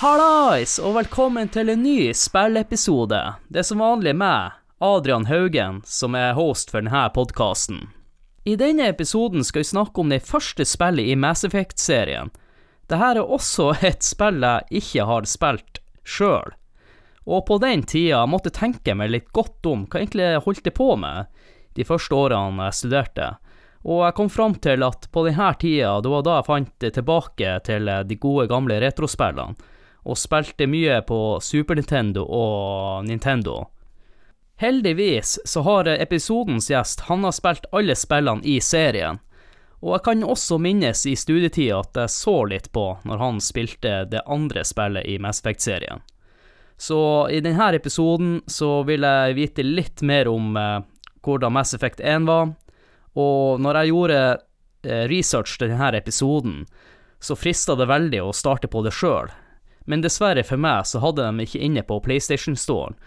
[0.00, 3.20] Hallais, og velkommen til en ny spilleepisode.
[3.52, 7.90] Det er som vanlig meg, Adrian Haugen, som er host for denne podkasten.
[8.44, 12.30] I denne episoden skal vi snakke om det første spillet i Mass Effect-serien.
[12.88, 16.54] Dette er også et spill jeg ikke har spilt sjøl,
[17.28, 20.70] og på den tida måtte jeg tenke meg litt godt om hva egentlig jeg holdt
[20.74, 21.28] på med
[21.76, 23.28] de første årene jeg studerte.
[23.84, 27.52] Og jeg kom fram til at på denne tida, det var da jeg fant tilbake
[27.68, 29.68] til de gode gamle retrospillene
[30.00, 33.66] og spilte mye på Super Nintendo og Nintendo.
[34.60, 39.16] Heldigvis så har episodens gjest han har spilt alle spillene i serien,
[39.80, 44.02] og jeg kan også minnes i studietida at jeg så litt på når han spilte
[44.12, 46.02] det andre spillet i Mass Effect-serien.
[46.76, 47.00] Så
[47.32, 50.84] i denne episoden så vil jeg vite litt mer om eh,
[51.24, 52.52] hvordan Mass Effect 1 var,
[53.16, 56.66] og når jeg gjorde eh, research til denne episoden,
[57.16, 59.32] så frista det veldig å starte på det sjøl,
[59.88, 63.00] men dessverre for meg så hadde de ikke inne på PlayStation-storen,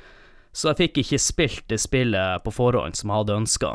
[0.53, 3.73] så jeg fikk ikke spilt det spillet på forhånd som jeg hadde ønska.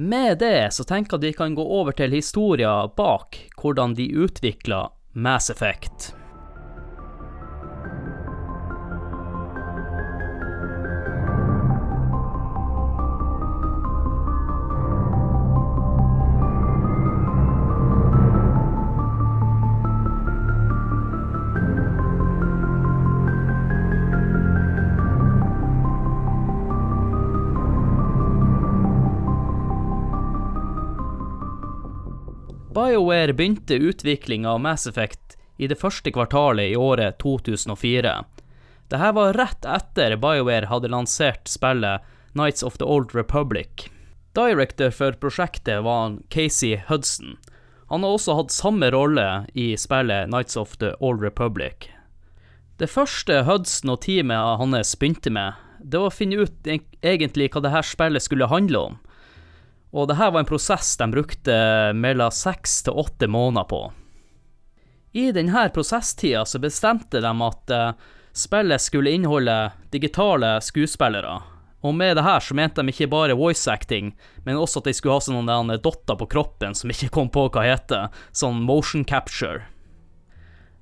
[0.00, 4.08] Med det så tenker jeg at vi kan gå over til historia bak hvordan de
[4.24, 6.14] utvikla Mass Effect.
[32.72, 38.12] BioWare begynte utviklinga av Mass Effect i det første kvartalet i året 2004.
[38.88, 42.00] Dette var rett etter BioWare hadde lansert spillet
[42.32, 43.90] Nights of the Old Republic.
[44.32, 47.36] Director for prosjektet var Casey Hudson.
[47.92, 51.90] Han har også hatt samme rolle i spillet Nights of the Old Republic.
[52.80, 56.72] Det første Hudson og teamet hans begynte med, det var å finne ut
[57.04, 59.00] egentlig hva dette spillet skulle handle om
[59.92, 61.54] og det her var en prosess de brukte
[61.94, 63.82] mellom seks til åtte måneder på.
[65.12, 67.90] I denne prosesstida så bestemte de at uh,
[68.32, 69.56] spillet skulle inneholde
[69.92, 71.42] digitale skuespillere.
[71.82, 74.14] Og med det her så mente de ikke bare voice acting,
[74.46, 77.66] men også at de skulle ha sånne dotter på kroppen som ikke kom på hva
[77.66, 79.66] heter, sånn motion capture.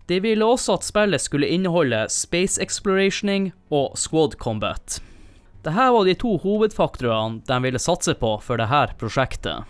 [0.06, 5.00] De ville også at spillet skulle inneholde space explorationing og squad combat.
[5.60, 9.68] Dette var de to hovedfaktorene de ville satse på for dette prosjektet.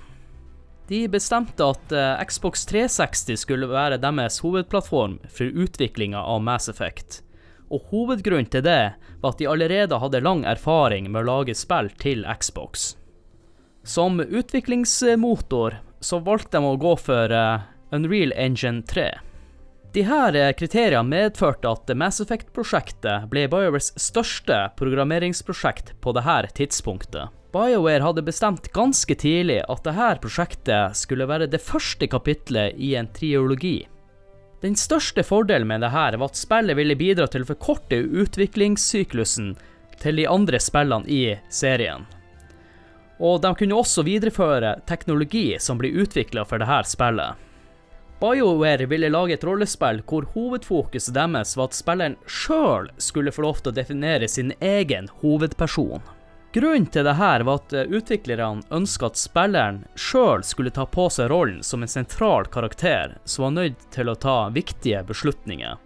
[0.90, 7.20] De bestemte at eh, Xbox 360 skulle være deres hovedplattform for utviklinga av Mass Effect,
[7.70, 8.92] og hovedgrunnen til det
[9.22, 12.92] var at de allerede hadde lang erfaring med å lage spill til Xbox.
[13.82, 19.10] Som utviklingsmotor så valgte de å gå for eh, Unreal Engine 3.
[19.92, 27.32] De her eh, kriteriene medførte at Mass Effect-prosjektet ble BioWares største programmeringsprosjekt på dette tidspunktet.
[27.50, 33.10] BioWare hadde bestemt ganske tidlig at dette prosjektet skulle være det første kapitlet i en
[33.10, 33.80] triologi.
[34.62, 39.54] Den største fordelen med dette var at spillet ville bidra til å forkorte utviklingssyklusen
[39.98, 42.06] til de andre spillene i serien.
[43.18, 47.49] Og de kunne også videreføre teknologi som blir utvikla for dette spillet.
[48.20, 53.62] BioWare ville lage et rollespill hvor hovedfokuset deres var at spilleren sjøl skulle få lov
[53.62, 56.02] til å definere sin egen hovedperson.
[56.52, 61.30] Grunnen til dette var at eh, utviklerne ønska at spilleren sjøl skulle ta på seg
[61.32, 65.78] rollen som en sentral karakter som var nødt til å ta viktige beslutninger.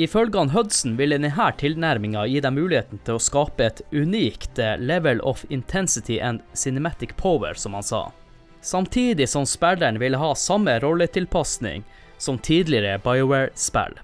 [0.00, 5.20] Ifølge Hudson ville denne tilnærminga gi dem muligheten til å skape et unikt eh, level
[5.20, 8.06] of intensity and cinematic power, som han sa
[8.62, 11.84] samtidig som spilleren ville ha samme rolletilpasning
[12.18, 13.98] som tidligere BioWare-spill.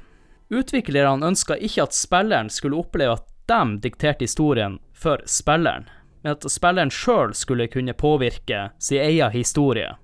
[0.51, 5.87] Utviklerne ønska ikke at spilleren skulle oppleve at de dikterte historien for spilleren,
[6.23, 9.95] men at spilleren sjøl skulle kunne påvirke sin egen historie.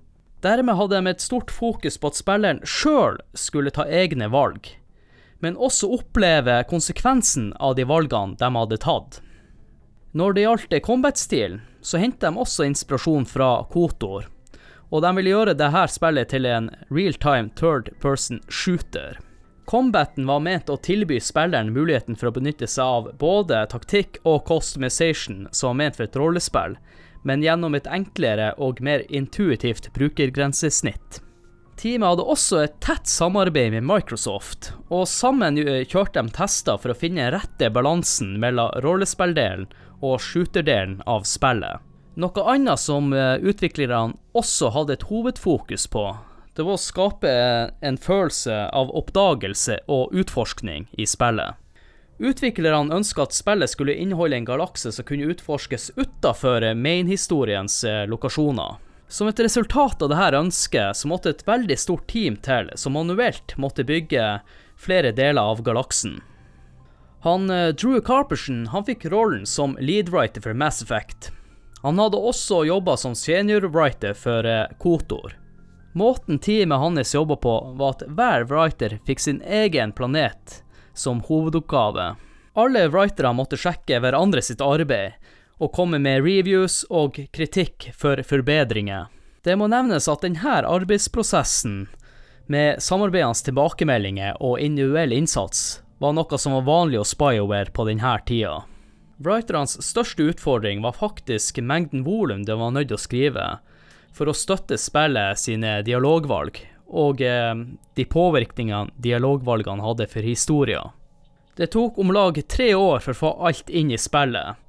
[0.41, 4.69] Dermed hadde de et stort fokus på at spilleren sjøl skulle ta egne valg,
[5.41, 9.19] men også oppleve konsekvensen av de valgene de hadde tatt.
[10.15, 14.29] Når det gjaldt combat-stilen, så hentet de også inspirasjon fra Kotor,
[14.91, 19.17] og de vil gjøre dette spillet til en real-time third person shooter.
[19.65, 24.43] Combaten var ment å tilby spilleren muligheten for å benytte seg av både taktikk og
[24.45, 26.77] customization som var ment for et rollespill,
[27.25, 31.21] men gjennom et enklere og mer intuitivt brukergrensesnitt.
[31.75, 36.99] Teamet hadde også et tett samarbeid med Microsoft, og sammen kjørte de tester for å
[36.99, 39.65] finne rette balansen mellom rollespilldelen
[40.05, 41.81] og shooterdelen av spillet.
[42.15, 46.05] Noe annet som eh, utviklerne også hadde et hovedfokus på,
[46.55, 47.31] det var å skape
[47.83, 51.59] en følelse av oppdagelse og utforskning i spillet.
[52.15, 58.79] Utviklerne ønska at spillet skulle inneholde en galakse som kunne utforskes utafor mainhistoriens eh, lokasjoner.
[59.11, 63.57] Som et resultat av dette ønsket så måtte et veldig stort team til, som manuelt
[63.59, 64.39] måtte bygge
[64.79, 66.21] flere deler av galaksen.
[67.27, 71.34] Han eh, Drew Carperson han fikk rollen som leadwriter for Mass Effect.
[71.85, 75.35] Han hadde også jobba som seniorwriter for eh, Kotor.
[75.93, 80.63] Måten teamet hans jobba på, var at hver writer fikk sin egen planet
[80.97, 82.07] som hovedoppgave.
[82.57, 85.13] Alle writere måtte sjekke hverandre sitt arbeid,
[85.61, 89.05] og komme med reviews og kritikk for forbedringer.
[89.45, 91.83] Det må nevnes at denne arbeidsprosessen,
[92.49, 98.17] med samarbeidende tilbakemeldinger og individuell innsats, var noe som var vanlig hos BioWare på denne
[98.25, 98.63] tida.
[99.17, 103.45] Writernes største utfordring var faktisk mengden volum de var nødt til å skrive,
[104.15, 106.59] for å støtte spillet sine dialogvalg,
[106.91, 107.55] og eh,
[107.95, 110.91] de påvirkningene dialogvalgene hadde for historien.
[111.55, 114.59] Det tok om lag tre år for å få alt inn i spillet,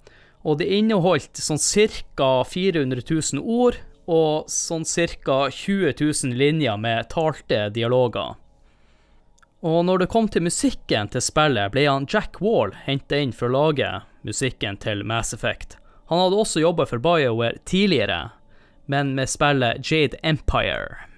[0.47, 1.59] og det inneholdt sånn
[2.15, 2.31] ca.
[2.47, 5.39] 400 000 ord og sånn ca.
[5.51, 8.39] 20 000 linjer med talte dialoger.
[9.61, 13.49] Og når det kom til musikken til spillet, ble han Jack Wall henta inn for
[13.49, 13.89] å lage
[14.27, 15.79] musikken til Mass Effect.
[16.13, 18.31] Han hadde også jobba for BioWare tidligere,
[18.87, 21.09] men med spillet Jade Empire.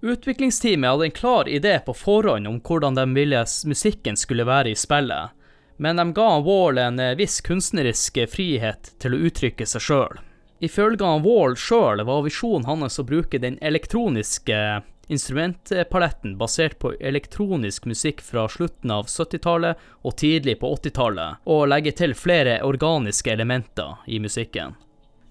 [0.00, 4.78] Utviklingsteamet hadde en klar idé på forhånd om hvordan de ville musikken skulle være i
[4.78, 5.34] spillet,
[5.76, 10.20] men de ga Wall en eh, viss kunstnerisk frihet til å uttrykke seg sjøl.
[10.64, 14.60] Ifølge Wall sjøl var visjonen hans å bruke den elektroniske
[15.08, 21.92] instrumentpaletten basert på elektronisk musikk fra slutten av 70-tallet og tidlig på 80-tallet, og legge
[21.96, 24.74] til flere organiske elementer i musikken.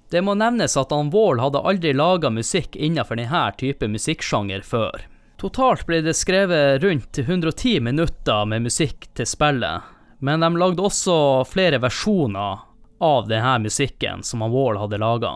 [0.09, 5.07] Det må nevnes at han Wall hadde aldri laga musikk innenfor denne type musikksjanger før.
[5.41, 9.83] Totalt ble det skrevet rundt 110 minutter med musikk til spillet,
[10.23, 11.17] men de lagde også
[11.49, 12.63] flere versjoner
[13.03, 15.33] av denne musikken som han Wall hadde laga.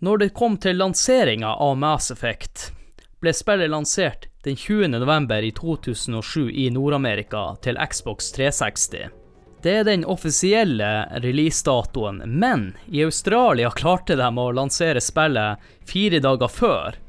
[0.00, 2.70] Når det kom til lanseringa av Mass Effect,
[3.26, 4.88] ble spillet lansert den 20.
[4.88, 9.08] november i 2007 i Nord-Amerika til Xbox 360.
[9.62, 10.90] Det er den offisielle
[11.24, 15.58] releasedatoen, men i Australia klarte de å lansere spillet
[15.90, 17.00] fire dager før.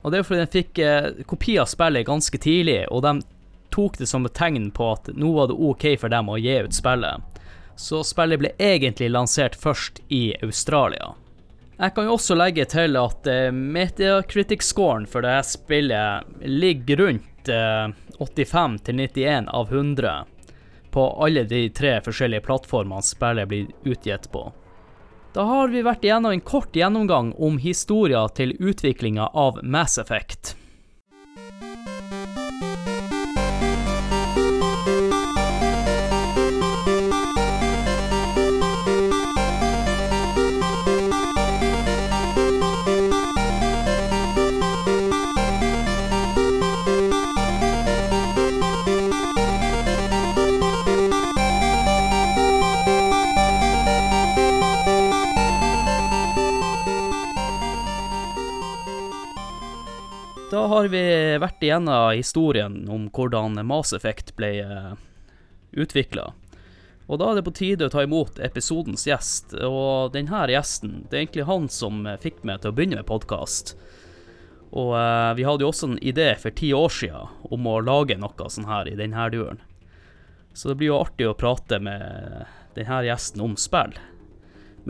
[0.00, 3.18] Og det er fordi de fikk eh, kopi av spillet ganske tidlig, og de
[3.74, 6.56] tok det som et tegn på at nå var det OK for dem å gi
[6.64, 7.44] ut spillet.
[7.76, 11.12] Så spillet ble egentlig lansert først i Australia.
[11.78, 17.94] Jeg kan jo også legge til at uh, Metacritic-scoren for dette spillet ligger rundt uh,
[18.18, 20.16] 85 91 av 100
[20.90, 24.48] på alle de tre forskjellige plattformene spillet blir utgitt på.
[25.36, 30.56] Da har vi vært igjennom en kort gjennomgang om historia til utviklinga av Mass Effect.
[60.58, 61.00] Da har vi
[61.38, 64.96] vært igjennom historien om hvordan Mass Effect ble eh,
[65.78, 66.32] utvikla.
[67.06, 69.54] Og da er det på tide å ta imot episodens gjest.
[69.54, 73.76] Og denne gjesten, det er egentlig han som fikk meg til å begynne med podkast.
[74.72, 78.18] Og uh, vi hadde jo også en idé for ti år siden om å lage
[78.18, 79.62] noe sånn her i denne duren.
[80.58, 83.94] Så det blir jo artig å prate med denne gjesten om spill.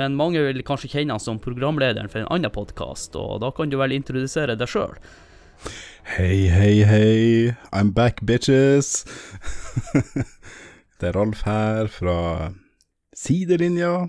[0.01, 3.69] Men mange vil kanskje kjenne han som programlederen for en annen podkast, og da kan
[3.69, 4.97] du vel introdusere deg sjøl.
[6.17, 7.57] Hei, hei, hei.
[7.73, 9.05] I'm back, bitches.
[10.99, 12.19] det er Ralf her fra
[13.17, 14.09] Sidelinja,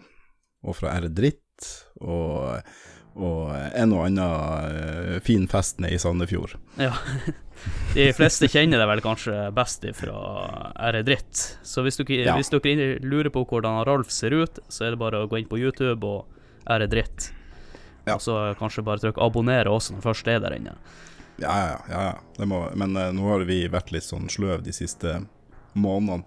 [0.64, 1.68] og fra R Dritt,
[2.00, 2.62] og,
[3.20, 6.56] og en og annen uh, fin fest nede i Sandefjord.
[6.80, 6.94] Ja.
[7.92, 10.20] De fleste kjenner deg vel kanskje best fra
[10.90, 11.44] R Dritt.
[11.68, 12.38] Så hvis dere, ja.
[12.38, 15.52] hvis dere lurer på hvordan Ralf ser ut, så er det bare å gå inn
[15.52, 17.34] på YouTube og R Dritt.
[18.06, 18.16] Ja.
[18.16, 20.78] Og så kanskje bare trykk abonnere også når først er der inne.
[21.42, 22.02] Ja, ja, ja.
[22.38, 22.48] ja.
[22.50, 25.22] Må, men uh, nå har vi vært litt sånn sløv de siste
[25.74, 26.26] månedene.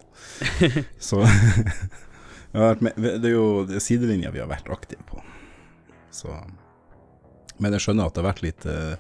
[0.99, 1.23] så
[2.85, 5.23] med, Det er jo sidelinja vi har vært aktive på.
[6.13, 6.33] Så
[7.63, 8.97] Men jeg skjønner at det har vært litt uh,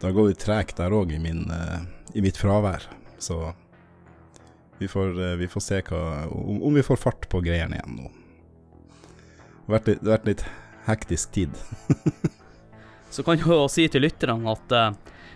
[0.00, 1.80] det har gått litt tregt der òg, i, min, eh,
[2.16, 2.86] i mitt fravær.
[3.20, 3.52] Så
[4.78, 8.08] vi får, vi får se hva, om, om vi får fart på greiene igjen nå.
[9.10, 10.44] Det har vært litt, vært litt
[10.86, 11.60] hektisk tid.
[13.14, 14.72] Så kan jeg jo si til lytterne at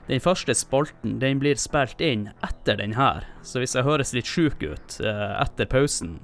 [0.09, 3.25] den første spalten den blir spilt inn etter den her.
[3.43, 6.19] Så hvis jeg høres litt sjuk ut eh, etter pausen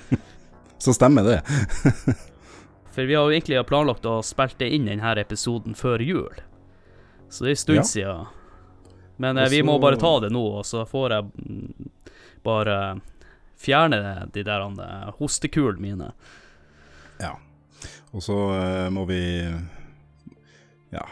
[0.80, 1.38] Så stemmer det.
[2.94, 6.40] For vi har jo egentlig planlagt å spilte inn denne episoden før jul.
[7.28, 7.84] Så det er en stund Ja.
[7.90, 8.26] siden.
[9.20, 11.28] Men eh, vi må bare ta det nå, og så får jeg
[12.42, 12.76] bare
[13.60, 14.00] fjerne
[14.32, 16.08] de der eh, hostekulene mine.
[17.20, 17.34] Ja.
[18.16, 19.20] Og så eh, må vi
[20.90, 21.04] Ja.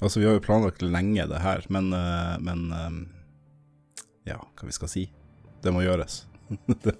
[0.00, 2.98] Altså, vi har jo planlagt lenge det her, men, eh, men eh,
[4.32, 5.06] Ja, hva vi skal si.
[5.60, 6.24] Det må gjøres.
[6.82, 6.96] det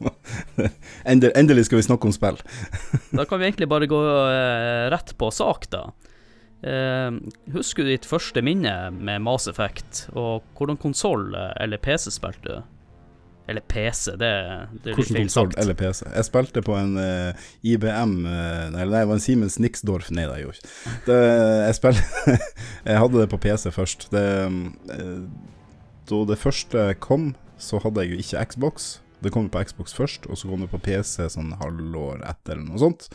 [1.04, 2.38] endelig, skal vi snakke om spill.
[3.16, 5.88] Da kan vi egentlig bare gå eh, rett på sak, da.
[7.54, 12.79] Husker du ditt første minne med Mass Effect, og hvordan konsoll eller PC spilte du?
[13.50, 14.30] Eller PC, det,
[14.85, 15.59] det er litt feil sagt.
[15.59, 16.04] eller PC?
[16.07, 20.12] Jeg spilte på en uh, IBM uh, Nei, det var en Siemens Nixdorf.
[20.14, 20.97] Nei, det gjorde jeg ikke.
[21.09, 21.21] Det,
[21.66, 22.02] jeg, spil,
[22.92, 24.07] jeg hadde det på PC først.
[24.14, 24.26] Det,
[24.95, 25.25] uh,
[26.11, 28.90] da det første kom, så hadde jeg jo ikke Xbox.
[29.21, 32.71] Det kom på Xbox først, og så kom det på PC sånn halvår etter, eller
[32.71, 33.11] noe sånt.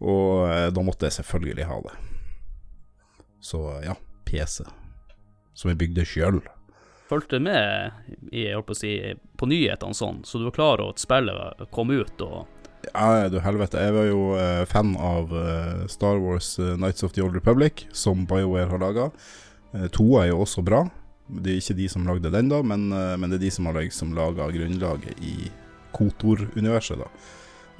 [0.00, 1.96] Og eh, da måtte jeg selvfølgelig ha det.
[3.44, 3.96] Så ja,
[4.28, 4.62] PC.
[5.58, 6.40] Som jeg bygde sjøl.
[7.10, 7.90] Fulgte med
[8.30, 8.94] i, på, å si,
[9.36, 12.46] på nyhetene sånn, så du var klar over at spillet kom ut og
[12.94, 13.82] Ja, du helvete.
[13.82, 17.84] Jeg var jo eh, fan av eh, Star Wars eh, Nights of the Old Republic,
[17.92, 19.10] som BioWare har laga.
[19.72, 20.84] to toa er jo også bra.
[21.26, 23.68] Det er ikke de som lagde den, da, men, eh, men det er de som
[23.68, 25.50] har liksom laga grunnlaget i
[25.92, 27.10] Kotor-universet, da.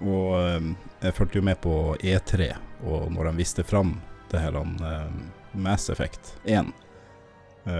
[0.00, 0.70] Og eh,
[1.06, 2.52] jeg fulgte jo med på E3,
[2.88, 3.96] og når de viste fram
[4.30, 5.08] det her eh,
[5.52, 6.70] Mass Effect 1 eh,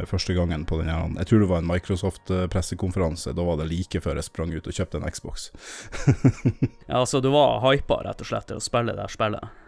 [0.07, 3.33] første gangen på den her Jeg tror det var en Microsoft-pressekonferanse.
[3.37, 5.51] Da var det like før jeg sprang ut og kjøpte en Xbox.
[6.91, 9.61] Ja, altså, du var hypa rett og slett til å spille det her spillet.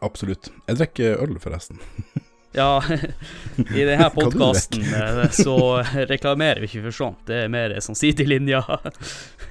[0.00, 0.50] Absolutt.
[0.66, 1.82] Jeg drikker øl, forresten.
[2.52, 2.82] Ja,
[3.76, 4.84] i denne podkasten
[5.36, 7.20] så reklamerer vi ikke for sånt.
[7.28, 8.62] Det er mer sånn sidelinja.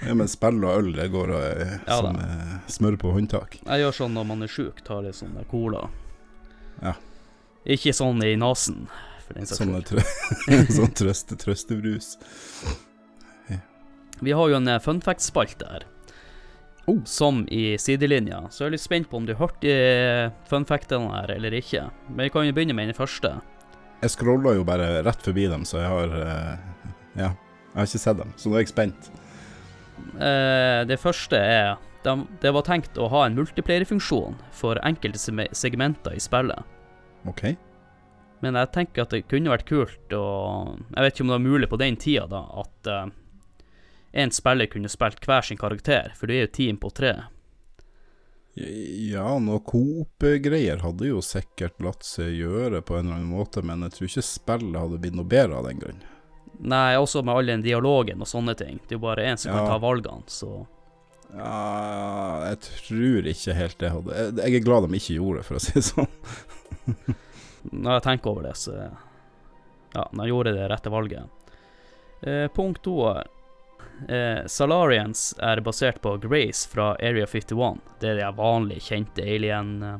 [0.01, 3.59] Ja, men spill og øl, det går eh, Ja som eh, smør på håndtak.
[3.61, 5.85] Jeg gjør sånn når man er sjuk, tar litt sånn cola.
[6.81, 6.95] Ja.
[7.77, 8.87] Ikke sånn i nesen,
[9.27, 9.85] for den saks skyld.
[9.91, 10.03] trø
[10.79, 12.15] sånn trøste, trøstebrus.
[14.19, 15.85] Vi har jo en eh, fun fact-spalte her.
[16.87, 17.03] Oh.
[17.05, 18.45] Som i sidelinja.
[18.49, 21.89] Så jeg er litt spent på om du hørte de fun factene her eller ikke.
[22.09, 23.35] Men vi kan jo begynne med den første.
[24.01, 26.55] Jeg scrolla jo bare rett forbi dem, så jeg har eh,
[27.17, 29.11] Ja, jeg har ikke sett dem, så nå er jeg spent.
[30.21, 31.75] Eh, det første er
[32.39, 35.19] Det var tenkt å ha en multiplayer-funksjon for enkelte
[35.51, 36.61] segmenter i spillet.
[37.27, 37.49] OK.
[38.43, 41.47] Men jeg tenker at det kunne vært kult og Jeg vet ikke om det var
[41.47, 43.15] mulig på den tida, da, at én
[44.17, 47.11] en spiller kunne spilt hver sin karakter, for du er jo team på tre.
[48.57, 53.85] Ja, noe Coop-greier hadde jo sikkert latt seg gjøre på en eller annen måte, men
[53.85, 55.99] jeg tror ikke spillet hadde blitt noe bedre av den grunn.
[56.57, 58.79] Nei, også med all den dialogen og sånne ting.
[58.87, 60.65] Det er jo bare én som kan ta valgene, så
[61.27, 65.59] Ja, jeg tror ikke helt det hadde jeg er glad de ikke gjorde det, for
[65.59, 67.17] å si det sånn.
[67.71, 68.77] når jeg tenker over det, så
[69.93, 71.51] Ja, jeg gjorde det rette valget.
[72.21, 73.23] Eh, punkt to er
[74.07, 77.79] eh, Salarians er basert på Grace fra Area 51.
[77.99, 79.83] Det er de vanlige, kjente alien...
[79.83, 79.97] Eh.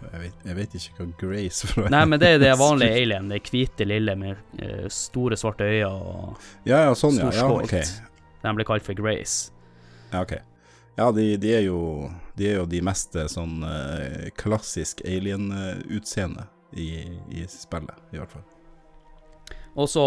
[0.00, 3.28] Jeg vet, jeg vet ikke hva Grace fra Nei, men det er det vanlige alien,
[3.28, 7.32] det hvite lille med eh, store, svarte øyne og Ja, ja, sånn, ja.
[7.36, 7.84] ja okay.
[7.84, 8.38] ok.
[8.40, 9.52] De blir kalt for Grace.
[10.12, 10.38] Ja, ok.
[10.96, 16.90] Ja, de, de, er, jo, de er jo de meste sånn eh, klassisk alien-utseende i,
[17.30, 18.46] i spillet, i hvert fall.
[19.74, 20.04] Og så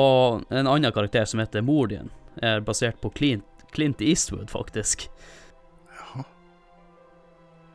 [0.50, 5.08] en annen karakter som heter Mordin, er basert på Clint, Clint Eastwood, faktisk.
[5.94, 6.26] Jaha.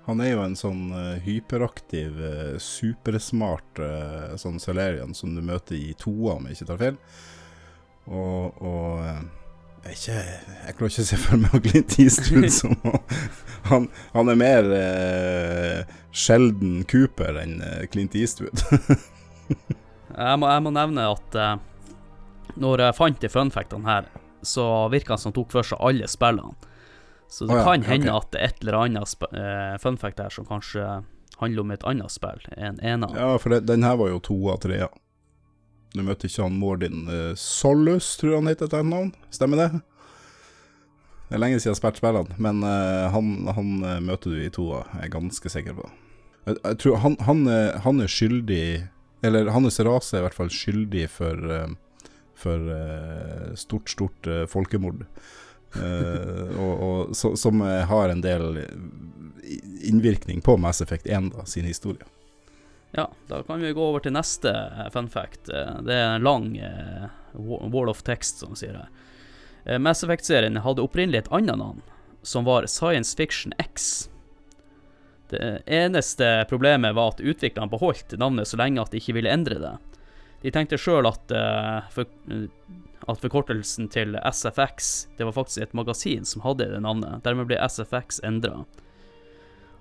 [0.09, 5.77] Han er jo en sånn eh, hyperaktiv, eh, supersmart uh, sånn Salarian som du møter
[5.77, 7.01] i toa, om jeg ikke tar feil.
[8.09, 9.21] Og, og eh,
[9.87, 12.75] ikke, jeg klarer ikke å se for meg Clint Eastwood som
[13.69, 18.65] han, han er mer eh, sjelden Cooper enn eh, Clint Eastwood.
[20.19, 21.59] Jeg må, jeg må nevne at eh,
[22.59, 24.09] når jeg fant de funfactene her,
[24.43, 26.57] så virka han som han tok for seg alle spillene.
[27.29, 28.19] Så det oh, ja, kan hende okay.
[28.19, 30.87] at det er et eller annet eh, funfact her som kanskje
[31.39, 33.11] handler om et annet spill enn ena.
[33.15, 34.81] Ja, for det, den her var jo to av tre.
[34.81, 34.89] Ja.
[35.99, 39.13] Du møter ikke han Mordin uh, Sollus, tror han heter til et navn.
[39.35, 39.71] Stemmer det?
[41.29, 44.45] Det er lenge siden jeg har spilt spillene, men uh, han, han uh, møter du
[44.45, 45.91] i toa, jeg er ganske sikker på.
[46.49, 47.45] Jeg, jeg tror han, han,
[47.85, 48.63] han er skyldig
[49.27, 51.73] Eller hans rase er i hvert fall skyldig for, eh,
[52.39, 55.03] for eh, stort, stort eh, folkemord.
[55.75, 58.63] Eh, og, og, så, som eh, har en del
[59.91, 62.07] innvirkning på Mass Effect 1 da, sin historie.
[62.91, 65.49] Ja, da kan vi gå over til neste eh, fun fact.
[65.49, 68.87] Eh, Det er en lang uh, wall of text, som sier.
[69.65, 71.83] Eh, Mass Effect-serien hadde opprinnelig et annet navn,
[72.23, 74.09] som var Science Fiction X.
[75.29, 79.61] Det eneste problemet var at utviklerne beholdt navnet så lenge at de ikke ville endre
[79.61, 79.75] det.
[80.41, 82.09] De tenkte sjøl at, uh, for,
[83.09, 87.21] at forkortelsen til SFX Det var faktisk et magasin som hadde det navnet.
[87.27, 88.63] Dermed ble SFX endra.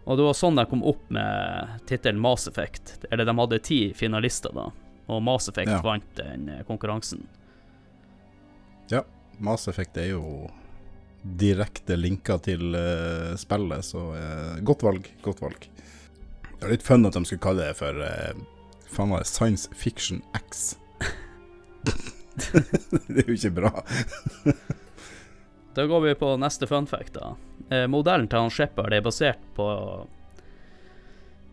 [0.07, 2.93] Og det var sånn de kom opp med tittelen Mass Effect.
[3.11, 4.69] Eller de hadde ti finalister, da.
[5.11, 5.81] Og Mass Effect Ja.
[5.83, 7.25] vant den konkurransen.
[8.91, 9.01] Ja,
[9.43, 10.47] Mass Effect er jo
[11.23, 15.67] direkte linka til uh, spillet, så uh, godt valg, godt valg.
[16.55, 18.31] Det er litt fun at de skulle kalle det for uh,
[18.87, 20.77] faen var det, Science Fiction X.
[23.11, 23.73] det er jo ikke bra.
[25.77, 27.35] Da går vi på neste fun fact, da.
[27.69, 29.65] Eh, modellen til han Shepherd er basert på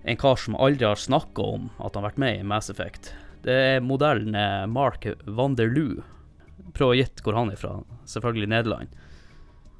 [0.04, 3.10] en kar som aldri har snakka om at han har vært med i Mass Effect.
[3.44, 6.00] Det er modellen eh, Mark van der Loo.
[6.72, 7.74] Prøv å gjette hvor han er fra.
[8.08, 8.96] Selvfølgelig Nederland.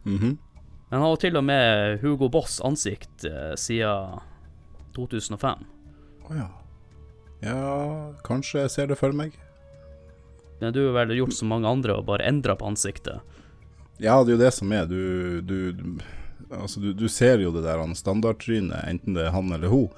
[0.05, 0.37] Mhm.
[0.91, 4.21] Men han har til og med Hugo Boss ansikt eh, siden
[4.93, 5.65] 2005.
[6.29, 6.51] Å ja.
[7.41, 9.41] Ja, kanskje jeg ser det for meg.
[10.61, 13.25] Men du har vel gjort som mange andre og bare endra på ansiktet.
[14.03, 14.87] Ja, det er jo det som er.
[14.91, 15.99] Du, du,
[16.51, 19.89] altså, du, du ser jo det der standardtrynet, enten det er han eller hun.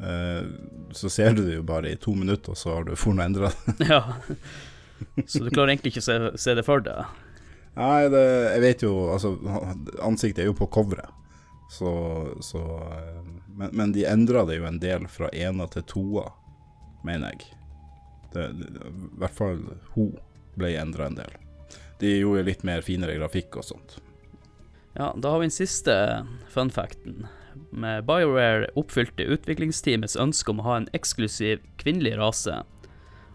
[0.00, 0.46] Eh,
[0.90, 3.50] så ser du det jo bare i to minutter, og så har du funnet endra
[3.50, 3.88] det.
[3.92, 4.04] ja.
[5.26, 7.04] Så du klarer egentlig ikke å se, se det for deg.
[7.76, 9.30] Nei, det, jeg vet jo Altså,
[10.02, 11.12] ansiktet er jo på coveret,
[11.70, 11.92] så,
[12.44, 13.20] så eh,
[13.60, 16.26] men, men de endra det jo en del fra ena til toa,
[17.06, 17.52] mener jeg.
[18.30, 18.46] I
[19.18, 19.62] hvert fall
[19.96, 20.12] hun
[20.58, 21.38] ble endra en del.
[22.00, 23.98] De gjorde litt mer finere grafikk og sånt.
[24.96, 25.94] Ja, da har vi den siste
[26.48, 27.26] fun facten.
[27.70, 32.62] Med BioWare oppfylte utviklingsteamets ønske om å ha en eksklusiv kvinnelig rase.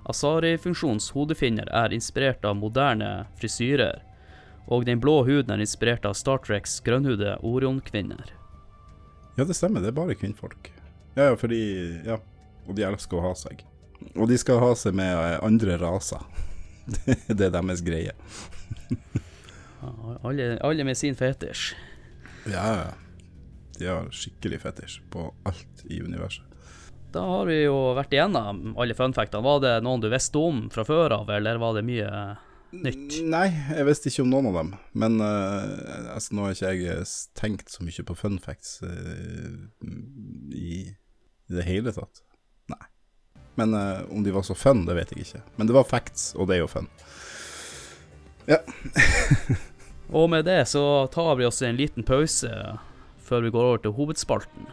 [0.10, 4.02] Asari-funksjons hodefinner er inspirert av moderne frisyrer,
[4.68, 8.34] og den blå huden er inspirert av Star Treks grønnhude Orion-kvinner.
[9.38, 9.82] Ja, det stemmer.
[9.84, 10.72] Det er bare kvinnfolk.
[11.16, 12.20] Ja, ja, fordi Ja.
[12.66, 13.60] Og de elsker å ha seg.
[14.16, 16.24] Og de skal ha seg med andre raser.
[17.38, 18.14] det er deres greie.
[20.26, 21.74] Alle, alle med sin fetisj.
[22.50, 22.92] Ja, ja.
[23.76, 26.44] De har skikkelig fetisj på alt i universet.
[27.16, 29.44] Da har vi jo vært igjennom alle funfactene.
[29.46, 32.10] Var det noen du visste om fra før av, eller var det mye
[32.76, 33.18] nytt?
[33.32, 34.72] Nei, jeg visste ikke om noen av dem.
[35.00, 39.56] Men uh, altså, nå har ikke jeg s- tenkt så mye på fun facts eh,
[40.56, 42.24] i, i det hele tatt.
[43.56, 45.44] Men uh, om de var så fun, det vet jeg ikke.
[45.56, 46.90] Men det var facts, og det er jo fun.
[48.50, 48.60] Ja.
[50.16, 52.52] Og med det så tar vi oss en liten pause
[53.26, 54.68] før vi går over til hovedspalten.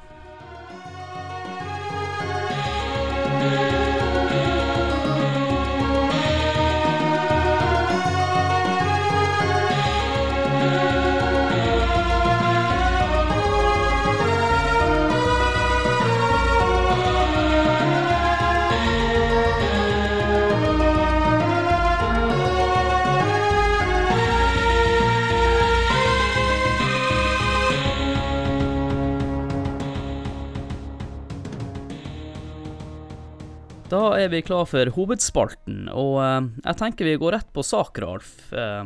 [34.25, 38.35] Er vi klar for hovedspalten, og eh, jeg tenker vi går rett på sak, Ralf.
[38.53, 38.85] Eh,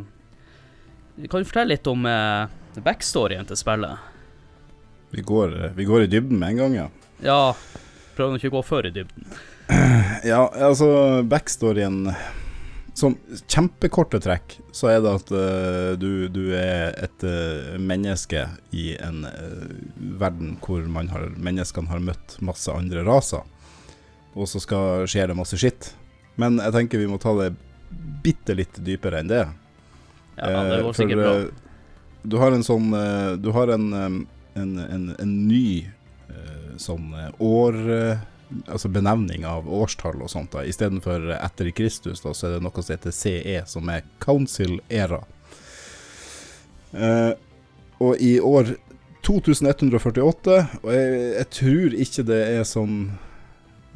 [1.27, 2.53] kan du fortelle litt om eh,
[2.85, 4.13] backstoryen til spillet?
[5.15, 6.87] Vi går, vi går i dybden med en gang, ja.
[7.25, 7.41] Ja,
[8.17, 9.29] prøver ikke å gå før i dybden.
[10.27, 10.87] Ja, altså
[11.29, 12.09] backstoryen
[12.97, 13.17] Som
[13.51, 15.29] kjempekorte trekk så er det at
[16.01, 17.25] du, du er et
[17.79, 19.27] menneske i en
[20.19, 23.45] verden hvor man har, menneskene har møtt masse andre raser.
[24.37, 25.95] Og så skal, skjer det masse skitt.
[26.37, 27.55] Men jeg tenker vi må ta det
[28.23, 29.45] bitte litt dypere enn det.
[30.37, 31.35] Ja, det Eh, går sikkert bra.
[31.41, 31.47] eh,
[32.27, 34.17] Du har en sånn eh, Du har en, eh,
[34.61, 35.87] en, en, en ny
[36.29, 38.25] eh, sånn eh, år eh,
[38.69, 40.53] Altså benevning av årstall og sånt.
[40.53, 44.77] da Istedenfor etter Kristus, da, så er det noe som heter CE, som er Council
[44.93, 45.23] Era.
[46.93, 47.33] Eh,
[47.99, 48.75] og i år
[49.27, 53.26] 2148, og jeg, jeg tror ikke det er sånn eh,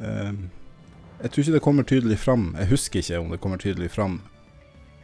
[0.01, 4.15] Jeg tror ikke det kommer tydelig fram Jeg husker ikke om det kommer tydelig fram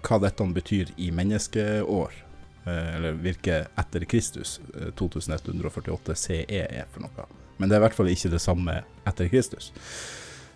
[0.08, 2.14] hva dette betyr i menneskeår.
[2.66, 7.28] eh, Eller hvilke etter Kristus eh, 2148 CE er for noe.
[7.58, 9.72] Men det er i hvert fall ikke det samme etter Kristus.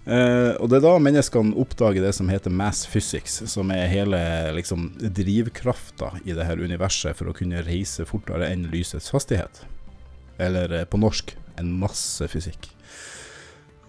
[0.02, 4.18] Uh, og det er da menneskene oppdager det som heter mass physics, som er hele
[4.58, 9.62] liksom, drivkrafta i det her universet for å kunne reise fortere enn lysets hastighet.
[10.42, 12.72] Eller eh, på norsk en masse fysikk.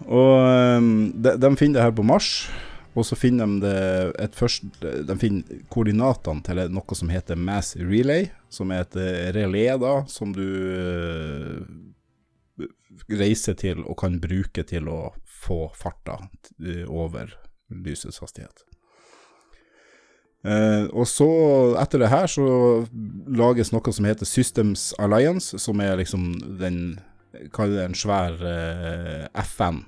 [0.07, 2.29] Og eh, de, de, finner det her på Mars,
[2.93, 3.73] og så finner de
[4.21, 9.31] et først, De finner koordinatene til noe som heter mass relay, som er et eh,
[9.35, 11.63] relé da, som du eh,
[13.09, 16.19] reiser til og kan bruke til å få farta
[16.61, 17.33] eh, over
[17.73, 18.65] lysets hastighet.
[20.43, 21.29] Eh, og så,
[21.79, 22.45] etter det her, så
[23.31, 26.99] lages noe som heter Systems Alliance, som er liksom den
[27.51, 29.83] Kall det en svær eh, FN.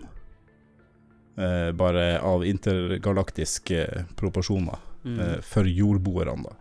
[1.38, 5.20] Eh, bare av intergalaktiske proporsjoner mm.
[5.20, 6.56] Eh, for jordboerne, da.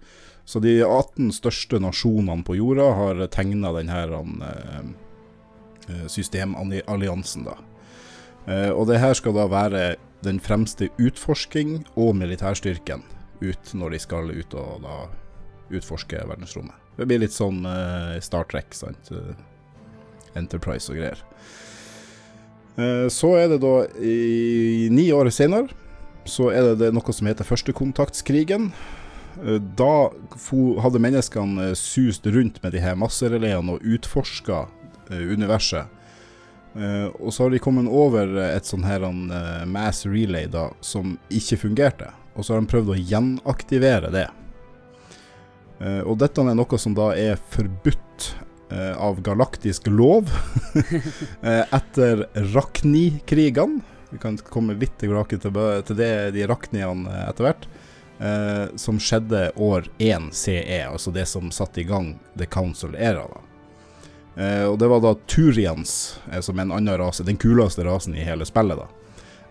[0.45, 7.57] Så de 18 største nasjonene på jorda har tegna denne eh, systemalliansen, da.
[8.75, 9.83] Og det her skal da være
[10.21, 13.01] den fremste utforsking og militærstyrken
[13.41, 14.99] ut når de skal ut og da
[15.73, 16.77] utforske verdensrommet.
[16.99, 17.65] Det blir litt sånn
[18.21, 19.09] Star Trek, sant.
[20.39, 21.21] Enterprise og greier.
[23.09, 25.69] så er det da i, ni år senere
[26.25, 28.71] så er det, det noe som heter førstekontaktskrigen.
[29.77, 29.93] Da
[30.85, 34.65] hadde menneskene sust rundt med de her massereleene og utforska
[35.11, 35.91] universet.
[37.21, 39.05] Og så har de kommet over et sånn her
[39.71, 42.11] mass relay da, som ikke fungerte.
[42.35, 44.27] Og så har de prøvd å gjenaktivere det.
[46.07, 48.04] Og dette er noe som da er forbudt
[48.97, 50.31] av galaktisk lov
[51.79, 53.81] etter Rakni-krigene.
[54.11, 55.55] Vi kan komme litt tilbake til,
[55.99, 57.67] det, de Rakniene etter hvert.
[58.79, 63.27] som skjedde år 1 CE, altså det som satte i gang The Council Era.
[63.31, 63.45] da.
[64.37, 68.25] Eh, og det var da Turians, eh, som en annen rase, den kuleste rasen i
[68.25, 68.79] hele spillet.
[68.79, 68.87] da.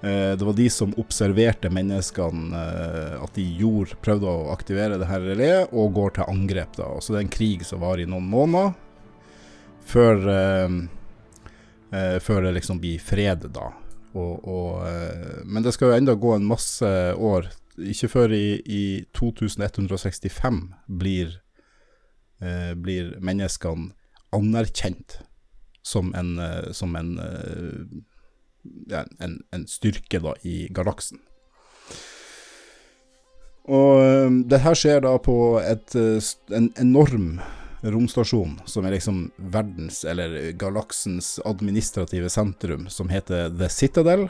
[0.08, 5.08] Eh, det var de som observerte menneskene, eh, at de gjorde, prøvde å aktivere det
[5.08, 6.76] her relet, og går til angrep.
[6.76, 7.00] da.
[7.00, 8.74] Så det er en krig som varer i noen måneder,
[9.89, 10.76] før, eh,
[11.93, 13.72] eh, før det liksom blir fred, da.
[14.13, 16.86] Og, og, men det skal jo enda gå en masse
[17.17, 17.48] år.
[17.82, 18.84] Ikke før i, i
[19.17, 20.60] 2165
[21.02, 21.32] blir,
[22.78, 23.89] blir menneskene
[24.38, 25.17] anerkjent
[25.84, 31.19] som en, eh, som en, eh, en, en styrke da, i galaksen.
[33.63, 37.36] Og eh, det her skjer da på et, en enorm
[37.84, 44.28] romstasjon som er liksom verdens, eller galaksens administrative sentrum, som heter The Citadel.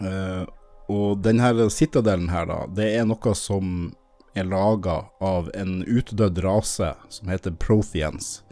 [0.00, 0.46] Uh,
[0.90, 3.92] og denne Citadelen her, da, det er noe som
[4.34, 8.42] er laga av en utdødd rase som heter Protheans.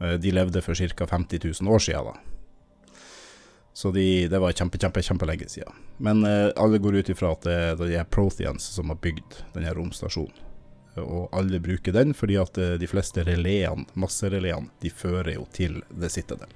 [0.00, 1.06] Uh, de levde for ca.
[1.06, 2.16] 50 000 år siden, da.
[3.74, 5.74] Så de, det var kjempe, kjempe, kjempelenge siden.
[5.98, 9.72] Men uh, alle går ut ifra at det, det er Protheans som har bygd denne
[9.74, 10.53] romstasjonen.
[11.02, 15.80] Og alle bruker den fordi at eh, de fleste reléene, massereleene, de fører jo til
[15.90, 16.50] The Citadel.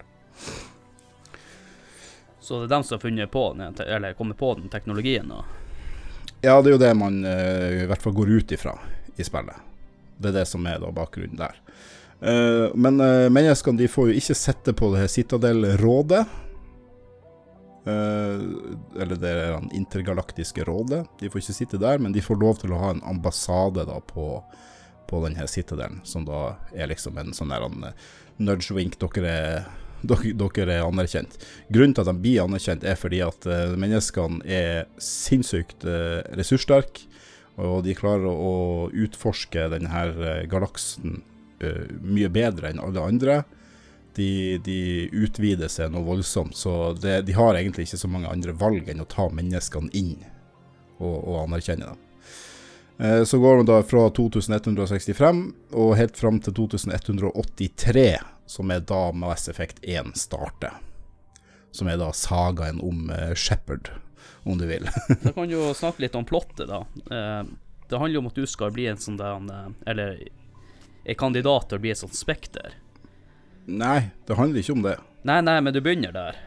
[2.40, 5.32] Så det er dem som har funnet på den, eller kommet på den teknologien?
[5.32, 5.44] Og...
[6.40, 8.72] Ja, det er jo det man uh, i hvert fall går ut ifra
[9.18, 9.66] i spillet.
[10.16, 11.58] Det er det som er da bakgrunnen der.
[12.22, 16.22] Uh, men uh, menneskene de får jo ikke sitte på det Citadel-rådet.
[17.88, 21.06] Uh, eller det er den intergalaktiske rådet.
[21.20, 23.96] De får ikke sitte der, men de får lov til å ha en ambassade da
[24.04, 24.26] på,
[25.08, 27.64] på denne Citadelen, som da er liksom en sånn der
[28.36, 28.98] nudge-wink.
[29.00, 29.70] Dere er,
[30.10, 31.38] dere, dere, er anerkjent.
[31.72, 33.48] Grunnen til at de blir anerkjent, er fordi at
[33.80, 35.88] menneskene er sinnssykt
[36.36, 37.08] ressurssterke,
[37.58, 38.52] og de klarer å,
[38.94, 40.04] utforske denne
[40.50, 41.22] galaksen
[41.58, 43.40] mye bedre enn alle andre.
[44.18, 44.80] De, de,
[45.14, 49.04] utvider seg noe voldsomt, så det, de har egentlig ikke så mange andre valg enn
[49.04, 50.16] å ta menneskene inn
[50.98, 52.00] og, og anerkjenne dem.
[52.98, 58.08] Uh, så går man da fra 2165 og helt fram til 2183,
[58.50, 60.74] som er da Mass Effect 1 starter.
[61.70, 63.92] Som er da sagaen om uh, Shepherd,
[64.42, 64.90] om du vil.
[65.22, 66.82] da kan jo snakke litt om plottet, da.
[67.06, 69.46] det handler jo om at du skal bli en sånn der
[69.86, 70.18] Eller
[71.08, 72.74] er kandidat til å bli et sånt spekter.
[73.68, 74.96] Nei, det handler ikke om det.
[75.28, 76.38] Nei, nei, men du begynner der.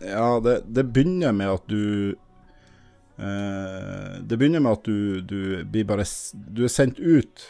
[0.00, 2.16] Ja, det, det begynner med at du
[3.16, 7.46] eh, Det begynner med at du, du, blir bare Du er sendt ut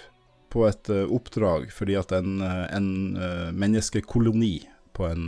[0.53, 4.55] på et uh, oppdrag fordi at en, uh, en uh, menneskekoloni
[4.95, 5.27] på en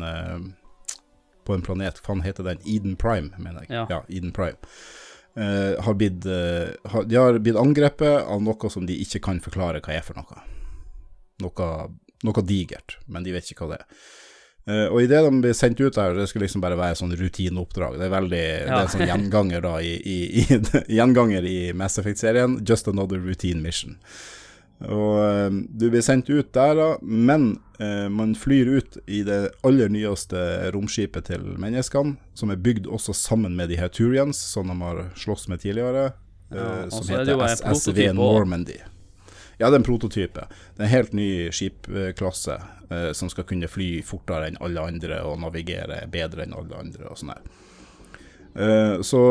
[1.45, 2.61] på en planet, hva heter den?
[2.69, 3.73] Eden Prime, mener jeg.
[3.73, 4.61] Ja, ja Eden Prime.
[5.81, 6.27] har blitt,
[6.93, 10.21] har, de har blitt angrepet av noe som de ikke kan forklare hva er for
[10.21, 10.43] noe
[11.43, 11.69] noe,
[12.27, 14.01] noe digert, men de vet ikke hva det er.
[14.69, 17.95] Uh, og idet de blir sendt ut der, det skulle liksom bare være sånn rutineoppdrag.
[17.97, 18.67] Det er veldig ja.
[18.67, 20.59] Det er sånn gjenganger da i, i, i
[20.99, 22.59] Gjenganger i Mass Effect-serien.
[22.69, 23.97] Just another routine mission.
[24.85, 27.49] Og uh, du blir sendt ut der, da, men
[27.81, 30.45] uh, man flyr ut i det aller nyeste
[30.77, 35.07] romskipet til menneskene, som er bygd også sammen med de her Turians, som de har
[35.17, 36.11] slåss med tidligere,
[36.53, 38.79] ja, som heter SSV Normandy.
[39.59, 40.45] Ja, det er en prototype.
[40.77, 42.61] Det er en helt ny skipklasse
[42.95, 47.11] eh, som skal kunne fly fortere enn alle andre og navigere bedre enn alle andre
[47.11, 47.35] og sånn.
[48.55, 49.23] Eh, så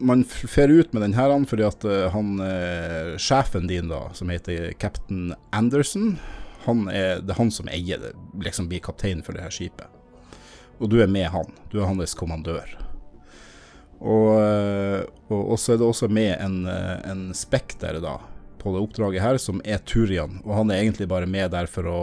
[0.00, 4.30] man fer ut med den her fordi at uh, han uh, sjefen din, da, som
[4.30, 6.16] heter cap'n Anderson,
[6.64, 8.12] han er, det er han som eier det,
[8.44, 9.88] liksom blir kaptein for det her skipet.
[10.78, 11.50] Og du er med han.
[11.72, 12.76] Du er hans kommandør.
[14.00, 18.16] Og, uh, og, så er det også med en, en spekter da,
[18.62, 20.38] på det oppdraget her, som er Turian.
[20.46, 22.02] Og han er egentlig bare med der for å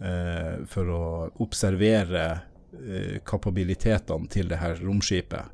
[0.00, 1.04] eh, for å
[1.42, 5.50] observere eh, kapabilitetene til det her romskipet.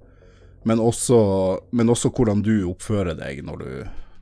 [0.69, 1.19] Men også,
[1.73, 3.73] men også, hvordan du oppfører deg når du,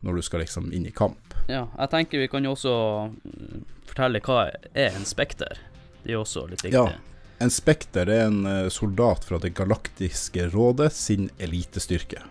[0.07, 1.35] når du skal liksom inn i kamp.
[1.51, 2.75] Ja, jeg tenker vi kan jo også
[3.11, 5.59] mm, fortelle hva er en spekter.
[6.05, 6.79] Det er jo også litt viktig.
[6.79, 12.23] Ja, en spekter er en eh, soldat fra Det galaktiske rådet sin elitestyrke.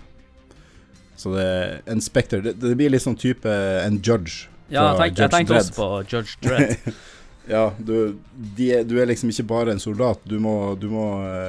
[1.17, 4.47] Så det er en spekter det, det, blir litt sånn type en judge.
[4.69, 6.97] Ja, jeg tenkte, jeg tenkte også på Judge Dredd.
[7.47, 10.19] Ja, du, de, du, er liksom ikke bare en soldat.
[10.27, 11.05] Du må, du, må,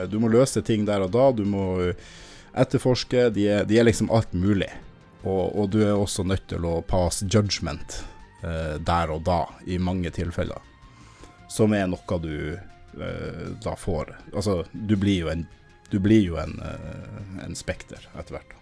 [0.06, 1.24] du må, løse ting der og da.
[1.34, 1.64] Du må
[2.54, 3.24] etterforske.
[3.34, 4.70] De er, de er liksom alt mulig.
[5.24, 7.98] Og, og, du er også nødt til å passe judgment
[8.46, 10.62] eh, der og da, i mange tilfeller.
[11.50, 15.46] Som er noe du eh, da får Altså, du blir jo en,
[15.90, 18.54] du blir jo en, eh, en spekter etter hvert.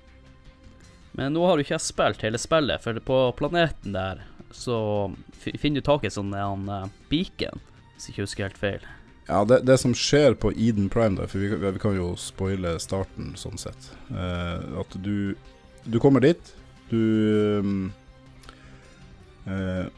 [1.16, 4.20] Men nå har du ikke spilt hele spillet, for på planeten der
[4.52, 4.78] så
[5.40, 7.62] finner du tak i sånn en uh, beacon,
[7.94, 8.84] hvis jeg ikke husker helt feil.
[9.26, 12.76] Ja, det, det, som skjer på Eden Prime, da, for vi, vi kan jo spoile
[12.82, 15.32] starten sånn sett, uh, at du,
[15.88, 16.52] du kommer dit,
[16.92, 17.00] du
[17.64, 17.88] um,
[19.48, 19.88] uh,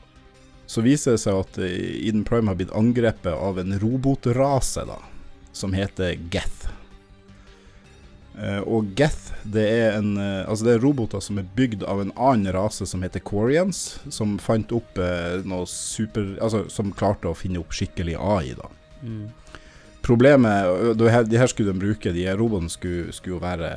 [0.70, 5.02] Så viser det seg at Eden Prime har blitt angrepet av en robotrase, da,
[5.52, 6.77] som heter Geth.
[8.38, 12.04] Uh, og Geth det er, en, uh, altså det er roboter som er bygd av
[12.04, 17.30] en annen rase som heter Quarians, som fant opp uh, noe super Altså som klarte
[17.30, 18.70] å finne opp skikkelig AI, da.
[19.02, 19.26] Mm.
[20.06, 23.72] Problemet De her skulle de bruke, de robotene skulle, skulle være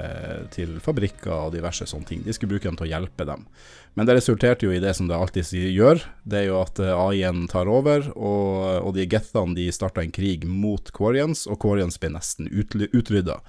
[0.54, 2.22] til fabrikker og diverse sånne ting.
[2.24, 3.48] De skulle bruke dem til å hjelpe dem.
[3.94, 6.00] Men det resulterte jo i det som det alltid gjør.
[6.24, 10.14] Det er jo at eh, AI-en tar over, og, og de gethene de starta en
[10.16, 13.42] krig mot Quarians, og Quarians ble nesten utrydda.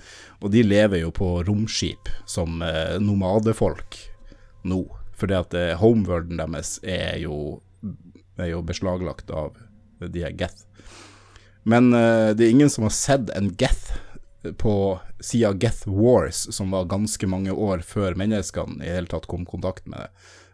[0.42, 4.00] Og de lever jo på romskip som eh, nomadefolk
[4.66, 4.82] nå.
[5.18, 7.60] Fordi at eh, homeworlden deres er jo,
[8.34, 9.54] er jo beslaglagt av
[10.02, 10.66] de er geth.
[11.62, 13.92] Men det er ingen som har sett en geth
[14.58, 19.46] på sida Geth Wars, som var ganske mange år før menneskene i hele tatt kom
[19.46, 20.10] i kontakt med,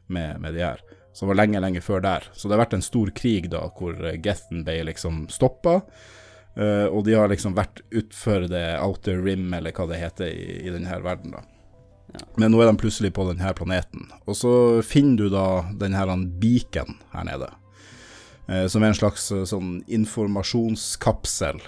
[0.07, 0.83] med, med de her.
[1.17, 2.29] Som var lenge, lenge før der.
[2.33, 5.81] Så det har vært en stor krig da, hvor Gethen ble liksom stoppa.
[6.59, 10.61] Uh, og de har liksom vært utfor det outer rim, eller hva det heter, i,
[10.67, 11.45] i denne verden, da.
[12.15, 12.25] Ja.
[12.41, 14.09] Men nå er de plutselig på denne planeten.
[14.25, 14.53] Og så
[14.87, 15.47] finner du da
[15.81, 17.51] denne beacon her nede.
[18.49, 21.61] Uh, som er en slags uh, sånn informasjonskapsel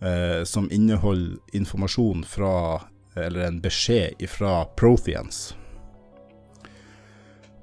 [0.00, 2.82] eh, som inneholder informasjon fra,
[3.16, 5.54] eller en beskjed fra Protheans.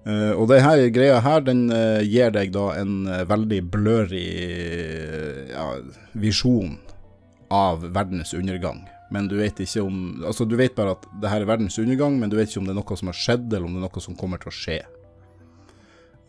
[0.04, 4.26] Uh, og denne greia her, den uh, gir deg da en uh, veldig blurry
[5.48, 5.68] ja,
[6.20, 6.76] visjon
[7.48, 8.82] av verdens undergang.
[9.16, 12.18] Men du vet ikke om Altså, du vet bare at det her er verdens undergang,
[12.20, 13.88] men du vet ikke om det er noe som har skjedd, eller om det er
[13.88, 14.82] noe som kommer til å skje.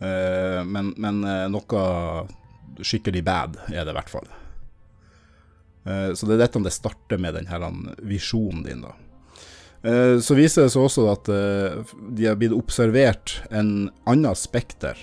[0.05, 1.83] men, men noe
[2.83, 4.27] skikkelig bad er det i hvert fall.
[5.85, 8.95] Eh, så det er dette det starter med denne visjonen din, da.
[9.85, 14.97] Eh, så viser det seg også at eh, de har blitt observert en annen spekter.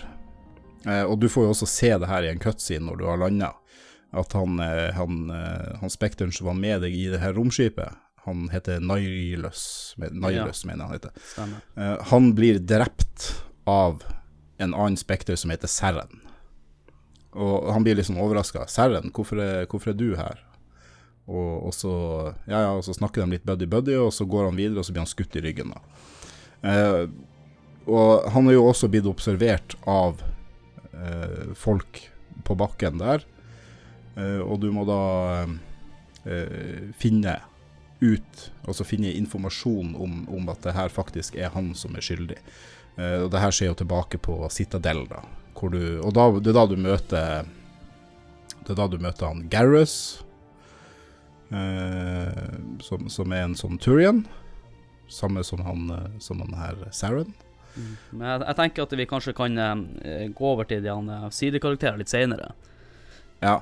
[0.83, 3.53] Og du får jo også se det her i en cutscene når du har landa.
[4.18, 5.29] At han, han,
[5.79, 10.73] han spekteren som var med deg i det her romskipet, han heter Nailus, Nihilus ja.
[10.73, 11.14] mener han heter.
[11.23, 12.03] Stemmer.
[12.11, 13.29] Han blir drept
[13.71, 14.03] av
[14.59, 16.18] en annen spekter som heter Serren.
[17.31, 18.66] Og han blir liksom overraska.
[18.66, 19.38] Serren, hvorfor
[19.71, 20.42] hvorfor er du her?
[21.31, 21.93] Og, og, så,
[22.51, 24.95] ja, ja, og så snakker de litt buddy-buddy, og så går han videre, og så
[24.95, 25.71] blir han skutt i ryggen.
[26.67, 27.05] Eh,
[27.87, 30.23] og han er jo også blitt observert av
[30.93, 32.03] eh, folk
[32.47, 33.25] på bakken der,
[34.17, 35.01] eh, og du må da
[36.27, 37.39] eh, finne
[38.03, 42.39] ut, altså finne informasjon om, om, at det her faktisk er han som er skyldig.
[42.99, 45.23] Eh, og det her skjer jo tilbake på Citadel, da.
[45.63, 47.45] Du, og da, det er da du møter
[48.65, 50.32] Det er da du møter han Garrus, eh,
[52.83, 54.25] som, som er en sånn Turian.
[55.12, 57.35] Samme som han, eh, som han her Saren.
[58.11, 62.01] Men jeg, jeg tenker at vi kanskje kan eh, gå over til de eh, sidekarakterer
[62.01, 62.53] litt senere.
[63.43, 63.57] Ja,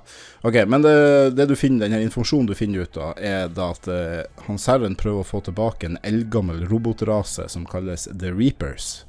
[0.45, 0.95] ok, men det,
[1.39, 4.97] det du finner, den informasjonen du finner ut av, er da at eh, han Saren
[4.99, 9.07] prøver å få tilbake en eldgammel robotrase som kalles The Reapers,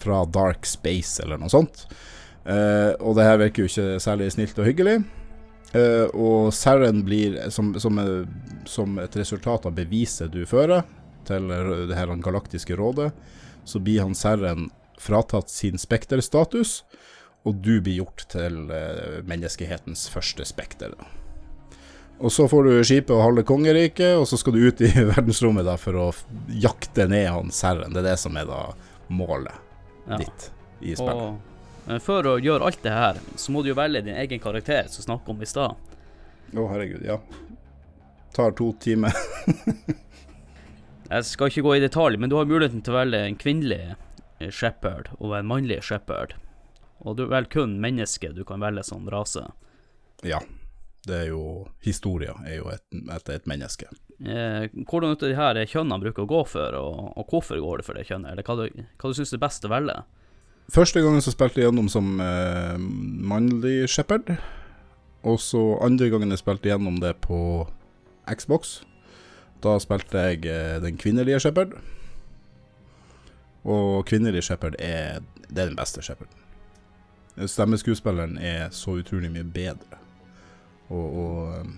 [0.00, 1.86] fra Dark Space eller noe sånt.
[2.44, 5.00] Eh, og det her virker jo ikke særlig snilt og hyggelig.
[5.76, 8.24] Eh, og Serren blir, som, som, eh,
[8.66, 10.82] som et resultat av beviset du fører
[11.28, 11.46] til
[11.90, 13.10] det her galaktiske rådet,
[13.64, 16.82] så blir han Serren fratatt sin spekterstatus,
[17.46, 20.92] og du blir gjort til uh, menneskehetens første spekter.
[22.20, 25.64] Og så får du skipet og halve kongeriket, og så skal du ut i verdensrommet
[25.64, 26.08] da for å
[26.52, 27.94] jakte ned han Serren.
[27.94, 28.64] Det er det som er da
[29.08, 29.56] målet
[30.10, 30.18] Ja.
[30.20, 31.16] ditt i spillet.
[31.16, 31.49] Og
[31.86, 34.88] men for å gjøre alt det her, så må du jo velge din egen karakter,
[34.92, 35.96] som snakka om i stad.
[36.50, 37.20] Å, herregud, ja.
[38.34, 39.14] Tar to timer.
[41.10, 43.80] Jeg skal ikke gå i detalj, men du har muligheten til å velge en kvinnelig
[44.38, 46.36] eh, shepherd og en mannlig shepherd.
[47.02, 49.42] Og du velger kun menneske du kan velge som rase.
[50.22, 50.38] Ja.
[51.00, 51.42] Det er jo
[51.80, 53.88] Historia er jo et, etter et menneske.
[54.20, 57.86] Eh, hvordan av de her kjønnene bruker å gå for, og, og hvorfor går det
[57.88, 58.34] for det kjønnet?
[58.34, 59.96] Eller hva du, hva du syns er best å velge?
[60.70, 64.36] Første gangen så spilte jeg gjennom som uh, mannlig shepherd.
[65.26, 67.66] Og så andre gangen jeg spilte gjennom det på
[68.30, 68.80] Xbox.
[69.64, 71.74] Da spilte jeg uh, den kvinnelige shepherd.
[73.64, 76.36] Og kvinnelig shepherd er, det er den beste shepherden.
[77.46, 79.98] Stemmeskuespilleren er så utrolig mye bedre.
[80.88, 81.68] Og, og eh,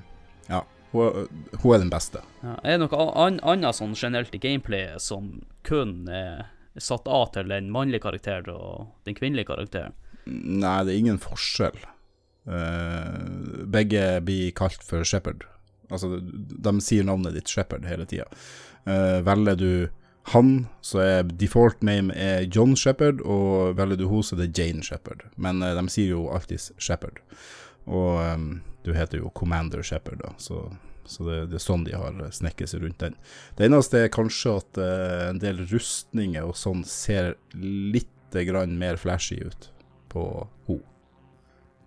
[0.48, 0.60] ja,
[0.92, 1.28] hun,
[1.62, 2.22] hun er den beste.
[2.42, 6.48] Ja, er det noe an annet sånn generelt i gameplayet som kun er
[6.80, 9.96] satt av til den mannlige karakteren og den kvinnelige karakteren?
[10.26, 11.80] Nei, det er ingen forskjell.
[12.46, 15.44] Uh, begge blir kalt for shepherd.
[15.92, 18.24] Altså, de sier navnet ditt shepherd hele tida.
[19.22, 19.72] velger du
[20.32, 24.58] han, så er default name er John Shepherd, og velger du henne, så er det
[24.58, 25.26] Jane Shepherd.
[25.36, 27.20] Men uh, de sier jo alltid shepherd.
[27.90, 30.68] Og um, du heter jo Commander Shepherd, da, så,
[31.04, 33.18] så det, det er sånn de har snekket seg rundt den.
[33.58, 38.96] Det eneste er kanskje at eh, en del rustninger og sånn ser litt grann mer
[38.96, 39.70] flashy ut
[40.12, 40.24] på
[40.68, 40.88] henne.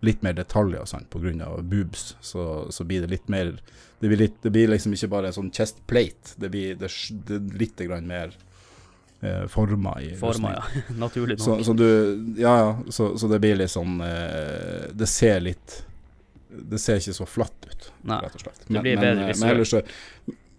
[0.05, 3.55] Litt mer detaljer, og på grunn av boobs, så, så blir det litt mer
[3.99, 6.91] det blir, litt, det blir liksom ikke bare en sånn chest plate, det blir, det,
[7.25, 8.35] det litt grann mer
[9.25, 10.83] eh, forma i Forma, ja.
[11.05, 11.45] Naturlig nok.
[11.45, 11.87] Så, så du
[12.37, 15.79] Ja, ja, så, så det blir litt sånn eh, Det ser litt
[16.61, 18.21] Det ser ikke så flatt ut, Nei.
[18.23, 18.65] rett og slett.
[18.67, 19.45] Det blir bedre men, visuelt.
[19.45, 19.81] men ellers så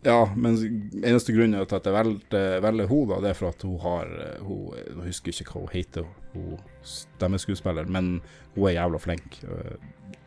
[0.07, 0.55] Ja, men
[1.03, 4.43] eneste grunnen til at jeg velger, velger henne, det er for at hun har eh,
[4.47, 6.05] hun, Jeg husker ikke hva hun heter,
[6.35, 8.21] hun stemmeskuespiller, men
[8.55, 9.41] hun er jævla flink.
[9.43, 9.77] Eh,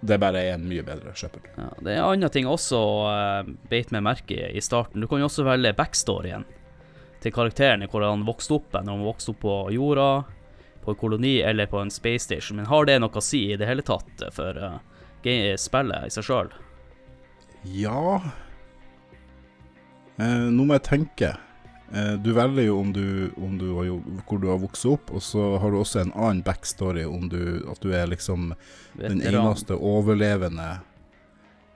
[0.01, 1.47] Det er bare en mye bedre shepherd.
[1.57, 2.77] Ja, det er en annen ting også
[3.07, 5.01] uh, beit meg merke i i starten.
[5.01, 6.45] Du kan jo også velge backstoryen
[7.19, 10.23] til karakteren, hvor han vokste opp, når han vokste opp på jorda,
[10.85, 12.57] på en koloni eller på en space station.
[12.61, 14.79] Men har det noe å si i det hele tatt for uh,
[15.59, 16.49] spillet i seg sjøl?
[17.63, 18.21] Ja
[20.17, 21.33] eh, Nå må jeg tenke.
[21.91, 23.89] Eh, du velger jo om du, om du har,
[24.27, 27.65] hvor du har vokst opp, og så har du også en annen backstory om du,
[27.71, 28.53] at du er liksom
[28.99, 30.69] den eneste overlevende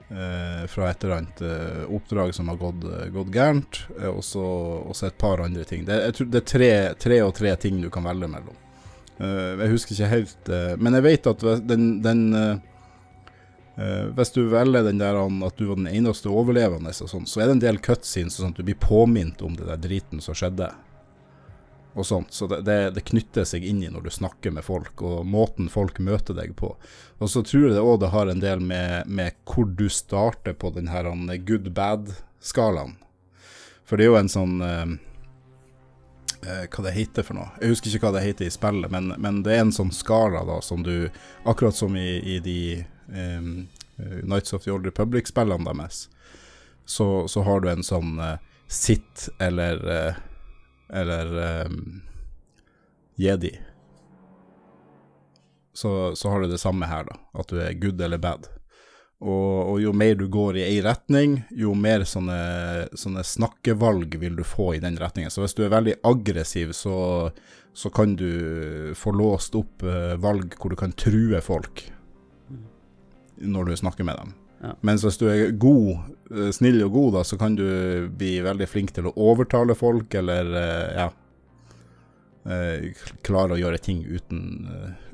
[0.08, 5.08] eh, fra et eller annet eh, oppdrag som har gått, gått gærent, eh, og så
[5.08, 5.84] et par andre ting.
[5.88, 6.70] Det, jeg tror det er tre,
[7.08, 8.60] tre og tre ting du kan velge mellom.
[9.18, 10.48] Eh, jeg husker ikke helt
[10.82, 12.24] Men jeg vet at den, den
[13.74, 17.48] Hvis du velger den der at du var den eneste overlevende, og sånn, så er
[17.48, 20.68] det en del cutscenes sånn at du blir påminnet om det der driten som skjedde.
[21.94, 24.98] Og sånt, så det, det, det knytter seg inn i når du snakker med folk,
[25.02, 26.72] og måten folk møter deg på.
[27.22, 30.58] Og så tror jeg det òg det har en del med, med hvor du starter
[30.58, 31.06] på den her
[31.46, 32.96] good bad-skalaen.
[33.86, 34.94] For det er jo en sånn eh,
[36.48, 37.50] eh, Hva det heter for noe?
[37.60, 40.40] Jeg husker ikke hva det heter i spillet, men, men det er en sånn skala
[40.48, 41.10] da som du
[41.44, 42.58] Akkurat som i, i de
[43.12, 46.08] eh, Nights of the Old Republic-spillene deres,
[46.84, 48.38] så, så har du en sånn eh,
[48.68, 50.22] sit eller eh,
[50.94, 52.02] eller um,
[53.16, 53.60] jedi.
[55.74, 57.16] Så, så har du det samme her, da.
[57.32, 58.46] At du er good eller bad.
[59.24, 62.36] Og, og jo mer du går i ei retning, jo mer sånne,
[62.98, 65.32] sånne snakkevalg vil du få i den retningen.
[65.32, 66.96] Så hvis du er veldig aggressiv, så,
[67.74, 69.82] så kan du få låst opp
[70.20, 71.88] valg hvor du kan true folk
[73.36, 74.32] når du snakker med dem.
[74.62, 74.72] Ja.
[74.80, 75.90] Mens hvis du er god,
[76.30, 77.66] eh, snill og god, da, så kan du
[78.16, 81.08] bli veldig flink til å overtale folk, eller eh, ja
[82.48, 82.86] eh,
[83.26, 84.68] Klare å gjøre ting uten,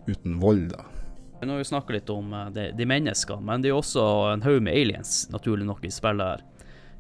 [0.06, 0.84] uten vold, da.
[1.40, 4.02] Nå har vi snakket litt om de, de menneskene, men det er jo også
[4.34, 6.42] en haug med aliens, naturlig nok, i spillet her.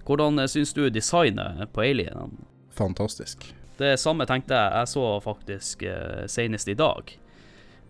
[0.08, 2.46] Hvordan syns du designet på alienene?
[2.72, 3.44] Fantastisk.
[3.76, 4.72] Det samme tenkte jeg.
[4.80, 5.84] Jeg så faktisk
[6.32, 7.12] senest i dag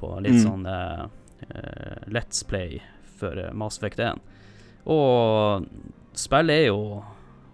[0.00, 0.42] på litt Mm.
[0.42, 1.06] sånn uh,
[2.10, 2.80] Let's Play
[3.20, 4.20] for uh, Mass Effect 1.
[4.90, 5.66] Og
[6.18, 7.02] spillet er jo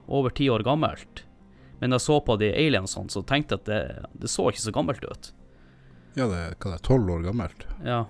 [0.06, 1.24] over ti år gammelt.
[1.80, 4.64] Men da jeg så på de aliensene, så tenkte jeg at det, det så ikke
[4.64, 5.32] så gammelt ut.
[6.16, 7.66] Ja, det hva det er, tolv år gammelt.
[7.84, 8.06] Ja,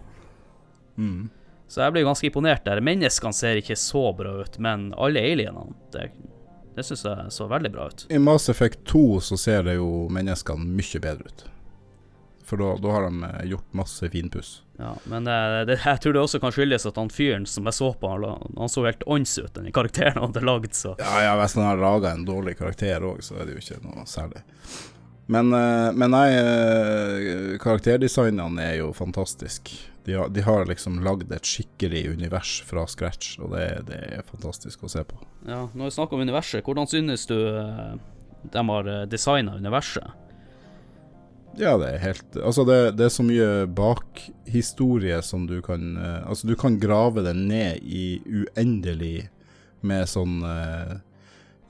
[0.96, 1.28] Mm.
[1.68, 2.80] Så jeg ble ganske imponert der.
[2.84, 6.10] Menneskene ser ikke så bra ut, men alle alienene, det,
[6.76, 8.06] det syns jeg så veldig bra ut.
[8.12, 11.46] I Mass Effect 2 så ser det jo menneskene mye bedre ut.
[12.46, 14.62] For da, da har de eh, gjort masse finpuss.
[14.78, 17.88] Ja, men det, jeg tror det også kan skyldes at han fyren som jeg så
[17.98, 21.32] på, han, han så helt ånds ut, den karakteren han hadde lagd, så Ja, ja,
[21.40, 24.44] hvis han har laga en dårlig karakter òg, så er det jo ikke noe særlig.
[25.26, 29.72] Men, eh, men nei, eh, karakterdesignene er jo fantastisk.
[30.06, 34.28] De har, de har liksom lagd et skikkelig univers fra scratch, og det, det er
[34.28, 35.18] fantastisk å se på.
[35.48, 37.34] Ja, når vi snakker om universet, hvordan synes du
[38.54, 40.14] de har designa universet?
[41.56, 46.28] Ja, det er helt Altså, det, det er så mye bakhistorie som du kan uh,
[46.28, 49.28] Altså, du kan grave det ned i uendelig
[49.86, 50.96] med sånn uh,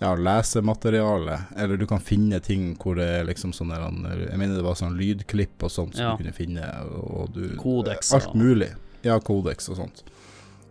[0.00, 4.64] ja, lesemateriale, eller du kan finne ting hvor det er liksom sånn Jeg mener det
[4.66, 6.10] var sånn lydklipp og sånt som Ja.
[6.12, 8.70] du kunne finne, og du Kodeks, Alt mulig.
[9.06, 10.02] Ja, kodeks og sånt.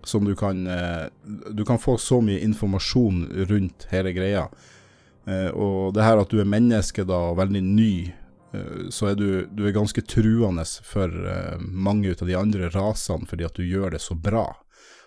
[0.05, 1.07] Som du kan uh,
[1.49, 4.47] Du kan få så mye informasjon rundt hele greia.
[5.57, 8.13] Og det her at du er menneske da, og veldig ny,
[8.93, 13.47] så er du, du er ganske truende for eh, mange av de andre rasene fordi
[13.47, 14.47] at du gjør det så bra.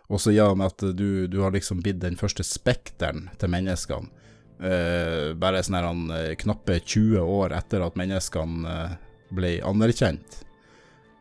[0.09, 4.14] Og så ja, med at du, du har liksom blitt den første spekteren til menneskene.
[4.59, 5.86] Uh, bare sånn her
[6.16, 8.96] eh, knappe 20 år etter at menneskene eh,
[9.30, 10.40] ble anerkjent,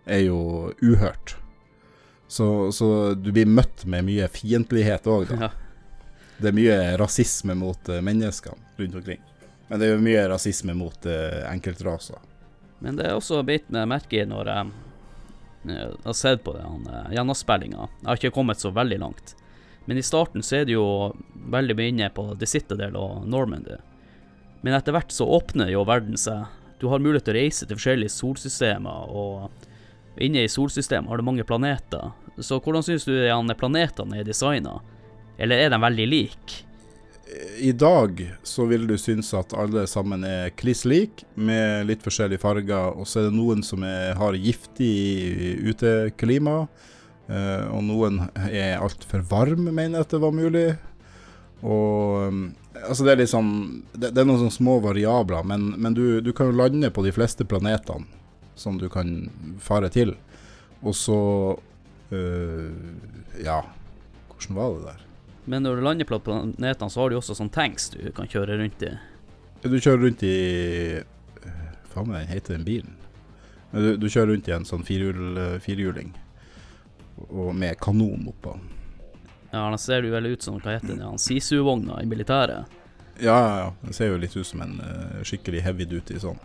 [0.09, 1.35] er jo uhørt.
[2.27, 5.47] Så, så du blir møtt med mye fiendtlighet òg, da.
[5.47, 5.51] Ja.
[6.37, 9.21] Det er mye rasisme mot eh, menneskene rundt omkring.
[9.67, 12.19] Men det er jo mye rasisme mot eh, enkeltraser.
[12.79, 14.75] Men det er også beit meg merke i når jeg
[15.67, 17.87] jeg har sett på den uh, gjennomspillinga.
[18.01, 19.35] Jeg har ikke kommet så veldig langt.
[19.87, 21.13] Men i starten så er det jo
[21.51, 23.79] veldig mye inne på The Citadel og Normandy.
[24.61, 26.47] Men etter hvert så åpner jo verden seg.
[26.79, 31.25] Du har mulighet til å reise til forskjellige solsystemer, og inne i solsystemet har du
[31.25, 32.11] mange planeter.
[32.37, 33.15] Så hvordan syns du
[33.57, 34.79] planetene er designa?
[35.37, 36.66] Eller er de veldig like?
[37.59, 42.41] I dag så vil du synes at alle sammen er kliss lik, med litt forskjellige
[42.43, 42.93] farger.
[42.95, 46.59] Og så er det noen som er, har giftig uteklima,
[47.27, 50.67] eh, og noen er altfor varme, mener jeg at det var mulig.
[51.65, 52.41] Og um,
[52.85, 53.47] altså det er sånn
[53.89, 57.01] Det, det er noen sånne små variabler, men, men du, du kan jo lande på
[57.01, 58.05] de fleste planetene
[58.57, 60.15] som du kan fare til.
[60.81, 61.17] Og så
[62.13, 62.71] øh,
[63.41, 63.63] Ja,
[64.29, 65.06] hvordan var det der?
[65.47, 68.59] Men når du lander på planetene, så har du også sånn tanks du kan kjøre
[68.59, 68.93] rundt i.
[69.63, 70.37] Du kjører rundt i
[70.99, 72.97] øh, Faen meg, heter den bilen?
[73.71, 76.11] Men Du, du kjører rundt i en sånn firehjul, firehjuling,
[77.29, 78.57] og med kanon oppå.
[79.53, 82.67] Ja, den ser jo veldig ut som hva heter den, Sisu-vogna i militæret.
[83.19, 83.73] Ja, ja, ja.
[83.81, 86.37] Den ser jo litt ut som en uh, skikkelig heavy duty sånn.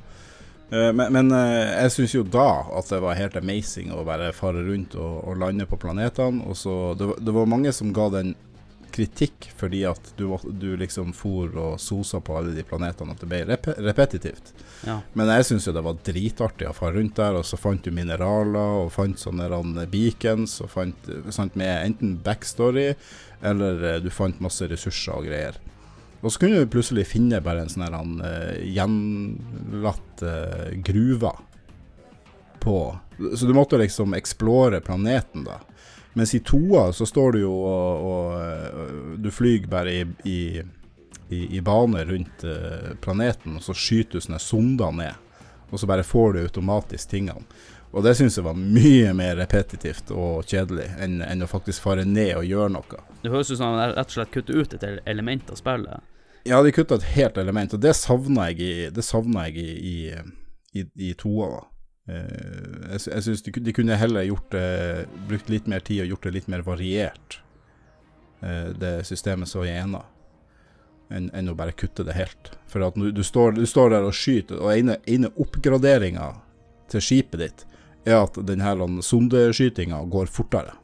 [0.73, 4.31] Uh, men men uh, jeg syns jo da at det var helt amazing å bare
[4.37, 6.47] fare rundt og, og lande på planetene.
[6.47, 8.35] Og så det, det var mange som ga den
[8.93, 10.27] kritikk fordi at du,
[10.61, 14.53] du liksom for og sosa på alle de planetene, at det ble rep repetitivt.
[14.87, 15.01] Ja.
[15.19, 17.93] Men jeg syns jo det var dritartig å fare rundt der, og så fant du
[17.95, 22.93] mineraler og fant sånne beacons og fant sant, med enten backstory
[23.43, 25.59] eller eh, du fant masse ressurser og greier.
[26.23, 31.33] Og så kunne du plutselig finne bare en sånn eh, gjenlatt uh, gruve
[32.63, 32.77] på
[33.35, 35.59] Så du måtte liksom explore planeten, da.
[36.15, 40.41] Mens i toa så står du jo og, og eh, Du flyr bare i, i,
[41.33, 45.31] i, i bane rundt eh, planeten, og så skyter du sånne sonder ned.
[45.73, 47.47] Og så bare får du automatisk tingene.
[47.93, 52.07] Og det syns jeg var mye mer repetitivt og kjedelig enn, enn å faktisk fare
[52.09, 53.01] ned og gjøre noe.
[53.21, 56.09] Det høres ut som han rett og slett kutter ut et element av spillet.
[56.49, 59.75] Ja, de kutta et helt element, og det savna jeg i, det savna jeg i,
[59.93, 61.51] i, i, i toa.
[61.53, 61.61] da.
[62.09, 66.15] Eh, jeg jeg syns de, de kunne heller gjort det, brukt litt mer tid og
[66.15, 67.39] gjort det litt mer variert,
[68.43, 69.97] eh, det systemet som er igjen,
[71.13, 72.53] enn enn å bare kutte det helt.
[72.67, 76.33] For at du, står, du står der og skyter, og ene, ene oppgraderinga
[76.93, 77.67] til skipet ditt
[78.09, 80.75] er at denne sondeskytinga går fortere.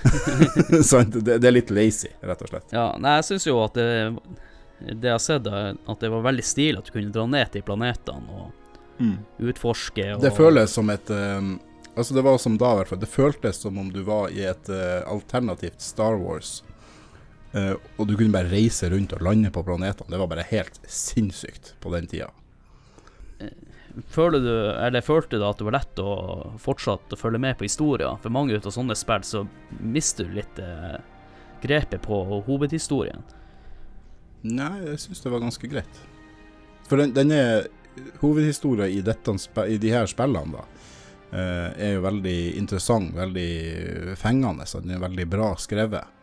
[1.20, 2.72] Det er litt lazy, rett og slett.
[2.72, 3.84] Ja, nei, jeg syns jo at det,
[4.80, 7.52] det jeg har sett, er at det var veldig stilig at du kunne dra ned
[7.52, 8.59] til planetene og
[9.40, 11.50] utforske og Det føles som et eh,
[11.96, 13.00] Altså Det var som da, i hvert fall.
[13.02, 16.62] Det føltes som om du var i et uh, alternativt Star Wars.
[17.50, 20.08] Uh, og du kunne bare reise rundt og lande på planetene.
[20.12, 22.30] Det var bare helt sinnssykt på den tida.
[24.14, 26.12] Føler du, eller følte du at det var lett å
[26.62, 28.20] fortsatt å følge med på historien?
[28.22, 29.42] For mange av sånne spill så
[29.82, 31.02] mister du litt uh,
[31.64, 33.26] grepet på hovedhistorien.
[34.46, 36.00] Nei, jeg syns det var ganske greit.
[36.88, 37.42] For den, denne
[38.20, 39.34] hovedhistorien i, dette,
[39.68, 40.64] i de her spillene, da,
[41.32, 44.66] eh, er jo veldig interessant, veldig fengende.
[44.66, 46.16] Så den er veldig bra skrevet.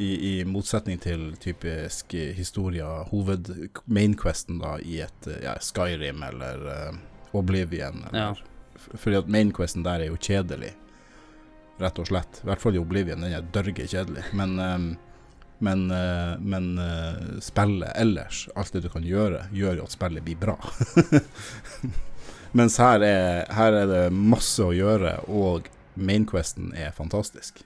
[0.00, 3.50] I, I motsetning til typisk historie hoved
[3.84, 8.06] mainquesten da, i et eh, ja, Skyrim eller uh, Oblivion.
[8.08, 8.86] Eller, ja.
[8.94, 10.72] Fordi at mainquesten der er jo kjedelig,
[11.82, 12.40] rett og slett.
[12.40, 14.24] I hvert fall i Oblivion, den er dørge kjedelig.
[14.36, 14.88] Men ehm,
[15.62, 20.24] men, eh, men eh, spillet ellers, alt det du kan gjøre, gjør jo at spillet
[20.26, 20.56] blir bra.
[22.58, 27.62] Mens her er, her er det masse å gjøre, og mainquesten er fantastisk.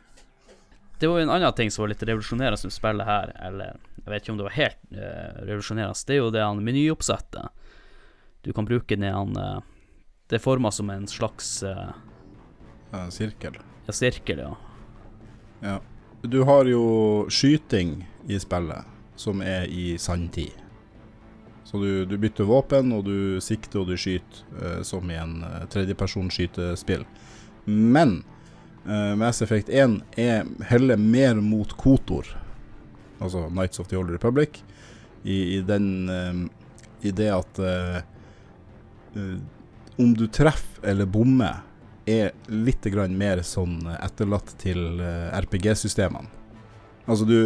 [1.00, 4.12] Det var jo en annen ting som var litt revolusjonerende med spillet her, eller jeg
[4.12, 7.66] vet ikke om det var helt uh, revolusjonerende, det er jo det han menyoppsettet.
[8.44, 9.58] Du kan bruke det han uh,
[10.28, 11.90] Det er forma som en slags uh,
[13.10, 13.58] sirkel.
[13.88, 14.54] ja, sirkel, ja.
[15.64, 15.80] Ja.
[16.22, 18.84] Du har jo skyting i spillet,
[19.16, 20.54] som er i sanntid.
[21.66, 25.40] Så du, du bytter våpen, og du sikter og du skyter, eh, som i en
[25.44, 26.38] eh, tredjepersons.
[27.66, 28.12] Men
[28.86, 32.30] eh, Mass Effect 1 er heller mer mot Kotor,
[33.18, 34.62] altså Nights of the Old Republic,
[35.26, 36.46] i, i den eh,
[37.08, 37.98] I det at eh,
[39.18, 39.36] eh,
[39.98, 41.65] om du treffer eller bommer,
[42.06, 46.30] er litt grann mer sånn etterlatt til eh, RPG-systemene.
[47.06, 47.38] Altså du,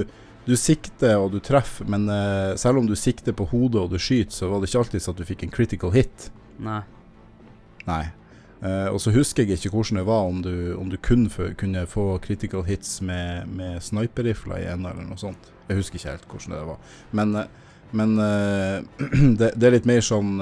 [0.47, 3.99] du sikter og du treffer, men eh, selv om du sikter på hodet og du
[4.01, 6.31] skyter, så var det ikke alltid sånn at du fikk en critical hit.
[6.61, 6.83] Nei.
[7.89, 8.05] Nei.
[8.61, 11.23] Uh, og så husker jeg ikke hvordan det var, om du, om du kun
[11.57, 15.49] kunne få critical hits med, med sniperrifler i en eller noe sånt.
[15.71, 16.99] Jeg husker ikke helt hvordan det var.
[17.17, 17.39] Men,
[17.97, 19.07] men uh,
[19.41, 20.35] det, det er litt mer sånn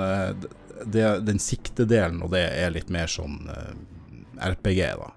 [0.85, 3.71] det, Den siktedelen og det er litt mer sånn eh,
[4.39, 5.12] RPG, da.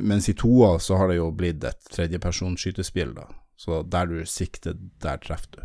[0.00, 3.26] Mens i toa så har det jo blitt et Tredjepersonskytespill da.
[3.56, 5.62] Så der du sikter, der treffer du.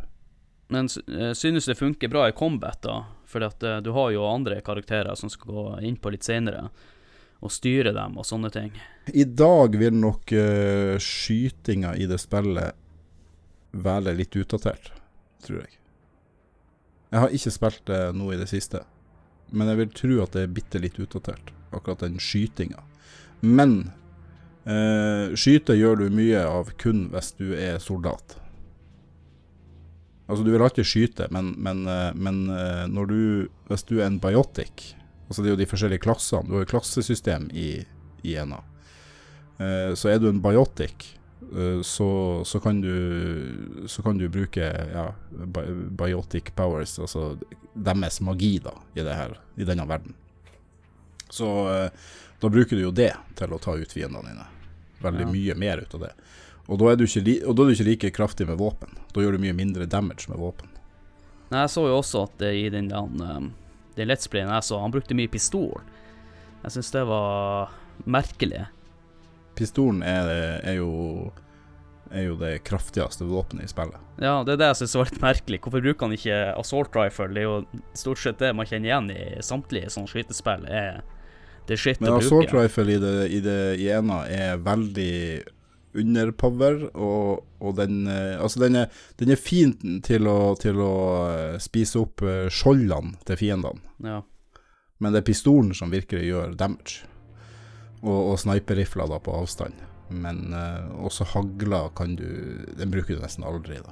[0.69, 3.03] Men eh, synes det funker bra i combat, da?
[3.25, 6.67] Fordi at eh, du har jo andre karakterer som skal gå inn på litt senere,
[7.39, 8.73] og styre dem og sånne ting.
[9.13, 12.75] I dag vil nok uh, skytinga i det spillet
[13.71, 14.91] være litt utdatert,
[15.45, 15.77] tror jeg.
[17.09, 18.83] Jeg har ikke spilt det nå i det siste,
[19.55, 22.83] men jeg vil tro at det er bitte litt utdatert, akkurat den skytinga.
[23.41, 23.91] Men
[24.65, 28.37] eh, skyte gjør du mye av kun hvis du er soldat.
[30.29, 33.21] Altså, du vil alltid skyte, men, men, eh, men eh, når du
[33.69, 34.95] Hvis du er en biotic
[35.29, 36.47] Altså, det er jo de forskjellige klassene.
[36.49, 37.83] Du har jo klassesystem i,
[38.25, 38.63] i ENA.
[39.59, 41.05] Eh, så er du en biotic,
[41.51, 42.09] eh, så,
[42.47, 45.03] så, kan du, så kan du bruke ja,
[45.99, 47.35] biotic powers, altså
[47.75, 50.15] deres magi, da, i, her, i denne verden.
[51.29, 51.89] Så eh,
[52.41, 54.47] da bruker du jo det til å ta ut fiendene dine.
[55.03, 55.31] Veldig Ja.
[55.31, 56.13] mye mer ut av det.
[56.69, 58.97] Og da, er du ikke og da er du ikke like kraftig med våpen.
[59.13, 60.69] Da gjør du mye mindre damage med våpen.
[61.49, 63.47] Nei, jeg så jo også at det i den, den, um,
[63.97, 65.81] den Let's Playen jeg så, han brukte mye pistol.
[66.61, 67.71] Jeg syns det var
[68.05, 68.67] merkelig.
[69.57, 70.29] Pistolen er,
[70.61, 71.31] er, jo,
[72.13, 73.97] er jo det kraftigste våpenet i spillet.
[74.21, 75.59] Ja, det er det jeg syns var litt merkelig.
[75.65, 77.31] Hvorfor bruker han ikke assault rifle?
[77.33, 80.67] Det er jo stort sett det man kjenner igjen i samtlige sånne skytespill.
[80.69, 81.01] Er
[81.69, 82.65] det er shit Men å assault bruke.
[82.65, 85.13] rifle i det, i det i ena er veldig
[85.99, 88.89] underpower, og, og den eh, Altså, den er,
[89.21, 89.71] den er fin
[90.05, 90.93] til å, til å
[91.29, 94.19] eh, spise opp eh, skjoldene til fiendene, Ja.
[94.99, 97.05] men det er pistolen som virkelig gjør damage.
[98.01, 99.75] Og, og sniperrifler da på avstand.
[100.09, 102.25] Men uh, også hagler kan du
[102.79, 103.91] Den bruker du nesten aldri, da.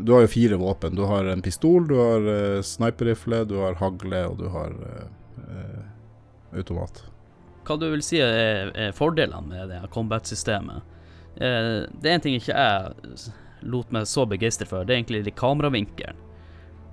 [0.00, 0.94] Du har jo fire våpen.
[0.96, 5.08] Du har en pistol, du har uh, sniperrifle, du har hagle, og du har eh,
[6.56, 7.02] automat.
[7.66, 10.82] Hva du vil si er, er fordelene med det combat-systemet?
[11.36, 13.30] Eh, det er en ting ikke jeg
[13.70, 16.16] lot meg så begeistre for, det er egentlig de kameravinkelen.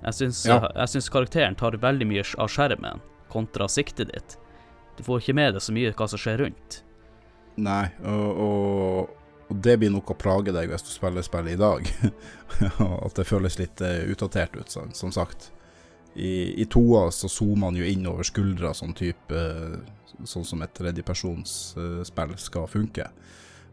[0.04, 0.60] Jeg syns, Ja.
[0.76, 3.00] jeg syns karakteren tar veldig mye av skjermen
[3.32, 4.36] kontra siktet ditt.
[4.96, 6.82] Du får ikke med deg så mye hva som skjer rundt.
[7.58, 9.10] Nei, og, og,
[9.50, 11.88] og det blir nok å plage deg hvis du spiller spillet i dag.
[13.06, 15.50] At det føles litt eh, utdatert ut, som sagt.
[16.14, 19.78] I, I toa så zoomer man jo inn over skuldra, sånn type eh,
[20.26, 23.04] Sånn som et tredjepersonsspill skal funke.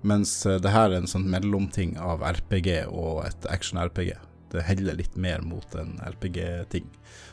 [0.05, 4.11] Mens eh, det her er en sånn mellomting av RPG og et action-RPG.
[4.53, 6.85] Det heller litt mer mot en RPG-ting.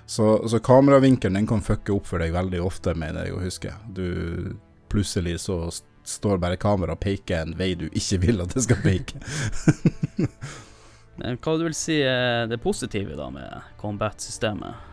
[0.08, 3.74] Så, så kameravinkelen den kan fucke opp for deg veldig ofte, mener jeg å huske.
[3.92, 4.56] Du
[4.88, 5.66] plutselig så
[6.08, 9.20] står bare kamera og peker en vei du ikke vil at det skal peke.
[11.20, 14.91] Men hva du si er det positive da med combat-systemet?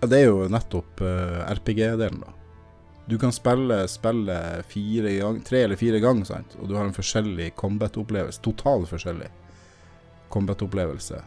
[0.00, 2.32] Ja, det er jo nettopp uh, RPG-delen, da.
[3.06, 4.74] Du kan spille spillet
[5.46, 6.56] tre eller fire ganger, sant?
[6.60, 8.42] og du har en forskjellig combat-opplevelse.
[8.42, 9.28] Total forskjellig
[10.34, 11.20] combat-opplevelse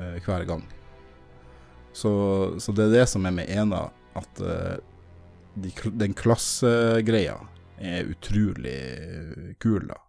[0.00, 0.64] uh, hver gang.
[1.94, 2.10] Så,
[2.58, 3.86] så, det er det som er med ena,
[4.18, 4.74] at uh,
[5.54, 7.38] de, den klassegreia
[7.78, 8.78] er utrolig
[9.62, 10.00] kul, da.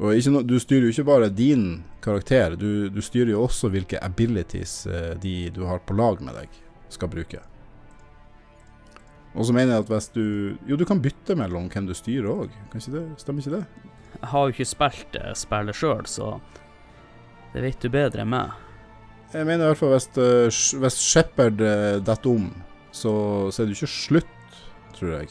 [0.00, 4.00] Og no, du styrer jo ikke bare din karakter, du, du styrer jo også hvilke
[4.00, 6.60] abilities uh, de du har på lag med deg,
[6.92, 7.40] skal bruke.
[9.38, 10.24] Og så mener jeg at hvis du
[10.66, 13.64] Jo, du kan bytte mellom hvem du styrer òg, stemmer ikke det?
[14.20, 16.32] Jeg har jo ikke spilt det spillet sjøl, så
[17.54, 18.50] det vet du bedre enn meg.
[19.30, 22.48] Jeg mener i hvert fall hvis, uh, hvis Shepherd uh, detter om,
[22.90, 23.12] så,
[23.54, 24.58] så, er det ikke slutt,
[24.96, 25.30] tror jeg.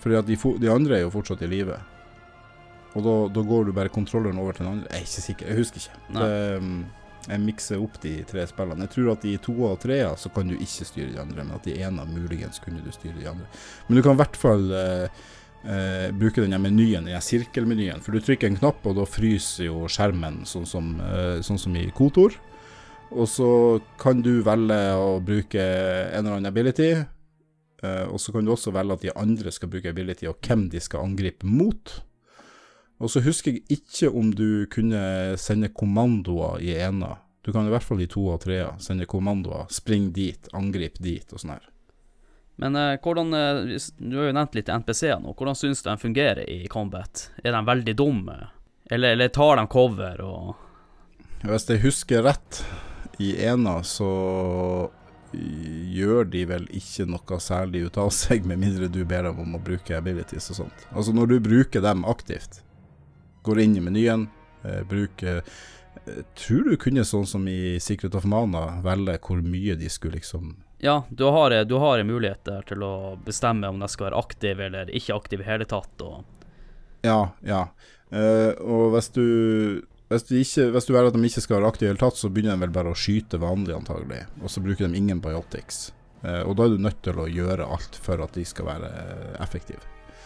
[0.00, 1.76] Fordi at de, de andre er jo fortsatt i live.
[2.96, 4.88] Og da, da, går du bare kontrolleren over til den andre.
[4.90, 6.00] Jeg er ikke sikker, jeg husker ikke.
[6.16, 6.32] Det,
[6.64, 6.72] um,
[7.28, 8.86] jeg mikser opp de tre spillene.
[8.86, 11.54] Jeg tror at i to og trea så kan du ikke styre de andre, men
[11.54, 13.46] at i ene muligens kunne du styre de andre.
[13.86, 15.22] Men du kan i hvert fall eh,
[15.62, 18.02] eh, bruke denne menyen, denne sirkelmenyen.
[18.02, 21.78] For du trykker en knapp, og da fryser jo skjermen, sånn som, eh, sånn som
[21.78, 22.34] i Kotor.
[23.12, 23.48] Og så
[24.00, 26.94] kan du velge å bruke en eller annen ability.
[27.82, 30.78] og så kan du også velge at de andre skal bruke ability, og hvem de
[30.78, 31.90] skal angripe mot.
[33.02, 37.16] Og så husker jeg ikke om du kunne sende kommandoer i ena.
[37.42, 39.66] Du kan i hvert fall i to og trea sende kommandoer.
[39.74, 41.66] Spring dit, angrip dit og sånn her.
[42.62, 45.34] Men eh, hvordan eh, Du har jo nevnt litt NPC-er nå.
[45.34, 47.26] Hvordan syns du de fungerer i combat?
[47.42, 48.38] Er de veldig dumme?
[48.86, 52.62] Eller, eller tar de cover og Hvis jeg husker rett,
[53.18, 54.12] i ena så
[55.32, 59.56] gjør de vel ikke noe særlig ut av seg, med mindre du ber dem om
[59.56, 60.84] å bruke abilities og sånt.
[60.92, 62.60] Altså når du bruker dem aktivt,
[63.42, 64.28] går inn i menyen,
[64.64, 69.76] eh, bruker eh, Tror du kunne sånn som i Secret of Mana velge hvor mye
[69.78, 73.78] de skulle liksom Ja, du har, du har en mulighet der til å bestemme om
[73.78, 76.02] de skal være aktive eller ikke aktive i hele tatt.
[76.02, 76.24] Og...
[77.06, 77.68] Ja, ja.
[78.10, 79.26] Uh, og hvis du
[80.10, 82.18] hvis du, ikke, hvis du er at de ikke skal være aktive i hele tatt,
[82.18, 84.24] så begynner de vel bare å skyte vanlig, antagelig.
[84.42, 85.86] Og så bruker de ingen biotics.
[86.20, 88.92] Og da er du nødt til å gjøre alt for at de skal være
[89.40, 89.80] effektive.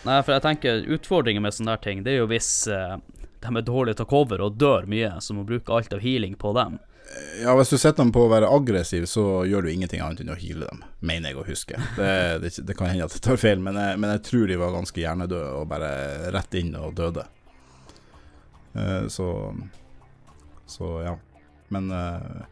[0.05, 2.99] Nei, for jeg tenker utfordringen med sånne der ting, det er jo hvis eh,
[3.43, 6.53] de er dårlige til cover og dør mye, så må bruke alt av healing på
[6.57, 6.79] dem.
[7.41, 10.33] Ja, hvis du setter dem på å være aggressiv, så gjør du ingenting annet enn
[10.35, 11.79] å heale dem, mener jeg å huske.
[11.99, 12.11] Det,
[12.43, 14.75] det, det kan hende at jeg tar feil, men jeg, men jeg, tror de var
[14.75, 15.91] ganske hjernedøde og bare
[16.35, 17.27] rett inn og døde.
[18.77, 19.29] Uh, så
[20.67, 21.15] Så ja.
[21.73, 22.43] Men uh,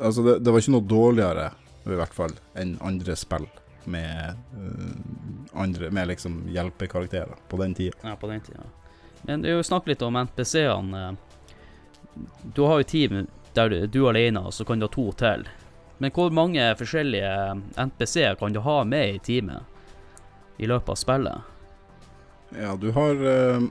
[0.00, 1.50] Altså, det, det var ikke noe dårligere,
[1.86, 3.46] i hvert fall, enn andre spill
[3.86, 7.96] med uh, andre Med liksom hjelpekarakterer på den tida.
[8.02, 8.66] Ja, på den tida.
[9.22, 11.16] Men det er jo snakk litt om NPC-ene.
[12.54, 13.26] Du har jo team
[13.56, 15.46] der du, du er alene, og så kan du ha to til.
[15.98, 17.32] Men hvor mange forskjellige
[17.80, 21.52] NPC-er kan du ha med i teamet i løpet av spillet?
[22.56, 23.64] Ja, du har uh,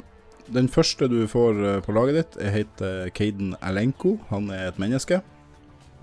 [0.48, 4.18] Den første du får uh, på laget ditt, heter Kaden Alenko.
[4.30, 5.22] Han er et menneske.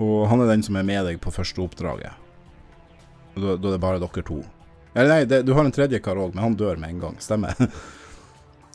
[0.01, 2.22] Og han er den som er med deg på første oppdraget.
[3.35, 4.43] Da, da er det bare dere to.
[4.93, 7.21] Eller nei, det, du har en tredje kar òg, men han dør med en gang.
[7.23, 7.57] Stemmer.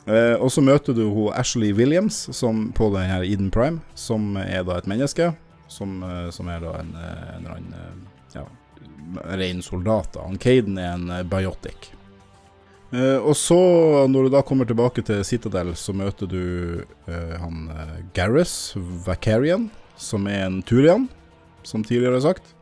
[0.08, 4.34] uh, og så møter du hun Ashley Williams som, på den her Eden Prime, som
[4.40, 5.32] er da et menneske.
[5.68, 8.46] Som, eh, som er da en, eh, en eller annen ja,
[9.36, 10.16] ren soldat.
[10.16, 11.90] Han Caden er en biotic.
[12.88, 13.58] Uh, og så,
[14.08, 16.40] når du da kommer tilbake til Citadel, så møter du
[17.04, 17.68] uh, han
[18.16, 19.68] Gareth Vacarian,
[20.00, 21.04] som er en Turian,
[21.68, 22.54] som tidligere sagt.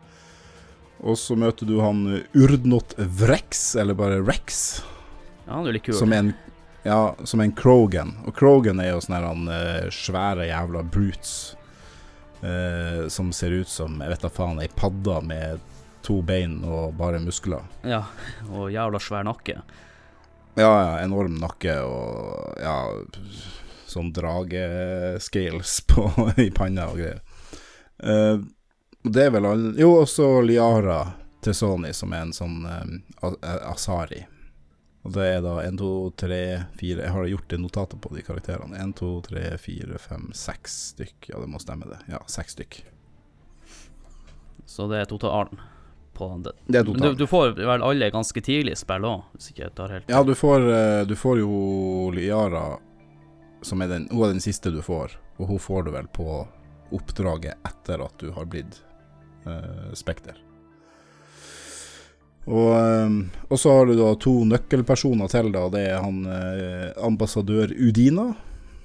[1.05, 4.80] Og så møter du han Urdnot Vrex, eller bare Rex.
[5.44, 5.97] Ja, han er litt kul.
[5.99, 6.32] Som en,
[6.86, 8.14] ja, som en Krogan.
[8.26, 11.57] Og Krogan er jo sånne han, uh, svære jævla brutes.
[12.40, 15.62] Eh, som ser ut som, jeg vet da faen, ei padde med
[16.07, 17.64] to bein og bare muskler.
[17.86, 18.05] Ja,
[18.53, 19.57] og jævla svær nakke.
[20.57, 22.76] Ja, ja, enorm nakke og ja
[23.86, 25.72] Sånn dragescales
[26.47, 27.20] i panna og greier.
[28.03, 28.42] Uh,
[29.12, 31.02] det er vel alle Jo, også Liara
[31.44, 32.96] til Sony, som er en sånn um,
[33.70, 34.24] Asari.
[35.07, 36.40] Og det er da 1, 2, 3,
[36.80, 38.80] 4 Jeg har gjort det notatet på de karakterene.
[38.82, 41.28] 1, 2, 3, 4, 5, 6 stykk.
[41.30, 42.00] Ja, det må stemme, det.
[42.11, 42.80] Ja, 6 stykk.
[44.66, 45.61] Så det er totalen
[46.16, 46.57] på det.
[46.66, 47.14] Det er totalen.
[47.14, 50.24] Du, du, får vel alle ganske tidlig spill òg, hvis ikke jeg tar helt Ja,
[50.26, 51.54] du får, eh, du får jo
[52.16, 52.64] Liara,
[53.62, 56.40] som er den Hun er den siste du får, og hun får du vel på
[56.96, 58.80] oppdraget etter at du har blitt
[59.47, 60.36] uh, Spekter.
[62.47, 63.14] Og, eh,
[63.51, 65.64] og så har du da to nøkkelpersoner til, da.
[65.72, 68.28] Det er han eh, ambassadør Udina,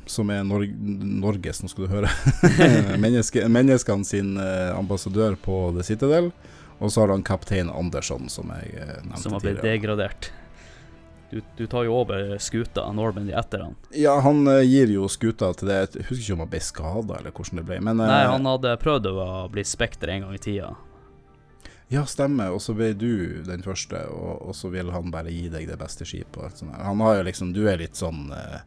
[0.09, 2.09] som er Nor Norges, nå skal du høre,
[3.03, 6.31] Menneske, menneskene sin eh, ambassadør på The Citadel.
[6.81, 9.77] Og så har han kaptein Andersson, som jeg eh, nevnte Som har blitt tidligere.
[9.77, 10.31] degradert.
[11.31, 13.75] Du, du tar jo over skuta Normandy etter han.
[13.95, 15.77] Ja, han eh, gir jo skuta til det.
[15.95, 17.77] Jeg husker ikke om han ble skada, eller hvordan det ble.
[17.87, 20.73] Men eh, Nei, han hadde prøvd å bli Spekter en gang i tida.
[21.91, 22.51] Ja, stemmer.
[22.51, 25.79] Og så ble du den første, og, og så vil han bare gi deg det
[25.79, 26.35] beste skipet.
[26.35, 26.83] og alt sånt der.
[26.87, 28.59] Han har jo liksom Du er litt sånn eh,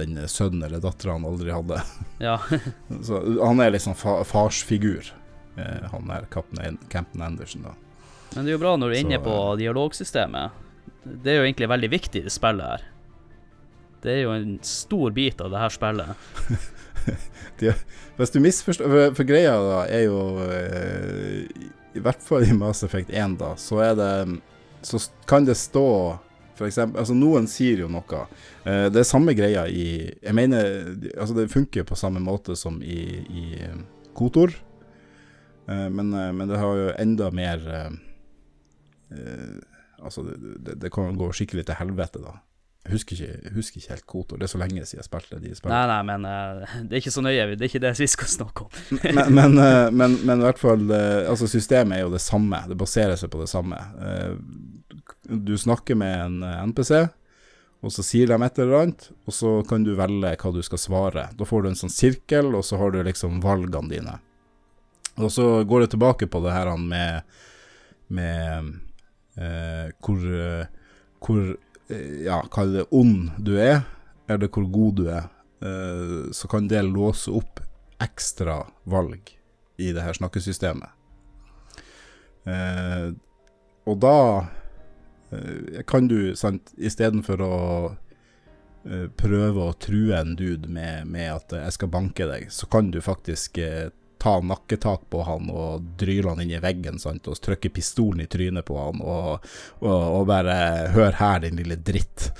[0.00, 1.80] den sønnen eller dattera han aldri hadde.
[2.22, 2.38] Ja.
[3.02, 5.12] Så han er liksom fa farsfigur,
[5.56, 7.72] eh, han er Captain, Anderson, da.
[8.32, 10.60] Men det er jo bra når du er inne på dialogsystemet.
[11.04, 12.88] Det er jo egentlig veldig viktig det spillet her.
[14.02, 16.26] Det er jo en stor bit av det her spillet.
[18.18, 21.64] Hvis du misforstår For, for greia da er jo eh,
[21.98, 24.10] I hvert fall i Mass Effect 1, da, så er det
[24.86, 25.00] Så
[25.30, 25.86] kan det stå
[26.52, 28.18] for eksempel, altså Noen sier jo noe.
[28.68, 32.76] Eh, det er samme greia i Jeg mener Altså, det funker på samme måte som
[32.84, 33.80] i, i eh,
[34.14, 34.52] Kotor.
[35.66, 37.90] Eh, men, eh, men det har jo enda mer eh,
[40.02, 42.38] Altså, det, det, kan gå skikkelig til helvete, da.
[42.82, 44.38] Jeg husker ikke, husker ikke helt Kotor.
[44.40, 45.76] Det er så lenge siden jeg spilte de spillene.
[45.76, 47.44] Nei, nei, men uh, det er ikke så nøye.
[47.54, 48.72] Det er ikke det vi skal snakke om.
[49.06, 52.64] men, men, uh, men, men i hvert fall uh, Altså systemet er jo det samme.
[52.66, 53.78] Det baserer seg på det samme.
[55.30, 56.96] Du snakker med en NPC,
[57.86, 60.82] og så sier de et eller annet, og så kan du velge hva du skal
[60.82, 61.28] svare.
[61.38, 64.18] Da får du en sånn sirkel, og så har du liksom valgene dine.
[65.22, 67.22] Og så går det tilbake på det her med,
[68.08, 68.74] med
[69.36, 70.66] hvor, eh,
[71.22, 71.56] hvor
[71.88, 73.82] eh, Ja, kall det ond du er,
[74.28, 75.28] eller hvor god du er.
[75.62, 77.60] Eh, så kan det låse opp
[78.02, 79.36] ekstra valg
[79.76, 80.90] i det her snakkesystemet.
[82.44, 83.12] Eh,
[83.86, 84.16] og da
[85.30, 87.58] eh, kan du, sant, istedenfor å
[89.14, 92.98] prøve å true en dude med, med at 'jeg skal banke deg', så kan du
[92.98, 93.60] faktisk
[94.22, 98.28] ta nakketak på han og dryle han inn i veggen sant, og trykke pistolen i
[98.30, 99.48] trynet på han og,
[99.82, 102.30] og, og bare 'hør her, din lille dritt'.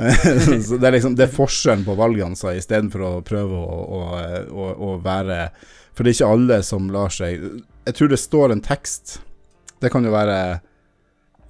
[0.66, 4.02] så det er liksom Det er forskjellen på valgene, så istedenfor å prøve å,
[4.48, 5.50] å, å være
[5.92, 7.42] For det er ikke alle som lar seg
[7.84, 9.18] Jeg tror det står en tekst.
[9.82, 10.38] Det kan jo være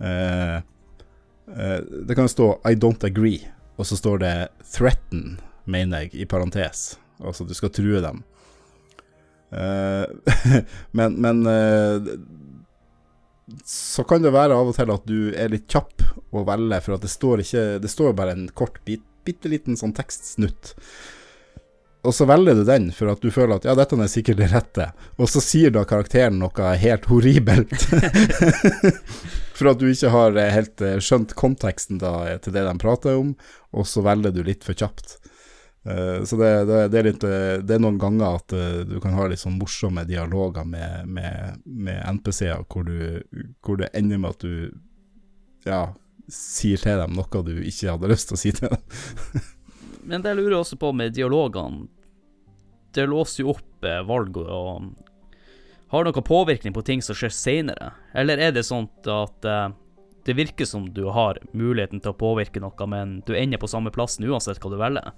[0.01, 1.79] eh, eh,
[2.09, 6.27] Det kan jo stå 'I don't agree', og så står det 'threaten', mener jeg, i
[6.27, 6.99] parentes.
[7.21, 8.25] Altså du skal true dem.
[9.51, 10.05] Eh,
[10.97, 12.13] men men eh,
[13.65, 16.97] så kan det være av og til at du er litt kjapp å velge, for
[16.97, 20.75] at det står ikke Det står bare en kort, bit, bitte liten sånn tekstsnutt.
[22.07, 24.49] Og så velger du den for at du føler at ja, dette er sikkert det
[24.55, 24.87] rette.
[25.21, 27.75] Og så sier da karakteren noe helt horribelt.
[29.59, 33.35] for at du ikke har helt eh, skjønt konteksten da til det de prater om,
[33.77, 35.19] og så velger du litt for kjapt.
[35.91, 38.99] Eh, så det, det, det, er litt, eh, det er noen ganger at eh, du
[39.03, 42.91] kan ha litt sånn morsomme dialoger med, med, med NPC-er, hvor,
[43.65, 45.83] hvor det ender med at du ja,
[46.31, 49.47] sier til dem noe du ikke hadde lyst til å si til dem.
[50.11, 51.89] Men det lurer jeg også på med dialogene.
[52.95, 54.89] Det låser jo opp valg og
[55.93, 57.93] Har noen påvirkning på ting som skjer seinere?
[58.15, 59.47] Eller er det sånn at
[60.27, 63.93] det virker som du har muligheten til å påvirke noe, men du ender på samme
[63.95, 65.15] plassen uansett hva du velger?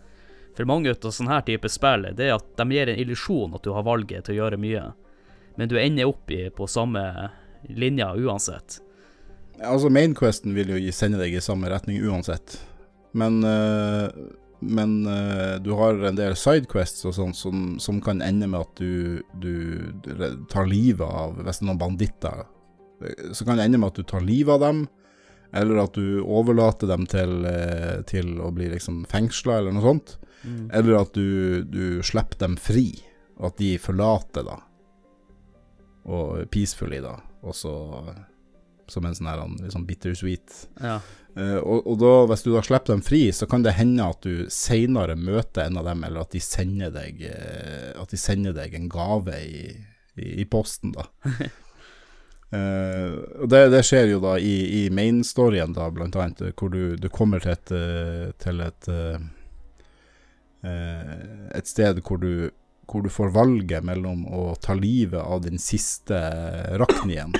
[0.57, 3.65] For mange av sånne her type spill, det er at de gir en illusjon at
[3.65, 4.91] du har valget til å gjøre mye,
[5.57, 7.03] men du ender opp i, på samme
[7.69, 8.81] linja uansett.
[9.63, 12.57] Altså, Mainquesten vil jo sende deg i samme retning uansett.
[13.13, 14.09] Men, eh,
[14.61, 18.81] men eh, du har en del sidequests og sånt som, som kan ende med at
[18.81, 19.93] du, du
[20.51, 22.45] tar livet av Hvis det er noen banditter,
[23.05, 24.85] eh, så kan det ende med at du tar livet av dem,
[25.53, 27.45] eller at du overlater dem til,
[28.09, 30.15] til å bli liksom fengsla, eller noe sånt.
[30.45, 32.89] Eller at du, du slipper dem fri,
[33.39, 34.59] og at de forlater da.
[36.11, 37.17] Og peacefully, da.
[37.43, 37.73] Og så
[38.93, 40.67] som en sånn her liksom bittersweet.
[40.83, 40.99] Ja.
[41.33, 44.25] Uh, og, og da, hvis du da slipper dem fri, så kan det hende at
[44.27, 48.57] du seinere møter en av dem, eller at de sender deg, eh, at de sender
[48.57, 49.67] deg en gave i,
[50.19, 51.07] i, i posten, da.
[52.53, 56.99] uh, og det, det skjer jo da i, i main-storyen, da, blant annet, hvor du,
[57.01, 57.77] du kommer til et,
[58.43, 58.93] til et
[60.63, 62.53] et sted hvor du,
[62.87, 66.19] hvor du får valget mellom å ta livet av den siste
[66.79, 67.35] raknien.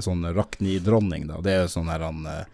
[0.00, 1.40] Sånn raknidronning, da.
[1.44, 2.44] Det er jo sånn her han eh,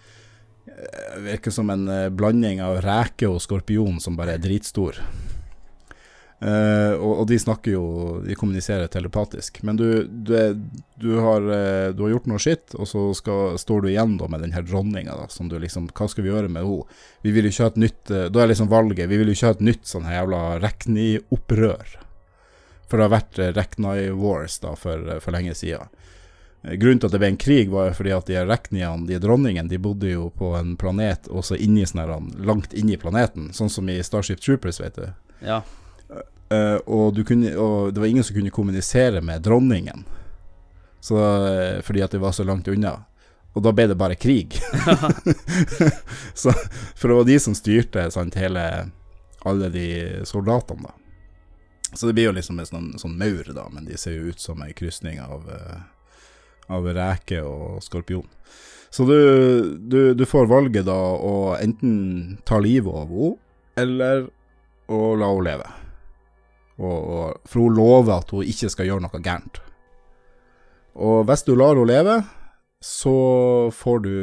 [1.22, 4.98] Virker som en eh, blanding av reke og skorpion som bare er dritstor.
[6.38, 7.84] Eh, og, og de snakker jo
[8.26, 9.62] De kommuniserer telepatisk.
[9.64, 10.56] Men du, du, er,
[11.00, 14.28] du, har, eh, du har gjort noe skitt, og så skal, står du igjen da
[14.28, 16.98] med den her dronninga, liksom Hva skal vi gjøre med henne?
[17.24, 19.36] Vi vil jo ikke ha et nytt eh, Da er liksom valget Vi vil jo
[19.38, 21.96] ikke ha et nytt sånn her jævla Rekni-opprør.
[22.86, 25.56] For det har vært Rekni Wars da for, for lenge.
[25.56, 29.72] Eh, Grunnen til at det ble en krig, var fordi at de rekniene, de dronningen,
[29.72, 32.14] de bodde jo på en planet også inni sånn her,
[32.44, 35.08] langt inni planeten, sånn som i Starship Troopers, vet du.
[35.46, 35.62] Ja.
[36.48, 40.04] Eh, og, kunne, og det var ingen som kunne kommunisere med dronningen,
[41.00, 42.98] så, eh, fordi at det var så langt unna.
[43.56, 44.58] Og da ble det bare krig.
[46.34, 46.52] så,
[46.94, 48.62] for det var de som styrte sant, hele,
[49.48, 49.88] alle de
[50.28, 50.94] soldatene, da.
[51.96, 54.42] Så det blir jo liksom en sånn, sånn maur, da, men de ser jo ut
[54.42, 55.78] som ei krysning av, eh,
[56.68, 58.26] av reke og skorpion.
[58.92, 59.16] Så du,
[59.80, 63.32] du, du får valget da å enten ta livet av henne,
[63.80, 64.28] eller
[64.92, 65.72] å la henne leve.
[66.76, 69.62] Og, og, for hun lover at hun ikke skal gjøre noe gærent.
[70.96, 72.18] Og hvis du lar henne leve,
[72.84, 73.16] så
[73.72, 74.16] får du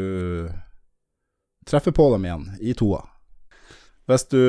[1.70, 3.02] treffe på dem igjen i toa.
[4.10, 4.42] Hvis du,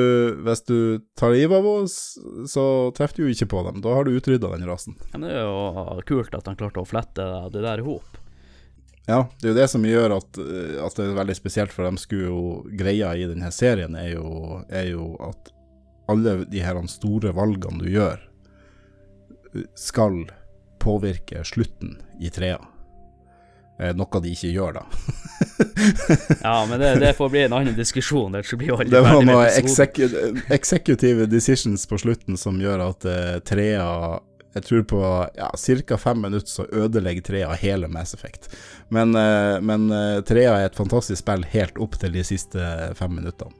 [0.43, 0.77] hvis du
[1.15, 2.65] tar livet av henne, så
[2.97, 3.79] treffer du jo ikke på dem.
[3.85, 4.97] Da har du utrydda den rasen.
[5.13, 8.19] Ja, men det er jo kult at han klarte å flette det der i hop.
[9.05, 10.39] Ja, det er jo det som gjør at,
[10.81, 12.39] at det er veldig spesielt, for dem skulle jo
[12.73, 15.51] Greia i denne serien er jo, er jo at
[16.11, 18.21] alle de her store valgene du gjør,
[19.75, 20.25] skal
[20.83, 22.59] påvirke slutten i trea.
[23.79, 24.83] Eh, noe de ikke gjør, da.
[26.47, 28.37] ja, men det, det, får bli en annen diskusjon.
[28.37, 28.45] Det,
[28.87, 33.89] det var noe executive, executive decisions på slutten som gjør at uh, trea
[34.55, 35.01] Jeg tror på
[35.35, 35.97] ja, ca.
[35.99, 38.47] fem minutter så ødelegger trea hele Mass Effect.
[38.87, 43.19] Men, uh, men uh, trea er et fantastisk spill helt opp til de siste fem
[43.19, 43.51] minuttene.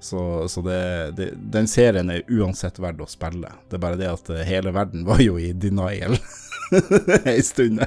[0.00, 3.50] Så, så det, det, den serien er uansett verdt å spille.
[3.68, 6.18] Det er bare det at hele verden var jo i denial
[7.24, 7.80] ei stund.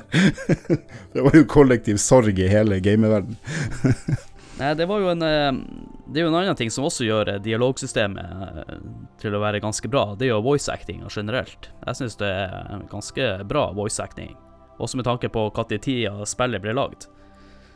[1.14, 3.38] det var jo kollektiv sorg i hele gameverden.
[4.60, 8.74] Nei, det var jo en Det er jo en annen ting som også gjør dialogsystemet
[9.22, 10.18] til å være ganske bra.
[10.20, 11.70] Det er jo voice acting generelt.
[11.86, 14.34] Jeg syns det er ganske bra voice acting,
[14.82, 17.08] også med tanke på når tida spillet ble lagd.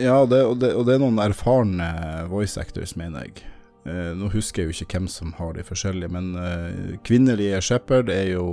[0.02, 1.88] Ja, det, og, det, og det er noen erfarne
[2.28, 3.53] voice actors, mener jeg.
[3.84, 8.08] Uh, nå husker jeg jo ikke hvem som har de forskjellige, men uh, kvinnelige Shepherd
[8.12, 8.46] er jo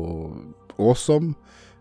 [0.76, 1.36] awesome.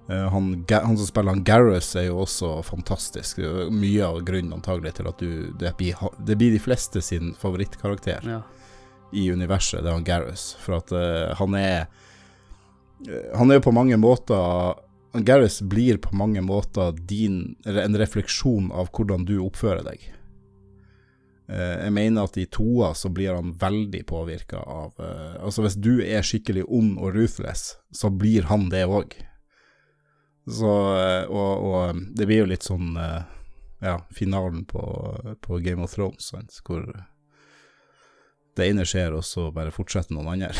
[0.07, 3.41] Uh, han, han, som spiller han Gareth er jo også fantastisk.
[3.43, 7.03] Det er mye av grunnen antagelig til at du, det, blir, det blir de fleste
[7.03, 8.45] sin favorittkarakter ja.
[9.11, 10.55] i universet, det er han Gareth.
[10.63, 10.95] For at
[11.41, 11.91] han er
[13.33, 14.77] Han er jo på mange måter
[15.25, 20.05] Gareth blir på mange måter din, en refleksjon av hvordan du oppfører deg.
[21.51, 25.75] Eh, jeg mener at i toa så blir han veldig påvirka av uh, Altså hvis
[25.83, 29.17] du er skikkelig ond og ruthless, så blir han det òg.
[30.47, 32.95] Så uh, og, og, det blir jo litt sånn
[33.81, 34.83] ja, finalen på,
[35.43, 36.61] på, Game of Thrones, sant?
[36.67, 36.85] hvor
[38.59, 40.53] det ene skjer, og så bare fortsetter noen andre.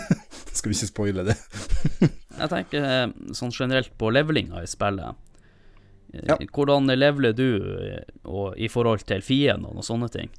[0.56, 1.36] Skal vi ikke spoile det?
[2.40, 5.18] jeg tenker sånn generelt på levelinga i spillet.
[6.12, 6.36] Ja.
[6.52, 7.48] Hvordan leveler du
[7.86, 10.30] eh, og, i forhold til fiendene og sånne ting?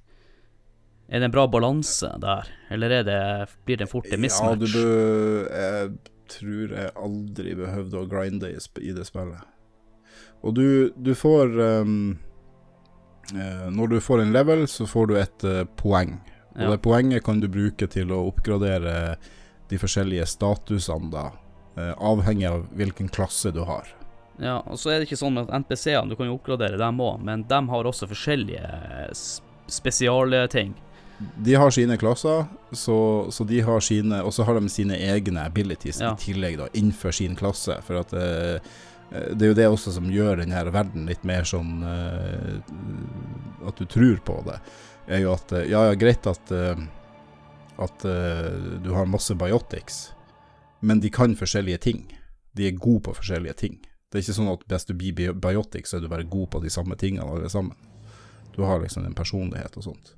[1.11, 3.19] Er det en bra balanse der, eller det,
[3.67, 4.51] blir det fort en mismatch?
[4.51, 5.93] Ja, du bør Jeg
[6.31, 9.47] tror jeg aldri behøvde å grinde i det spillet.
[10.41, 11.51] Og du, du får
[11.83, 12.15] um,
[13.75, 16.15] Når du får en level, så får du et uh, poeng.
[16.55, 16.71] Og ja.
[16.71, 19.17] det poenget kan du bruke til å oppgradere
[19.71, 21.27] de forskjellige statusene, da.
[21.99, 23.87] Avhengig av hvilken klasse du har.
[24.39, 27.19] Ja, og så er det ikke sånn med NPC-ene, du kan jo oppgradere dem òg,
[27.25, 28.63] men de har også forskjellige
[29.71, 30.73] spesialting.
[31.37, 32.97] De har sine klasser, så,
[33.29, 36.15] så de har sine Og så har de sine egne abilities ja.
[36.15, 37.75] i tillegg, da, innenfor sin klasse.
[37.85, 38.57] For at uh,
[39.11, 42.57] det er jo det også som gjør denne verden litt mer sånn uh,
[43.69, 44.57] At du tror på det.
[45.11, 46.55] Er jo at Ja, ja, greit at
[47.81, 50.11] at du har masse biotics,
[50.85, 52.03] men de kan forskjellige ting.
[52.53, 53.79] De er gode på forskjellige ting.
[54.11, 56.59] Det er ikke sånn at hvis du blir biotic, så er du bare god på
[56.59, 57.77] de samme tingene alle sammen.
[58.51, 60.11] Du har liksom en personlighet og sånt.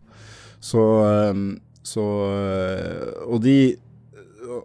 [0.64, 3.76] Så, ehm, så eh, Og de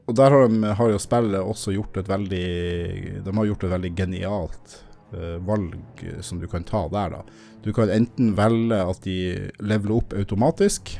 [0.06, 3.72] Og der har, de, har jo spillet også gjort et veldig De har gjort et
[3.72, 4.72] veldig genialt
[5.14, 7.20] uh, valg som du kan ta der, da.
[7.64, 9.18] Du kan enten velge at de
[9.60, 10.92] leveler opp automatisk,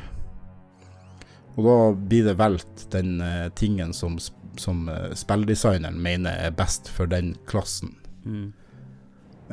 [1.53, 4.17] og da blir det valgt den uh, tingen som,
[4.57, 7.93] som spilldesigneren mener er best for den klassen
[8.29, 8.47] mm.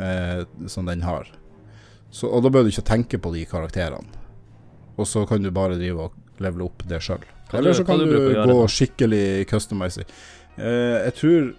[0.06, 1.28] eh, som den har.
[2.10, 4.24] Så, og da bør du ikke tenke på de karakterene.
[4.96, 7.24] Og så kan du bare drive og levele opp det sjøl.
[7.54, 10.08] Eller så kan du, du gå skikkelig customizing.
[10.56, 11.54] Eh, jeg tror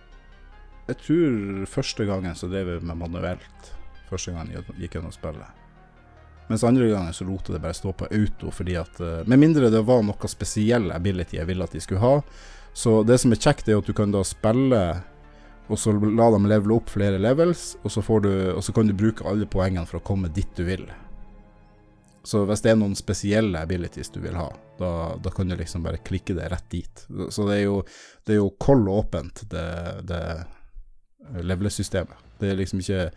[0.87, 3.71] Jeg tror første gangen så drev jeg med manuelt.
[4.07, 5.63] Første gangen jeg gikk gjennom spillet.
[6.47, 9.41] Mens andre gangen så lot jeg det bare stå på auto, fordi at eh, Med
[9.41, 12.21] mindre det var noe spesiell ability jeg ville at de skulle ha.
[12.73, 14.81] Så det som er kjekt, er at du kan da spille,
[15.67, 18.95] og så la dem levele opp flere levels, og så, du, og så kan du
[18.97, 20.85] bruke alle poengene for å komme dit du vil.
[22.27, 24.49] Så hvis det er noen spesielle abilities du vil ha,
[24.79, 24.91] da,
[25.23, 27.03] da kan du liksom bare klikke det rett dit.
[27.07, 27.77] Så det er jo,
[28.27, 29.67] det er jo kold åpent, det,
[30.07, 30.21] det
[31.47, 32.25] levelesystemet.
[32.39, 33.09] Det er liksom ikke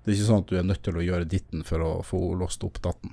[0.00, 2.18] Det er ikke sånn at du er nødt til å gjøre ditten for å få
[2.40, 3.12] låst opp datten.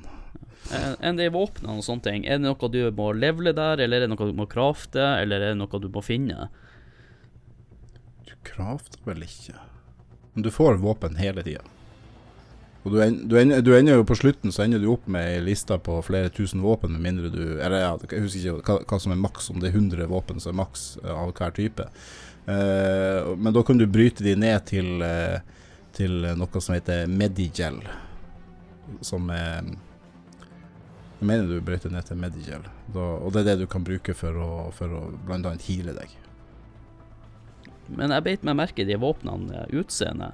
[1.04, 4.08] Enn de våpnene og sånne ting, er det noe du må levele der, eller er
[4.08, 6.48] det noe du må krafte, eller er det noe du må finne?
[8.48, 9.58] Crafter vel ikke
[10.34, 11.64] Men du får våpen hele tida.
[12.88, 15.26] Og du, en, du, ender, du ender jo på slutten så ender du opp med
[15.28, 18.78] ei liste på flere tusen våpen, med mindre du Eller ja, jeg husker ikke hva,
[18.88, 21.56] hva som er maks, om det er 100 våpen som er maks eh, av hver
[21.58, 21.88] type.
[22.48, 25.42] Uh, men da kan du bryte de ned til, uh,
[25.98, 27.82] til noe som heter Medigel.
[29.04, 29.68] Som er
[31.18, 32.64] Jeg mener du brøyter ned til Medigel.
[32.94, 36.14] Da, og det er det du kan bruke for å, for å annet heale deg.
[37.90, 40.34] Men jeg beit meg merke i de våpnene, utseende utseendet.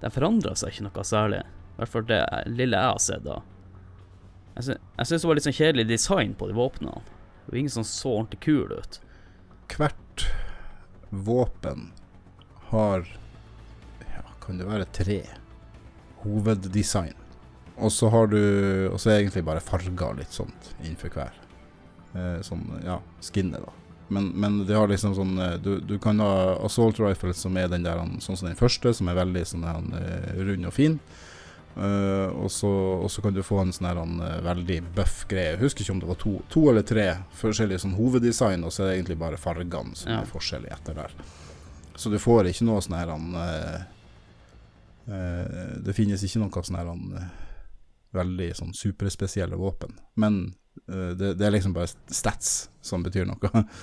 [0.00, 1.40] De forandra seg ikke noe særlig.
[1.74, 2.20] I hvert fall det
[2.52, 3.40] lille jeg har sett da.
[4.54, 4.78] Jeg sy-
[5.08, 7.00] syns det var litt sånn kjedelig design på de våpnene.
[7.44, 9.00] Det var ingen som så ordentlig kul ut.
[9.74, 10.26] hvert
[11.10, 11.90] våpen
[12.70, 13.06] har
[14.00, 15.18] ja, kan det være tre
[16.22, 17.14] hoveddesign.
[17.76, 18.38] Og så har du
[18.92, 21.32] Og så er egentlig bare farger litt sånt innenfor hver.
[22.14, 23.72] Eh, sånn, ja, skinnet, da.
[24.08, 27.70] Men, men det har liksom sånn eh, du, du kan ha assault rifle som er
[27.72, 30.98] den der sånn som den første, som er veldig sånn her, eh, rund og fin.
[31.74, 32.68] Uh, og, så,
[33.02, 35.56] og så kan du få en sånn her eh, veldig buff greie.
[35.56, 37.06] Jeg husker ikke om det var to, to eller tre
[37.40, 40.20] forskjellige sånn hoveddesign, og så er det egentlig bare fargene som Ja.
[40.22, 41.16] er forskjellige etter der.
[41.98, 43.82] Så du får ikke noe sånn her eh,
[45.82, 46.88] Det finnes ikke noe sånn her
[48.14, 49.98] veldig sånn superspesielle våpen.
[50.14, 50.54] Men
[50.86, 53.64] det, det er liksom bare stats som betyr noe.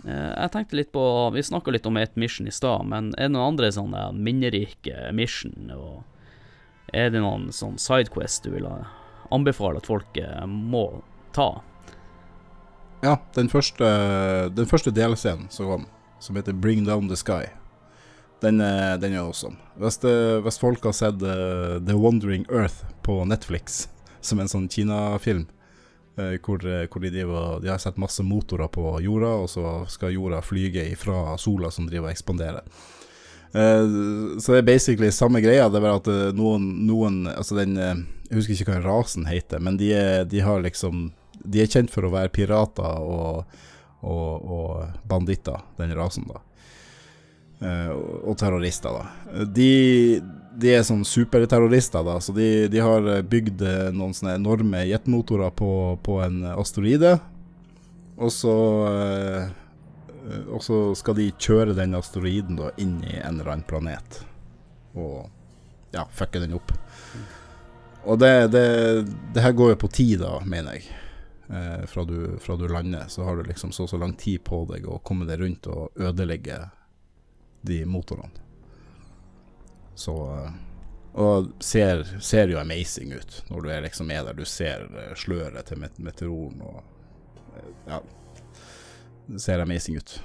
[0.00, 1.02] Eh, Jeg tenkte litt på
[1.34, 5.10] Vi snakka litt om et mission i stad, men er det noen andre sånne minnerike
[5.12, 5.52] mission?
[5.76, 6.00] Og
[6.96, 8.64] er det noen sånn sidequest du vil
[9.30, 11.02] anbefale at folk eh, må
[11.36, 11.50] ta?
[13.04, 13.90] Ja, den første,
[14.56, 15.84] den første delscenen som kom,
[16.20, 17.44] som heter Bring Down The Sky,
[18.40, 19.56] den, er- den er awesome.
[19.76, 20.16] Hvis, det,
[20.48, 23.82] hvis folk har sett eh, The Wandering Earth på Netflix,
[24.24, 25.59] som en sånn Kina-film, eh,
[26.16, 30.14] hvor, eh, hvor de, driver, de har sett masse motorer på jorda, og så skal
[30.14, 32.66] jorda flyge ifra sola som driver og ekspanderer.
[33.52, 33.86] Eh,
[34.40, 37.72] så det er basically samme greia, det er bare at eh, noen, noen Altså den
[37.82, 37.96] eh,
[38.28, 41.08] Jeg husker ikke hva rasen heter, men de, er, de har liksom
[41.42, 43.56] De er kjent for å være pirater og,
[44.06, 46.38] og, og banditter, den rasen, da.
[47.60, 49.44] Eh, og, terrorister, da.
[49.44, 50.20] De,
[50.60, 54.86] de er sånn superterrorister, da, så de, de har eh, bygd eh, noen sånne enorme
[54.88, 55.72] jetmotorer på,
[56.04, 57.18] på en asteroide.
[58.20, 58.54] Og så
[58.88, 59.50] eh,
[60.24, 64.22] eh, Og så skal de kjøre den asteroiden da inn i en eller annen planet.
[64.96, 65.28] Og
[65.92, 66.72] ja, fucke den opp.
[68.08, 68.66] Og det, det,
[69.34, 70.88] det her går jo på tid, da, mener jeg.
[71.52, 74.64] Eh, fra, du, fra du lander, så har du liksom så så lang tid på
[74.70, 76.62] deg å komme deg rundt og ødelegge
[77.60, 78.30] de motorene.
[79.94, 80.52] Så eh,
[81.12, 84.34] Og ser, ser jo amazing ut når du er liksom med der.
[84.34, 86.80] Du ser eh, sløret til met meteoren og
[87.56, 88.00] eh, Ja.
[89.26, 90.22] Det ser amazing ut.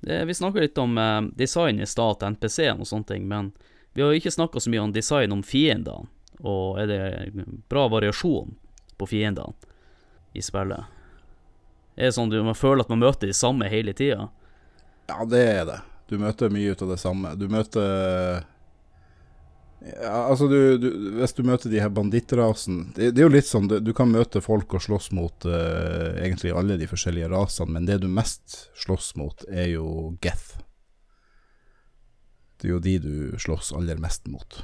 [0.00, 3.52] Det, vi snakka litt om eh, design i stad til NPC-en og sånne ting, men
[3.92, 6.08] vi har jo ikke snakka så mye om design om fiendene.
[6.42, 8.56] Og er det bra variasjon
[8.98, 9.52] på fiendene
[10.34, 10.88] i spillet?
[11.94, 14.30] Er det sånn du man føler at man møter de samme hele tida?
[15.06, 15.78] Ja, det er det.
[16.12, 17.30] Du møter mye ut av det samme.
[17.40, 18.42] Du møter
[19.82, 23.48] ja, altså du, du, Hvis du møter de her bandittrasen det, det er jo litt
[23.48, 27.88] sånn, du, kan møte folk og slåss mot uh, egentlig alle de forskjellige rasene, men
[27.88, 30.60] det du mest slåss mot, er jo Geth.
[32.60, 34.60] Det er jo de du slåss aller mest mot.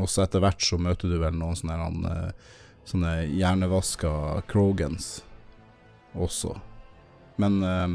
[0.00, 2.56] Og så etter hvert så møter du vel noen sånne, eh,
[2.88, 4.14] sånne hjernevaska
[4.50, 5.20] Krogans
[6.16, 6.56] også.
[7.38, 7.86] Men, eh,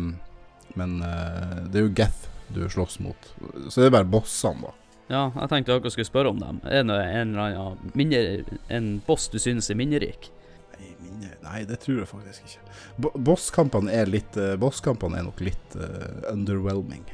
[0.80, 3.30] men uh, det er jo Geth du slåss mot.
[3.70, 4.74] Så det er bare bossene, da.
[5.06, 6.60] Ja, jeg tenkte dere skulle spørre om dem.
[6.66, 8.44] Er det en eller annen minner,
[8.74, 10.32] en boss du synes er minnerik?
[10.76, 12.64] Nei, minne, nei, det tror jeg faktisk ikke.
[13.06, 17.06] Bo bosskampene er litt uh, Bosskampene er nok litt uh, underwhelming,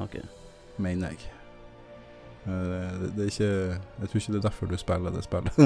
[0.00, 0.20] Ok.
[0.78, 1.32] mener jeg.
[2.42, 3.50] Eh, det, det er ikke
[4.02, 5.58] Jeg tror ikke det er derfor du spiller det spillet.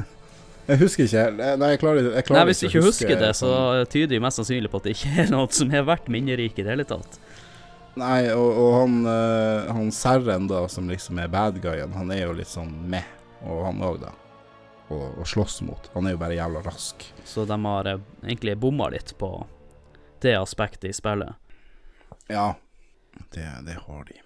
[0.68, 1.40] jeg husker ikke helt.
[1.58, 4.20] Nei, jeg klarer, jeg klarer Nei, Hvis du ikke husker det, så sånn- tyder det
[4.22, 6.86] mest sannsynlig på at det ikke er noe som er verdt minnerik i det hele
[6.86, 7.18] tatt.
[8.00, 12.24] Nei, og, og han, uh, han Serren, da, som liksom er bad guyen, han er
[12.24, 13.04] jo litt sånn med,
[13.44, 14.14] og han òg, da.
[14.92, 15.86] Å slåss mot.
[15.94, 17.04] Han er jo bare jævla rask.
[17.24, 19.30] Så de har uh, egentlig bomma litt på
[20.24, 21.36] det aspektet i spillet?
[22.28, 22.54] Ja,
[23.34, 24.20] det, det har de.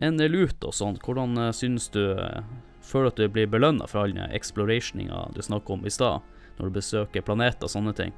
[0.00, 2.02] En lut og sånt, hvordan uh, synes du
[2.90, 6.24] Føler at du blir belønna for all den explorationinga du snakka om i stad,
[6.56, 8.14] når du besøker planeter og sånne ting?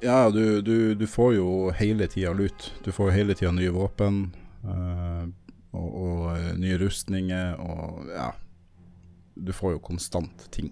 [0.00, 2.72] Ja, du, du, du, får jo hele tida lut.
[2.84, 4.26] Du får hele tida nye våpen.
[4.64, 5.28] Uh,
[5.74, 8.30] og, og, eh, nye rustninger og ja.
[9.34, 10.70] Du får jo konstant ting.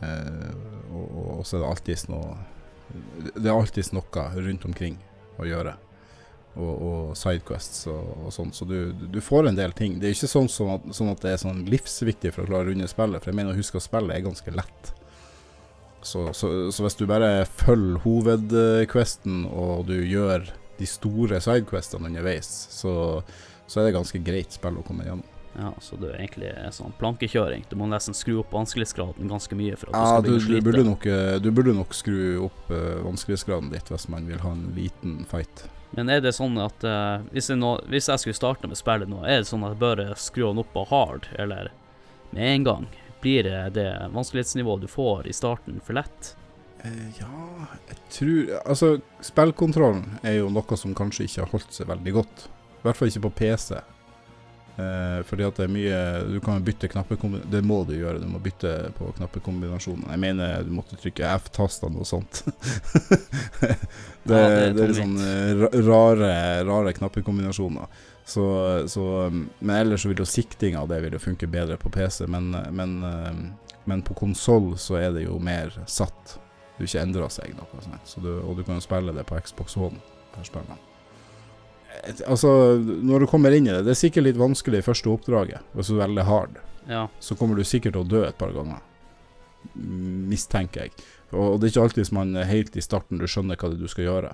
[0.00, 0.50] Uh,
[0.92, 2.36] og, og, så er det alltids noe
[3.36, 4.98] Det er alltids noe rundt omkring
[5.40, 5.74] å gjøre.
[6.58, 10.00] Og, og sidequests og, og sånn, så du, du, får en del ting.
[10.00, 12.66] Det er ikke sånn, sånn, at, sånn at det er sånn livsviktig for å klare
[12.66, 14.90] å runde spillet, for jeg mener å huske at spillet er ganske lett.
[16.02, 20.48] Så, så, så, hvis du bare følger hovedquesten, og du gjør
[20.80, 22.94] de store sidequestene underveis, så,
[23.66, 25.26] så, er det ganske greit spill å komme gjennom.
[25.58, 27.64] Ja, så det er egentlig sånn plankekjøring.
[27.68, 30.68] Du må nesten skru opp vanskelighetsgraden ganske mye for at ja, du skal å Du
[30.70, 34.54] Burde nok, eh, du burde nok skru opp uh, vanskelighetsgraden litt hvis man vil ha
[34.54, 35.66] en liten fight.
[35.98, 39.10] Men er det sånn at uh, hvis, jeg nå, hvis, jeg skulle starte med spillet
[39.10, 41.74] nå, er det sånn at jeg bør skru den opp på hard, eller
[42.30, 42.90] med en gang?
[43.20, 46.34] Blir det vanskelighetsnivået du får i starten, for lett?
[46.82, 48.90] Eh, ja, jeg tror Altså,
[49.24, 52.46] spillkontrollen er jo noe som kanskje ikke har holdt seg veldig godt.
[52.80, 53.80] I hvert fall ikke på PC.
[54.80, 55.96] Eh, fordi at det er mye
[56.30, 60.12] Du kan bytte knappekombinasjoner Det må du gjøre, du må bytte på knappekombinasjoner.
[60.14, 62.44] Jeg mener du måtte trykke F-tastene og sånt.
[63.60, 63.74] det, ja,
[64.24, 66.32] det, er, det er litt sånn eh, rare,
[66.68, 68.06] rare knappekombinasjoner.
[68.30, 68.44] Så,
[68.88, 71.90] så, um, men ellers så vil jo siktinga av det vil jo funke bedre på
[71.90, 73.40] PC, men, men, um,
[73.90, 76.36] men på konsoll så er det jo mer satt.
[76.36, 77.98] Det vil ikke endra seg noe sånn.
[78.06, 79.98] Så du, og du kan jo spille det på Xbox One
[80.30, 80.70] per spill.
[82.30, 85.66] Altså, når du kommer inn i det Det er sikkert litt vanskelig i første oppdraget,
[85.74, 86.60] hvis du er veldig hard.
[86.86, 87.08] Ja.
[87.18, 88.78] Så kommer du sikkert til å dø et par ganger.
[89.74, 90.94] Mistenker jeg.
[91.34, 93.82] Og det er ikke alltid som man helt i starten du skjønner hva det er
[93.82, 94.32] du skal gjøre.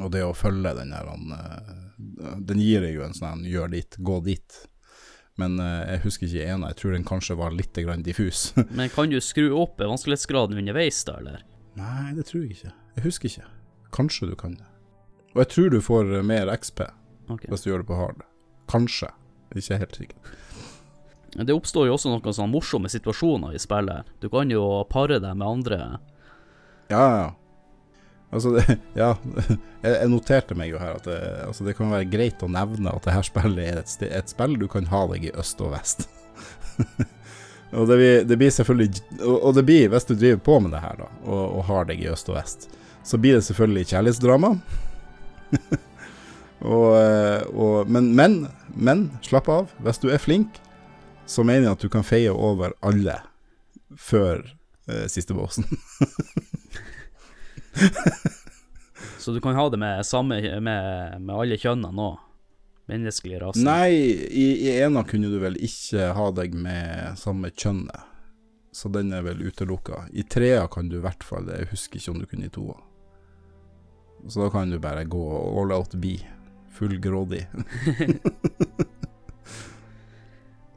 [0.00, 3.98] Og det å følge den her eh, Den gir deg jo en sånn gjør dit,
[4.00, 4.60] gå dit.
[5.40, 8.52] Men uh, jeg husker ikke ena, jeg tror den kanskje var litt diffus.
[8.78, 11.44] Men kan du skru opp vanskelighetsgraden underveis da, eller?
[11.76, 12.72] Nei, det tror jeg ikke.
[12.96, 13.48] Jeg husker ikke.
[13.92, 14.68] Kanskje du kan det.
[15.32, 16.84] Og jeg tror du får uh, mer XP
[17.28, 17.48] okay.
[17.48, 18.24] hvis du gjør det på hard.
[18.72, 19.12] Kanskje.
[19.56, 20.32] Ikke helt sikker.
[21.32, 24.08] Det oppstår jo også noen sånne morsomme situasjoner i spillet.
[24.20, 25.78] Du kan jo pare deg med andre.
[26.92, 27.30] Ja, ja.
[28.32, 29.14] Altså, det, ja,
[29.84, 33.06] jeg noterte meg jo her at det, altså det, kan være greit å nevne at
[33.06, 36.06] det her spillet er et, et spill du kan ha deg i øst og vest.
[37.76, 40.80] og det blir, det blir, selvfølgelig Og det blir, hvis du driver på med det
[40.84, 42.70] her, da, og, og har deg i øst og vest,
[43.04, 44.54] så blir det selvfølgelig kjærlighetsdrama.
[46.72, 46.88] og,
[47.52, 48.36] og, men, men,
[48.72, 49.72] men, slapp av.
[49.82, 50.60] Hvis du er flink,
[51.26, 53.18] så mener jeg at du kan feie over alle
[53.98, 54.44] før
[54.88, 55.66] eh, siste båsen.
[59.22, 62.20] Så du kan ha det med, samme, med, med alle kjønnene òg?
[62.90, 63.62] Menneskelig rase.
[63.62, 63.94] Nei,
[64.26, 68.08] i, i ena kunne du vel ikke ha deg med samme kjønnet.
[68.72, 70.06] Så den er vel utelukka.
[70.12, 71.60] I trea kan du i hvert fall det.
[71.60, 72.78] Jeg husker ikke om du kunne i toa.
[74.26, 75.22] Så da kan du bare gå
[75.60, 76.16] all out be.
[76.72, 77.46] Full grådig.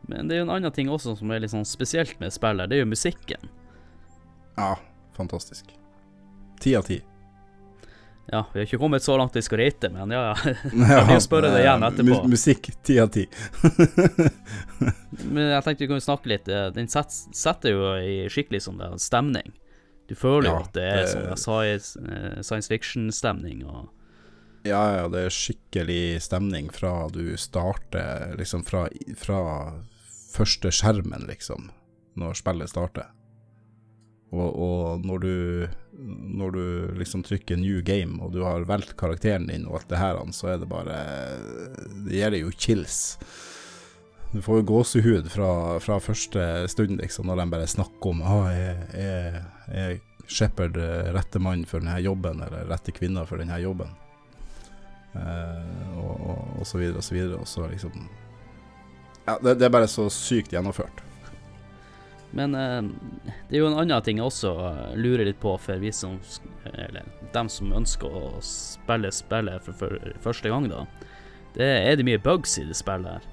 [0.07, 2.69] Men det er jo en annen ting også som er litt sånn spesielt med spillet.
[2.69, 3.49] Det er jo musikken.
[4.59, 4.75] Ja,
[5.17, 5.71] fantastisk.
[6.61, 7.01] Ti av ti.
[8.25, 10.53] Ja, vi har ikke kommet så langt vi skal rate, men ja, ja.
[11.05, 12.21] Kan jo spørre det igjen etterpå.
[12.29, 13.27] Musikk ti av ti.
[15.29, 16.49] men jeg tenkte vi kunne snakke litt.
[16.49, 19.53] Eh, den setter jo i skikkelig sånn stemning.
[20.09, 23.61] Du føler jo ja, at det er sånn science, eh, science fiction-stemning.
[23.65, 23.91] og
[24.65, 28.87] ja, ja, det er skikkelig stemning fra du starter, liksom fra,
[29.21, 29.41] fra
[30.33, 31.69] første skjermen, liksom,
[32.17, 33.11] når spillet starter.
[34.33, 35.67] Og, og når, du,
[36.39, 36.63] når du
[36.99, 40.47] liksom trykker 'new game', og du har valgt karakteren din og alt det her, så
[40.53, 40.97] er det bare
[42.05, 43.17] Det gir deg jo chills.
[44.33, 48.49] Du får jo gåsehud fra, fra, første stund, liksom, når de bare snakker om ah,
[48.51, 49.37] er, er,
[49.71, 53.93] er Shepherd eh, rette mann for denne jobben, eller rette kvinne for denne jobben?
[55.15, 57.39] Eh, og, og, og, så videre og så videre.
[57.39, 58.09] Og så liksom
[59.25, 60.99] Ja, det, det er bare så sykt gjennomført.
[62.31, 62.81] Men eh,
[63.49, 66.17] det er jo en annen ting jeg også eh, lurer litt på for vi som
[66.73, 70.85] Eller dem som ønsker å spille spillet for, for første gang, da.
[71.55, 73.27] Det er det mye bugs i det spillet her?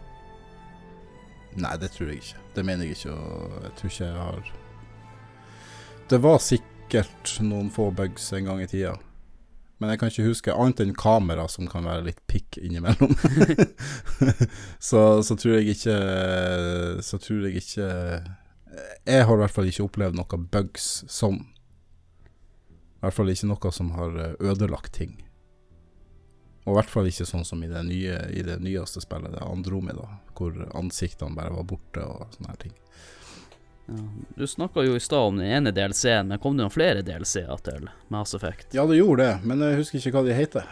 [1.59, 2.43] Nei, det tror jeg ikke.
[2.57, 4.53] Det mener jeg ikke, og jeg tror ikke jeg har
[6.11, 8.95] Det var sikkert noen få bugs en gang i tida.
[9.83, 13.17] Men jeg kan ikke huske annet enn kamera, som kan være litt pikk innimellom.
[14.91, 15.97] så, så tror jeg ikke
[17.03, 17.89] Så tror jeg ikke
[19.05, 21.43] Jeg har i hvert fall ikke opplevd noe bugs sånn.
[23.03, 25.17] I hvert fall ikke noe som har ødelagt ting.
[26.63, 29.43] Og i hvert fall ikke sånn som i det, nye, i det nyeste spillet, det
[29.43, 30.07] Andromeda,
[30.39, 32.77] hvor ansiktene bare var borte og sånne her ting.
[33.91, 33.99] Ja,
[34.39, 37.65] du snakka jo i stad om den ene DLC-en, men kom det noen flere DLC-er
[37.67, 38.71] til Mass Effect?
[38.79, 40.71] Ja, det gjorde det, men jeg husker ikke hva de heter.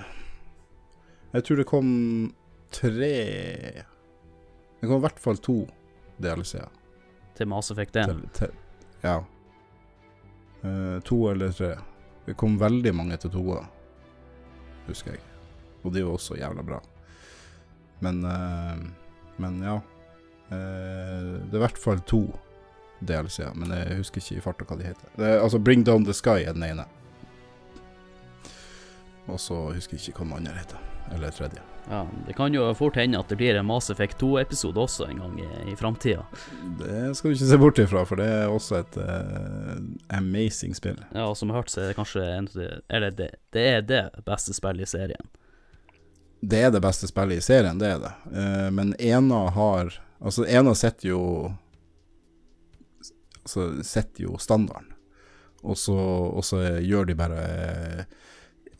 [1.34, 1.90] Jeg tror det kom
[2.74, 3.10] tre
[4.80, 5.64] Det kom i hvert fall to
[6.22, 6.70] DLC-er.
[7.40, 8.10] Til Mass Effect 1?
[8.10, 8.50] Til, til,
[9.00, 9.16] ja.
[10.60, 11.70] Uh, to eller tre.
[12.26, 13.62] Det kom veldig mange til toa,
[14.84, 15.22] husker jeg.
[15.80, 16.82] Og de var også jævla bra.
[18.04, 18.76] Men uh,
[19.40, 19.78] Men ja.
[20.50, 22.20] Uh, det er i hvert fall to
[23.00, 25.12] DLC-er, men jeg husker ikke i farta hva de heter.
[25.16, 26.84] Det er, altså Bring Down The Sky er den ene.
[29.30, 30.88] Og så husker jeg ikke hva den andre heter.
[31.14, 31.64] Eller tredje.
[31.90, 35.18] Ja, Det kan jo fort hende at det blir en Mass Effect 2-episode også en
[35.18, 36.22] gang i, i framtida.
[36.78, 39.80] Det skal du ikke se bort ifra, for det er også et uh,
[40.14, 41.00] amazing spill.
[41.10, 42.46] Ja, og som jeg har hørt, så er det kanskje en,
[42.88, 45.32] Eller det, det er det beste spillet i serien.
[46.40, 48.12] Det er det beste spillet i serien, det er det.
[48.30, 51.22] Uh, men Ena har Altså, Ena setter jo
[53.40, 54.92] Altså setter jo standarden.
[55.64, 57.40] Og så, og så, gjør de bare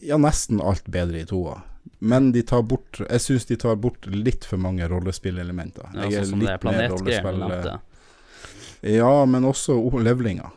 [0.01, 1.59] ja, nesten alt bedre i toa.
[2.03, 5.91] Men de tar bort Jeg syns de tar bort litt for mange rollespillelementer.
[5.95, 7.81] Ja, sånn som det er planetgreier
[8.81, 10.49] Ja, men også levelinga.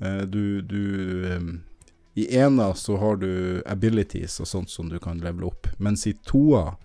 [0.00, 0.82] Eh, du, du
[2.14, 6.14] I ena så har du abilities og sånt som du kan levele opp, mens i
[6.24, 6.78] toa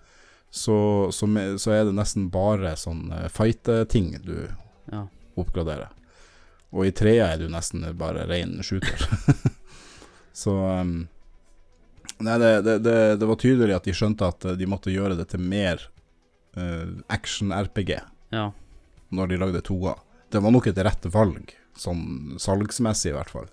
[0.54, 1.26] så, så,
[1.58, 4.36] så er det nesten bare sånn uh, fighte-ting du
[4.92, 5.00] ja.
[5.34, 5.88] oppgraderer.
[6.70, 9.02] Og i trea er du nesten bare rein shooter.
[10.44, 11.08] så um,
[12.24, 15.26] Nei, det, det, det, det, var tydelig at de skjønte at de måtte gjøre det
[15.32, 15.82] til mer
[16.58, 17.96] uh, action-RPG
[18.34, 18.48] ja.
[19.14, 19.96] når de lagde toa.
[20.32, 23.50] Det var nok et rett valg, sånn salgsmessig i hvert fall.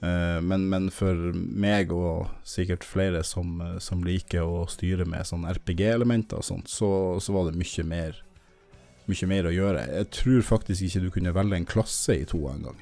[0.00, 5.48] Uh, men, men, for meg og sikkert flere som, som liker å styre med sånn
[5.50, 6.90] RPG-elementer og sånt, så,
[7.20, 8.22] så var det mye mer
[9.10, 9.82] mye mer å gjøre.
[9.90, 12.78] Jeg tror faktisk ikke du kunne velge en klasse i toa engang.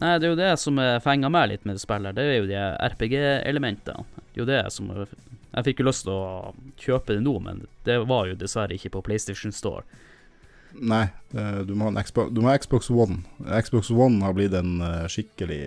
[0.00, 2.16] Nei, det er jo det som fenga meg litt med det spillet.
[2.16, 2.60] Det er jo de
[2.92, 4.06] RPG-elementene.
[4.30, 7.66] Det er jo det som Jeg fikk jo lyst til å kjøpe det nå, men
[7.84, 9.84] det var jo dessverre ikke på PlayStation Store.
[10.78, 11.08] Nei,
[11.66, 13.24] du må ha Xbox, du må ha Xbox One.
[13.42, 15.64] Xbox One har blitt en eh, skikkelig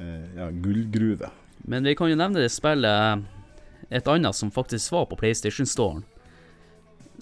[0.00, 1.28] eh, ja, gullgruve.
[1.68, 3.28] Men vi kan jo nevne det spillet
[3.92, 6.02] et annet som faktisk var på PlayStation Store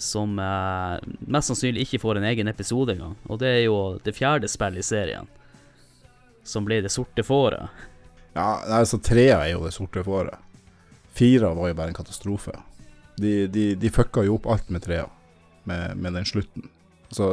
[0.01, 0.95] som eh,
[1.29, 3.17] mest sannsynlig ikke får en egen episode engang.
[3.29, 5.29] Og det er jo det fjerde spillet i serien,
[6.43, 7.69] som blir Det sorte fåret.
[8.33, 10.39] Ja, altså trea er jo Det sorte fåret.
[11.13, 12.53] Fira var jo bare en katastrofe.
[13.19, 15.05] De, de, de fucka jo opp alt med trea,
[15.67, 16.69] med, med den slutten.
[17.11, 17.27] Så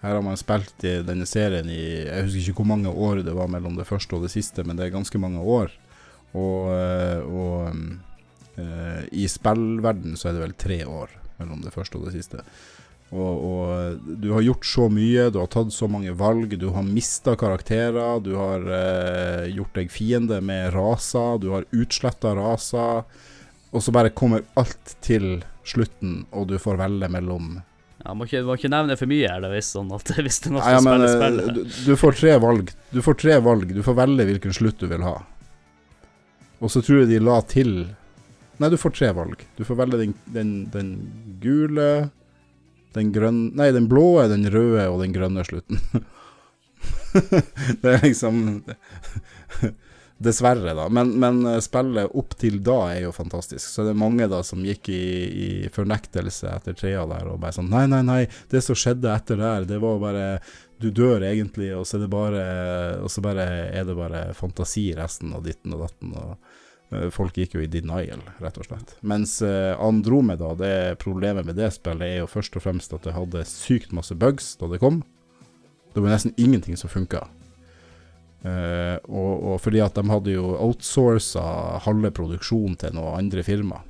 [0.00, 3.34] her har man spilt i denne serien i Jeg husker ikke hvor mange år det
[3.34, 5.72] var mellom det første og det siste, men det er ganske mange år.
[6.38, 7.72] Og, eh, og
[8.58, 12.44] uh, i spillverden så er det vel tre år mellom det første og det siste.
[13.08, 16.84] Og, og, du har gjort så mye, du har tatt så mange valg, du har
[16.84, 23.06] mista karakterer, du har eh, gjort deg fiende med raser, du har utsletta raser,
[23.72, 27.58] og så bare kommer alt til slutten, og du får velge mellom
[27.98, 30.54] ja, Må ikke, må ikke nevne for mye her, hvis, sånn at, hvis det er
[30.58, 31.48] noe som ja, spiller spillet.
[31.56, 32.74] Du, du, får tre valg.
[32.92, 35.16] Du får tre valg, du får velge hvilken slutt du vil ha.
[36.58, 37.72] Og så tror jeg de la til
[38.58, 39.42] Nei, du får tre valg.
[39.54, 40.88] Du får velge den, den, den
[41.38, 42.08] gule,
[42.98, 45.80] den grønne Nei, den blå, er den røde og den grønne slutten.
[47.82, 48.42] det er liksom
[50.18, 50.88] Dessverre, da.
[50.90, 53.62] Men, men, eh, spillet opp til da er jo fantastisk.
[53.70, 57.54] Så det er mange da som gikk i, i fornektelse etter trea der og bare
[57.54, 60.24] sånn Nei, nei, nei, det som skjedde etter der, det var bare
[60.82, 62.42] Du dør egentlig, og så er det bare
[63.04, 66.16] Og så bare er det bare fantasi resten av ditten og datten.
[66.18, 66.47] og
[67.12, 68.94] folk gikk jo i denial, rett og slett.
[69.04, 73.16] Mens eh, Andromeda, det problemet med det spillet er jo først og fremst at det
[73.16, 75.02] hadde sykt masse bugs da det kom.
[75.92, 77.26] Det var nesten ingenting som funka.
[78.44, 83.44] Uh, eh, og, og, fordi at de hadde jo outsourca halve produksjonen til noen andre
[83.44, 83.82] firma.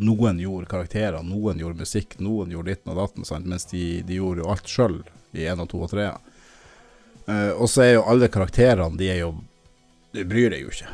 [0.00, 3.46] Noen gjorde karakterer, noen gjorde musikk, noen gjorde ditten og datten, sant?
[3.46, 4.98] mens de, de, gjorde jo alt sjøl
[5.36, 6.10] i 1 og 2 og 3.
[7.28, 9.34] Uh, og så er jo alle karakterene, de er jo
[10.12, 10.88] De bryr deg jo ikke.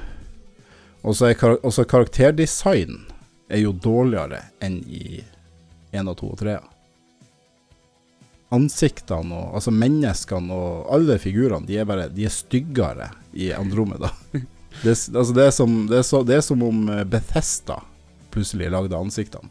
[1.06, 3.04] Og så er også karakterdesign
[3.48, 5.20] er jo dårligere enn i
[5.94, 6.56] 1 og 2 og 3.
[8.54, 14.12] Ansiktene og altså menneskene og alle figurene, de er bare De er styggere i Andromeda.
[14.82, 17.80] Det, altså det, er som, det, er så, det er som om eh, Bethesda
[18.30, 19.48] plutselig lagde ansiktene.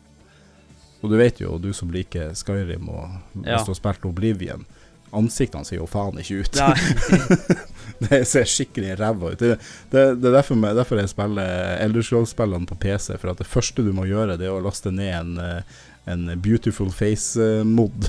[1.02, 3.10] Og du vet jo, du som liker Skyrim og
[3.44, 3.58] Ja.
[3.58, 4.64] hvis du har spilt Oblivion,
[5.12, 6.62] ansiktene ser jo faen ikke ut.
[8.08, 9.40] Det ser skikkelig ræva ut.
[9.42, 9.56] Det,
[9.92, 13.16] det, det er derfor, jeg- derfor jeg spiller Elderscroll-spillene på PC.
[13.18, 15.80] For at det første du må gjøre, det er å laste ned en, eh,
[16.14, 18.08] en Beautiful Face-mod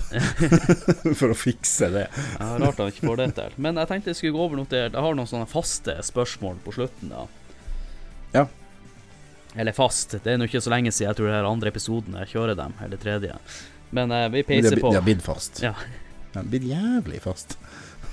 [1.18, 2.04] for å fikse det.
[2.38, 3.56] Ja, rart han ikke får det til.
[3.64, 6.60] Men jeg tenkte jeg skulle gå over noe til Jeg har noen sånne faste spørsmål
[6.66, 7.24] på slutten, da.
[8.36, 8.44] Ja.
[9.58, 10.14] Eller fast.
[10.22, 12.58] Det er nå ikke så lenge siden jeg tror det er andre episoden jeg kjører
[12.60, 13.38] dem, eller tredje.
[13.96, 14.90] Men uh, vi peiser på.
[14.92, 15.62] det har blitt fast.
[15.64, 15.72] Ja.
[16.28, 17.56] Det har blitt jævlig fast.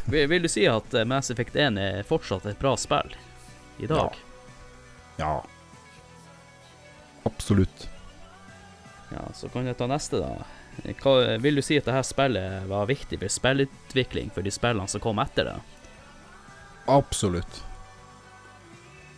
[0.05, 3.15] Vil, du si at eh, Mass Effect 1 er fortsatt et bra spill
[3.81, 4.13] i dag?
[5.17, 5.43] Ja.
[7.23, 7.89] Absolutt.
[9.09, 10.45] Ja, så kan jeg ta neste, da.
[11.01, 15.01] Hva, vil du si at dette spillet var viktig for spillutvikling for de spillene som
[15.01, 15.55] kom etter det?
[16.91, 17.63] Absolutt.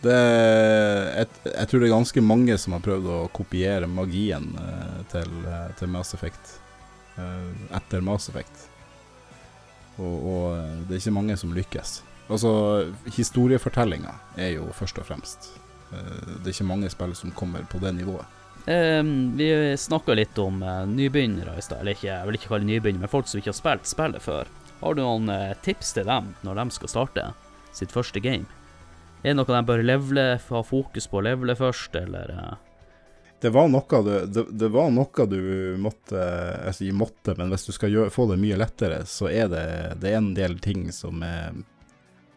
[0.00, 4.98] Det jeg, jeg tror det er ganske mange som har prøvd å kopiere magien eh,
[5.12, 6.56] til, eh, til Mass Effect
[7.74, 8.67] etter Mass Effect.
[9.98, 11.94] Og, og eh, det er ikke mange som lykkes.
[12.28, 12.50] Altså,
[13.16, 15.50] historiefortellinga er jo først og fremst.
[15.92, 18.34] Eh, det er ikke mange spill som kommer på det nivået.
[18.68, 19.48] Um, vi
[19.80, 21.80] snakka litt om eh, nybegynnere i stad.
[21.80, 24.50] Eller ikke, jeg vil ikke kalle nybegynnere, men folk som ikke har spilt spillet før.
[24.78, 25.32] Har du noen
[25.64, 27.30] tips til dem når de skal starte
[27.74, 28.46] sitt første game?
[29.24, 32.67] Er det noe de bør levele, ha fokus på å levele først, eller eh,
[33.40, 35.40] Det var noe du, det, det var noe du
[35.78, 36.18] måtte
[36.66, 39.66] Jeg sier måtte, men hvis du skal gjøre, få det mye lettere, så er det,
[40.02, 41.54] det er en del ting som er,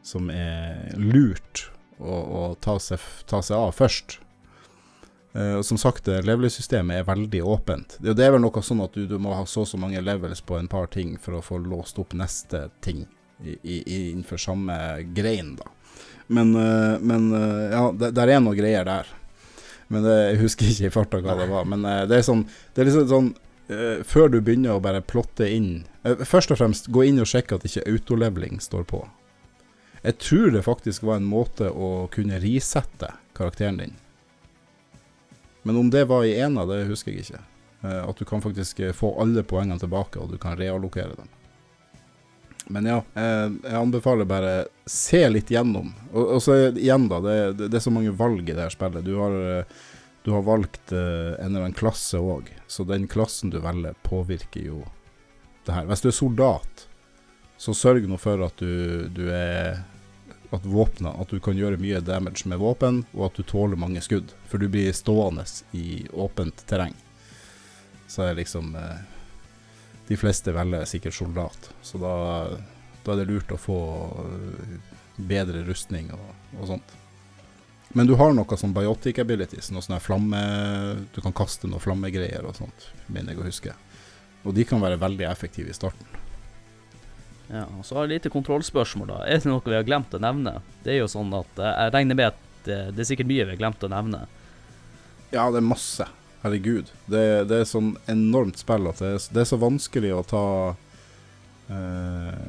[0.06, 4.20] som er lurt å, å ta, seg, ta seg av først.
[5.34, 7.98] Eh, som sagt, det levelsystemet er veldig åpent.
[8.00, 10.02] Det, det er vel noe sånn at du, du må ha så og så mange
[10.04, 13.06] levels på en par ting for å få låst opp neste ting
[13.44, 13.78] i, i,
[14.12, 14.76] innenfor samme
[15.16, 15.70] grein, da.
[16.32, 19.10] Men, eh, men eh, ja, det, der er noen greier der.
[19.92, 21.66] Men det, jeg husker ikke i farta hva det var.
[21.68, 23.32] Men eh, det er sånn Det er liksom sånn
[23.68, 27.28] eh, Før du begynner å bare plotte inn eh, Først og fremst, gå inn og
[27.28, 29.04] sjekke at ikke autoleveling står på.
[30.02, 34.00] Jeg tror det faktisk var en måte å kunne risette karakteren din.
[35.62, 37.44] Men om det var i ena, det husker jeg ikke.
[37.82, 41.30] Eh, at du kan faktisk eh, få alle poengene tilbake, og du kan reallokere dem.
[42.68, 44.54] Men ja, eh, jeg anbefaler bare
[44.86, 45.94] se litt gjennom.
[46.12, 47.22] Og, og så igjen, da.
[47.24, 49.06] Det, det, er så mange valg i det her spillet.
[49.06, 49.82] Du har, eh,
[50.24, 54.68] du har valgt eh, en eller annen klasse òg, så den klassen du velger, påvirker
[54.68, 54.84] jo
[55.66, 55.88] det her.
[55.90, 56.86] Hvis du er soldat,
[57.62, 59.84] så sørg nå for at du, du er
[60.52, 64.02] At våpna At du kan gjøre mye damage med våpen, og at du tåler mange
[64.04, 64.34] skudd.
[64.50, 66.96] For du blir stående i åpent terreng.
[68.12, 69.00] Så er liksom eh,
[70.12, 72.16] de fleste velger sikkert soldat, så da,
[73.06, 73.78] da er det lurt å få
[74.26, 74.74] øh,
[75.16, 76.26] bedre rustning og,
[76.58, 76.98] og sånt.
[77.96, 80.42] Men du har noe sånn biotic abilities, noe sånn flamme
[81.12, 83.78] Du kan kaste noe flammegreier og sånt, mener jeg å huske.
[84.44, 86.20] Og de kan være veldig effektive i starten.
[87.52, 89.24] Ja, og så har jeg et lite kontrollspørsmål, da.
[89.28, 90.58] Er det noe vi har glemt å nevne?
[90.84, 93.48] Det er jo sånn at eh, jeg regner med at eh, det er sikkert mye
[93.48, 94.26] vi har glemt å nevne.
[95.32, 96.08] Ja, det er masse.
[96.42, 96.90] Herregud.
[97.06, 100.46] Det, det er sånn enormt spill at det er, det er så vanskelig å ta
[101.70, 102.40] eh,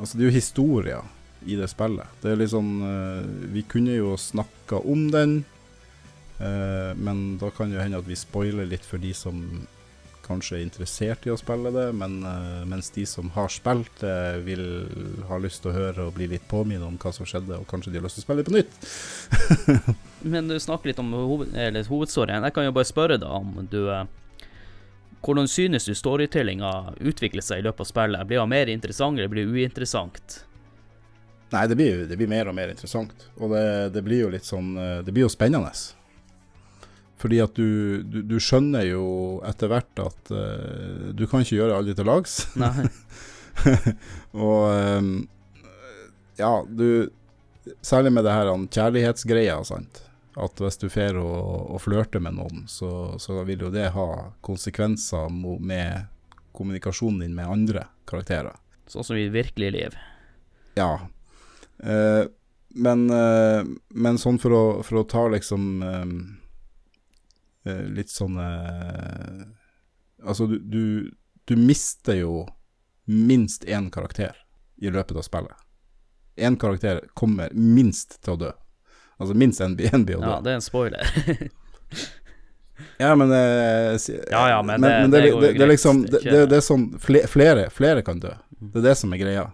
[0.00, 1.10] Altså, det er jo historier
[1.44, 2.08] i det spillet.
[2.22, 5.42] Det er litt sånn eh, Vi kunne jo snakka om den,
[6.40, 9.42] eh, men da kan jo hende at vi spoiler litt for de som
[10.24, 14.44] kanskje er interessert i å spille det, men, eh, mens de som har spilt det,
[14.46, 14.64] vil
[15.28, 17.92] ha lyst til å høre og bli litt påminnet om hva som skjedde, og kanskje
[17.92, 19.96] de har lyst til å spille det på nytt.
[20.34, 21.54] Men du snakker litt om hoved,
[21.88, 22.46] hovedstoryen.
[22.46, 24.04] Jeg kan jo bare spørre deg om du eh,
[25.22, 28.26] Hvordan synes du storytellinga utvikler seg i løpet av spillet?
[28.26, 30.40] Blir det mer interessant, eller blir det uinteressant?
[31.52, 33.28] Nei, det blir, det blir mer og mer interessant.
[33.38, 35.70] Og det, det blir jo litt sånn eh, Det blir jo spennende.
[37.22, 39.04] Fordi at du, du, du skjønner jo
[39.46, 42.40] etter hvert at uh, du kan ikke gjøre alle til lags.
[42.58, 42.88] Nei.
[44.46, 44.64] og
[44.98, 45.12] um,
[46.40, 47.10] ja, du
[47.78, 50.00] Særlig med det her kjærlighetsgreia, sant.
[50.34, 54.06] At hvis du får og, og flørter med noen, så, så vil jo det ha
[54.42, 55.30] konsekvenser
[55.62, 56.08] med
[56.56, 58.56] kommunikasjonen din med andre karakterer.
[58.90, 59.98] Sånn som i virkelig liv.
[60.74, 61.06] Ja.
[61.78, 62.26] Uh,
[62.74, 63.62] men, uh,
[63.94, 66.12] men sånn for å, for å ta liksom eh,
[67.64, 69.42] Litt sånn eh,
[70.22, 70.82] Altså, du, du,
[71.50, 72.46] du mister jo
[73.06, 74.36] minst én karakter
[74.82, 75.56] i løpet av spillet.
[76.38, 78.50] Én karakter kommer minst til å dø.
[79.18, 80.30] Altså minst en, en blir å dø.
[80.30, 81.06] Ja, det er en spoiler.
[82.98, 83.98] Ja, men eh,
[84.30, 87.68] Ja, ja, men men, det- men det, det det, det, liksom Det er sånn flere,
[87.70, 88.32] flere kan dø.
[88.58, 89.44] Det er det som er greia.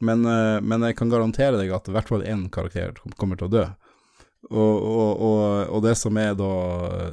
[0.00, 3.48] Men, eh, men jeg kan garantere deg at i hvert fall én karakter kommer til
[3.48, 3.64] å dø.
[4.48, 5.40] Og, og, og,
[5.74, 6.52] og det som er da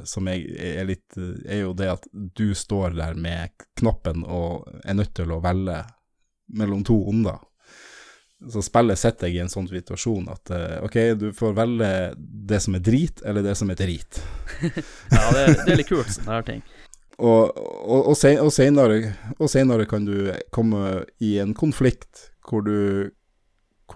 [0.06, 0.44] Som jeg
[0.78, 3.50] er litt Er jo det at du står der med
[3.80, 5.80] knappen og er nødt til å velge
[6.46, 7.40] mellom to onder.
[8.52, 12.60] Så spillet setter deg i en sånn situasjon at eh, OK, du får velge det
[12.62, 14.20] som er drit, eller det som er drit.
[15.10, 16.62] Ja, det, det er litt kult, sånne her ting.
[17.16, 19.14] Og, og, og, sen, og, senere,
[19.48, 23.10] senere kan du komme i en konflikt hvor du,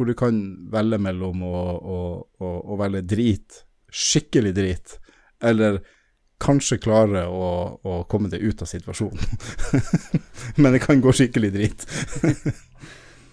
[0.00, 0.36] hvor du kan
[0.72, 1.96] velge mellom å, å,
[2.40, 3.58] å, å velge drit,
[3.92, 4.94] skikkelig drit,
[5.44, 5.82] eller
[6.40, 7.50] kanskje klare å,
[7.84, 9.20] å komme deg ut av situasjonen.
[10.62, 11.86] Men det kan gå skikkelig drit.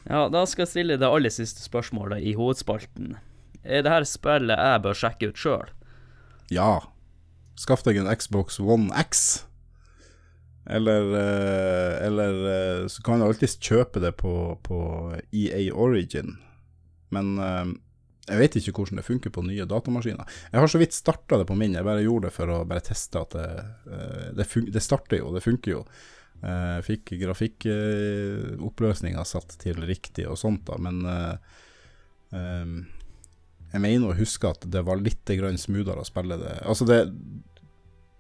[0.08, 3.18] Ja, da skal jeg stille det aller siste spørsmålet i hovedspalten.
[3.68, 5.74] Er det her spillet jeg bør sjekke ut sjøl?
[6.48, 6.70] Ja,
[7.60, 9.44] skaff deg en Xbox One X.
[10.64, 14.32] Eller, eh, eller eh, så kan du alltids kjøpe det på,
[14.64, 14.80] på
[15.36, 16.38] EA Origin.
[17.16, 17.66] Men eh,
[18.28, 20.28] jeg vet ikke hvordan det funker på nye datamaskiner.
[20.52, 22.84] Jeg har så vidt starta det på min, jeg bare gjorde det for å bare
[22.84, 23.48] teste at det,
[23.88, 25.82] eh, det, det starter jo, det funker jo.
[26.44, 31.36] Eh, Jeg fikk grafikkoppløsninga satt til riktig og sånt, da, men eh,
[32.38, 32.66] eh,
[33.74, 36.56] jeg mener å huske at det var litt smoothere å spille det.
[36.68, 37.00] Altså, det,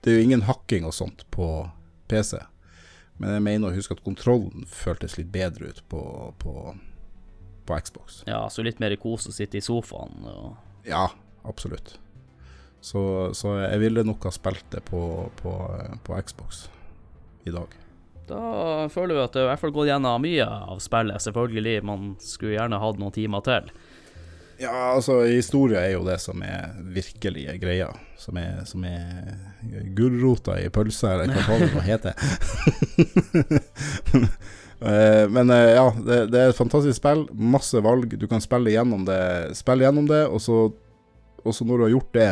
[0.04, 1.70] det er jo ingen hakking og sånt på
[2.08, 2.38] PC,
[3.18, 6.02] men jeg mener å huske at kontrollen føltes litt bedre ut på,
[6.40, 6.52] på,
[7.68, 8.22] på Xbox.
[8.30, 11.10] Ja, så litt mer kos å sitte i sofaen og Ja,
[11.48, 11.98] absolutt.
[12.82, 13.02] Så,
[13.36, 15.02] så jeg ville nok ha spilt det på,
[15.42, 15.54] på,
[16.06, 16.68] på Xbox
[17.48, 17.74] i dag.
[18.28, 21.24] Da føler vi at det i hvert fall gått gjennom mye av spillet.
[21.24, 23.70] Selvfølgelig, man skulle gjerne hatt noen timer til.
[24.58, 27.92] Ja, altså, historie er jo det som er virkelige greia.
[28.18, 29.36] Som er, som er
[29.96, 32.18] gulrota i pølsa, eller hva det nå heter.
[34.80, 37.26] Eh, Men eh, ja, det, det er et fantastisk spill.
[37.34, 38.14] Masse valg.
[38.20, 39.20] Du kan spille gjennom det,
[39.58, 40.60] spille gjennom det og så,
[41.44, 42.32] og så når du har gjort det,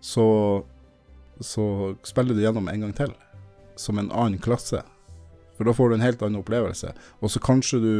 [0.00, 0.26] så,
[1.40, 1.66] så
[2.06, 3.14] spiller du gjennom en gang til.
[3.80, 4.82] Som en annen klasse.
[5.56, 6.92] For da får du en helt annen opplevelse.
[7.20, 7.92] Og så kanskje du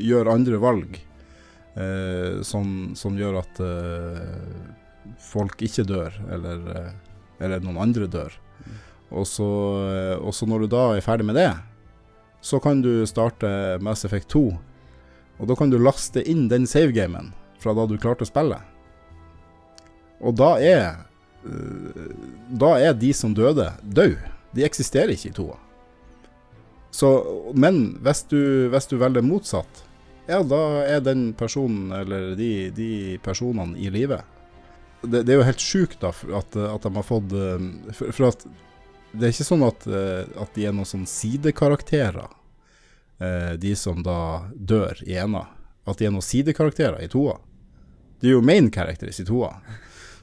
[0.00, 0.96] gjør andre valg
[1.76, 4.62] eh, som, som gjør at eh,
[5.20, 6.94] folk ikke dør, eller, eh,
[7.44, 8.32] eller noen andre dør.
[9.12, 9.48] Og så,
[9.92, 11.50] eh, og så når du da er ferdig med det,
[12.42, 14.42] så kan du starte Mass Effect 2.
[15.38, 17.30] Og da kan du laste inn den savegamen
[17.62, 18.58] fra da du klarte å spille.
[20.22, 20.84] Og da er
[21.46, 22.10] eh,
[22.62, 24.18] Da er de som døde, døde.
[24.52, 25.56] De eksisterer ikke i toa.
[26.92, 27.08] Så,
[27.56, 29.84] men hvis du, hvis du velger motsatt,
[30.28, 32.90] ja, da er den personen, eller de, de
[33.24, 34.20] personene, i live.
[35.02, 37.64] Det, det er jo helt sjukt da, at, at de har fått eh,
[37.96, 38.44] For, at
[39.12, 42.28] det er ikke sånn at, eh, at de er noen sånn sidekarakterer,
[43.20, 45.46] eh, de som da dør i ena.
[45.88, 47.38] At de er noen sidekarakterer i toa.
[48.22, 49.56] De er jo main characters i toa.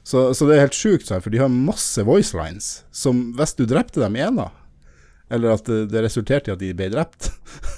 [0.02, 4.00] Så, så det er helt sjukt, for de har masse voicelines som hvis du drepte
[4.00, 4.48] dem i ena,
[5.30, 7.28] eller at det, resulterte i at de ble drept,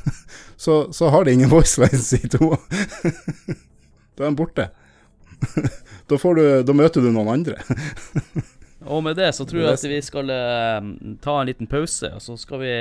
[0.64, 2.56] så, så har de ingen voicelines i toa.
[4.16, 4.70] da er de borte.
[6.08, 7.58] da, du, da møter du noen andre.
[8.86, 10.92] Og med det så tror jeg at vi skal uh,
[11.22, 12.72] ta en liten pause, og så skal vi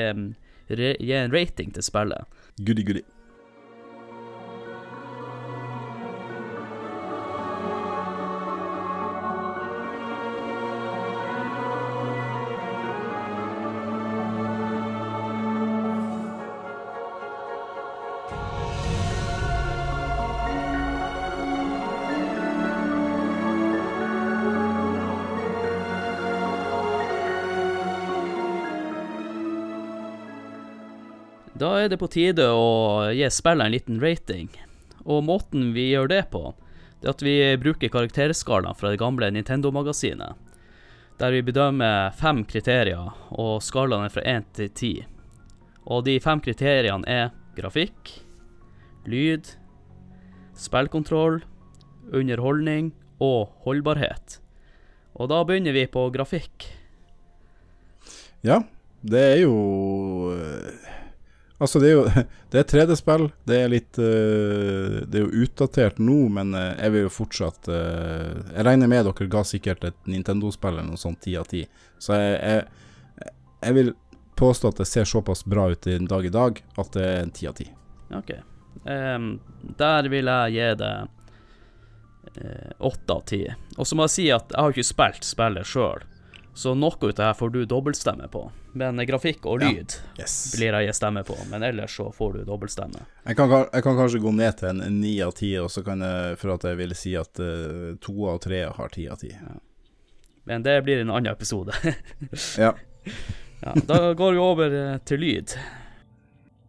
[0.72, 2.40] re gi en rating til spillet.
[2.62, 3.04] Goody, goody.
[31.82, 34.50] Er det på tide å gi spillet en liten rating.
[35.02, 36.52] Og måten vi gjør det på,
[37.02, 40.36] det er at vi bruker karakterskalaen fra det gamle Nintendo-magasinet.
[41.18, 44.92] Der vi bedømmer fem kriterier, og skalaen er fra én til ti.
[45.90, 48.12] Og de fem kriteriene er grafikk,
[49.10, 49.50] lyd,
[50.54, 51.40] spillkontroll,
[52.14, 54.38] underholdning og holdbarhet.
[55.18, 56.70] Og da begynner vi på grafikk.
[58.46, 58.62] Ja,
[59.02, 59.58] det er jo
[60.36, 60.81] eh,
[61.62, 62.06] Altså, det er jo
[62.52, 63.28] Det er 3D-spill.
[63.48, 67.70] Det er litt uh, Det er jo utdatert nå, men uh, jeg vil jo fortsatt
[67.72, 71.64] uh, Jeg regner med dere ga sikkert et Nintendo-spill eller noe sånt ti av ti.
[72.02, 73.32] Så jeg, jeg,
[73.62, 73.94] jeg vil
[74.42, 77.34] påstå at det ser såpass bra ut i dag i dag at det er en
[77.36, 77.68] ti av ti.
[78.18, 78.32] Ok.
[78.84, 79.36] Um,
[79.78, 80.94] der vil jeg gi det
[82.42, 83.44] eh, åtte av ti.
[83.78, 86.08] Og så må jeg si at jeg har ikke spilt spillet sjøl.
[86.54, 88.42] Så noe ut av det her får du dobbeltstemme på.
[88.74, 89.70] Men grafikk og Ja.
[89.72, 90.54] lyd Yes.
[90.58, 93.06] blir jeg stemme på, men ellers så får du dobbeltstemme.
[93.26, 96.78] Jeg kan, jeg kan kanskje gå ned til en ni av ti, for at jeg
[96.78, 99.32] ville si at uh, to av tre har ti av ti.
[100.46, 101.72] Men det blir en annen episode.
[102.58, 102.74] Ja.
[103.62, 105.56] ja, da går vi over eh, til lyd.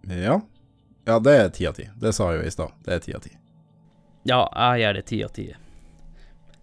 [0.09, 0.41] ja.
[1.05, 1.89] Ja, det er ti av ti.
[1.99, 2.71] Det sa jeg jo i stad.
[2.87, 3.33] Det er ti av ti.
[4.25, 5.47] Ja, jeg gjør det ti av ti.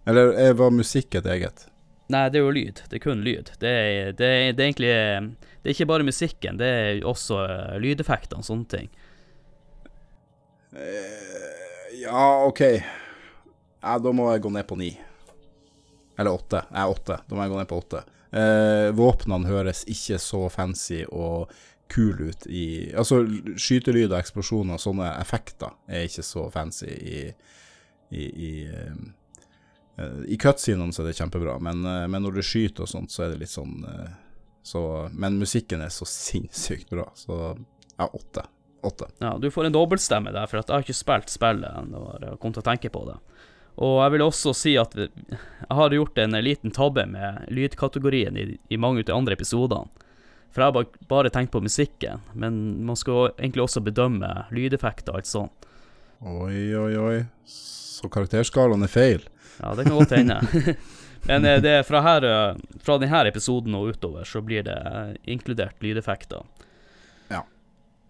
[0.08, 1.66] Eller eh, var musikk et eget?
[2.10, 2.82] Nei, det er jo lyd.
[2.90, 3.52] Det er kun lyd.
[3.62, 5.28] Det er, det er, det er egentlig eh,
[5.60, 8.90] Det er ikke bare musikken, det er også eh, lydeffektene og sånne ting.
[10.74, 12.64] Eh, ja, OK.
[13.80, 14.90] Ja, da må jeg gå ned på ni.
[16.18, 16.64] Eller åtte.
[16.74, 17.20] Nei, åtte.
[17.26, 18.02] Da må jeg gå ned på åtte.
[18.30, 21.50] Eh, våpnene høres ikke så fancy og
[21.90, 23.24] kul ut i Altså,
[23.58, 27.22] skytelyd og eksplosjoner og sånne effekter er ikke så fancy i
[28.10, 28.52] I, i,
[30.26, 33.26] i cutscenene så er det kjempebra, men, eh, men når du skyter og sånt, så
[33.26, 34.10] er det litt sånn eh,
[34.62, 34.82] så,
[35.16, 37.56] Men musikken er så sinnssykt bra, så
[37.96, 38.44] ja, åtte.
[38.84, 39.08] Åtte.
[39.18, 42.40] Ja, du får en dobbeltstemme der, for at jeg har ikke spilt spillet når jeg
[42.42, 43.16] kom til å tenke på det.
[43.80, 45.38] Og jeg vil også si at jeg
[45.78, 49.88] har gjort en liten tabbe med lydkategorien i, i mange av de andre episodene.
[50.50, 55.14] For jeg har bare, bare tenkt på musikken, men man skal egentlig også bedømme lydeffekter
[55.14, 55.68] og alt sånt.
[56.20, 57.18] Oi, oi, oi.
[57.48, 59.22] Så karakterskalaen er feil.
[59.60, 60.40] Ja, det kan godt hende.
[61.28, 64.76] Men eh, det er fra, her, eh, fra denne episoden og utover så blir det
[64.76, 66.46] eh, inkludert lydeffekter.
[67.28, 67.44] Ja.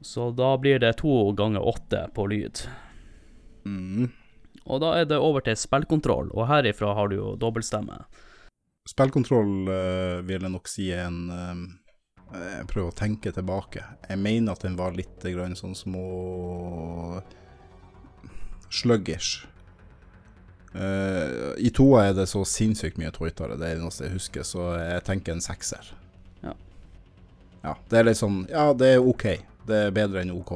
[0.01, 2.63] Så da blir det to ganger åtte på lyd.
[3.67, 4.09] Mm.
[4.71, 7.99] Og da er det over til spillkontroll, og herifra har du jo dobbeltstemme.
[8.89, 11.61] Spillkontroll eh, vil jeg nok si er en eh,
[12.31, 13.83] Jeg prøver å tenke tilbake.
[14.07, 17.21] Jeg mener at den var litt grann sånn små
[18.71, 19.49] sluggish.
[20.75, 24.47] Eh, I toa er det så sinnssykt mye tøytere, det er det eneste jeg husker,
[24.47, 25.89] så jeg tenker en sekser.
[26.45, 26.55] Ja.
[27.65, 29.27] Ja, det er litt sånn Ja, det er OK.
[29.69, 30.55] Det er bedre enn OK.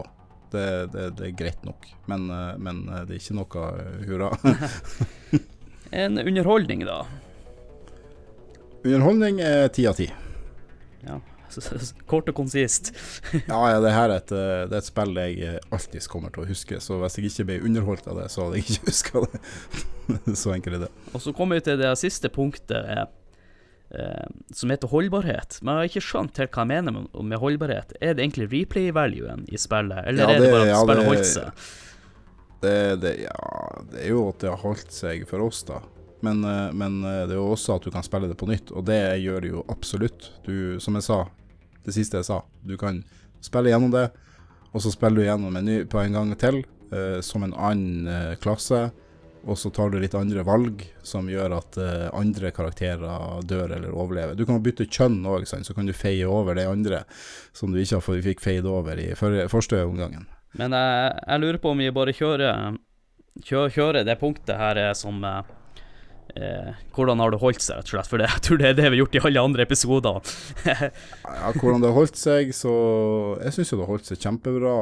[0.55, 0.65] Det,
[0.95, 3.67] det, det er greit nok, men, eh, men eh, det er ikke noe
[4.07, 4.33] hurra.
[5.95, 7.05] En underholdning, da.
[8.83, 10.09] Underholdning er ti av ti.
[11.05, 11.21] Ja,
[12.11, 12.93] Kort og konsist.
[13.51, 16.33] Ja, ja, det her er et, eh, det er et spill jeg eh, alltid kommer
[16.35, 18.87] til å huske, så hvis jeg ikke ble underholdt av det, så hadde jeg ikke
[18.91, 19.43] huska det.
[20.39, 20.93] så enkelt er det.
[21.15, 23.05] Og så kommer vi til det siste punktet, eh,
[24.01, 25.61] eh, som heter holdbarhet.
[25.63, 27.97] Men jeg har ikke skjønt helt hva jeg mener med, med holdbarhet.
[28.01, 31.11] Er det egentlig replay-valuen i spillet, eller Ja, er det det- bare at ja, spillet
[31.13, 31.65] holdt seg?
[32.65, 35.83] Det, det, ja, det er jo at det har holdt seg for oss, da.
[36.25, 36.39] Men,
[36.73, 39.43] men det er jo også at du kan spille det på nytt, og det gjør
[39.45, 40.31] det jo absolutt.
[40.47, 41.19] Du, som jeg sa,
[41.85, 43.03] det siste jeg sa, du kan
[43.45, 44.09] spille gjennom det,
[44.73, 48.09] og så spiller du gjennom en ny på en gang til, eh, som en annen
[48.11, 48.89] eh, klasse,
[49.45, 53.93] og så tar du litt andre valg som gjør at eh, andre karakterer dør eller
[53.93, 54.37] overlever.
[54.39, 57.03] Du kan bytte kjønn òg, så kan du feie over det andre
[57.53, 60.25] som du ikke fikk feid over i første omgangen.
[60.57, 62.79] Men jeg, jeg lurer på om vi bare kjører,
[63.43, 65.21] kjører, kjører det punktet her eh, som
[66.41, 68.11] eh, Hvordan har det holdt seg, rett og slett?
[68.11, 70.37] For det, jeg tror det er det vi har gjort i alle andre episoder.
[71.35, 72.75] Ja, hvordan det har holdt seg, så
[73.43, 74.77] Jeg syns jo det har holdt seg kjempebra.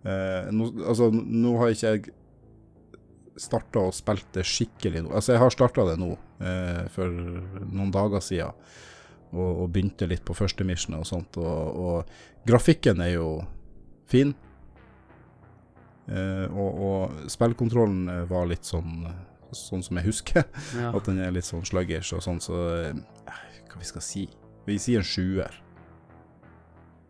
[0.00, 2.16] Eh, nå, altså, nå har ikke jeg
[3.40, 5.14] starta og spilt det skikkelig nå.
[5.16, 6.12] Altså, jeg har starta det nå,
[6.44, 8.68] eh, for noen dager siden,
[9.30, 13.28] og, og begynte litt på første mission og sånt, og, og grafikken er jo
[14.10, 14.34] fin.
[16.10, 19.06] Eh, og, og spillkontrollen var litt sånn
[19.56, 20.44] Sånn som jeg husker.
[20.78, 20.92] Ja.
[20.96, 23.34] At den er litt sånn sluggish og sånn, så eh,
[23.70, 24.24] Hva vi skal si?
[24.66, 25.54] Vi sier en sjuer.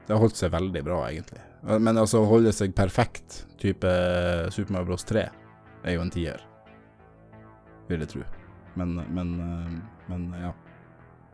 [0.07, 1.41] Det har holdt seg veldig bra, egentlig.
[1.67, 3.91] Eh, Men altså, å holde seg perfekt, type
[4.55, 5.05] Super Mario Bros.
[5.09, 5.27] 3,
[5.85, 6.41] er jo en tier.
[7.91, 8.25] Vil jeg tro.
[8.79, 10.53] Men, men, eh, men ja.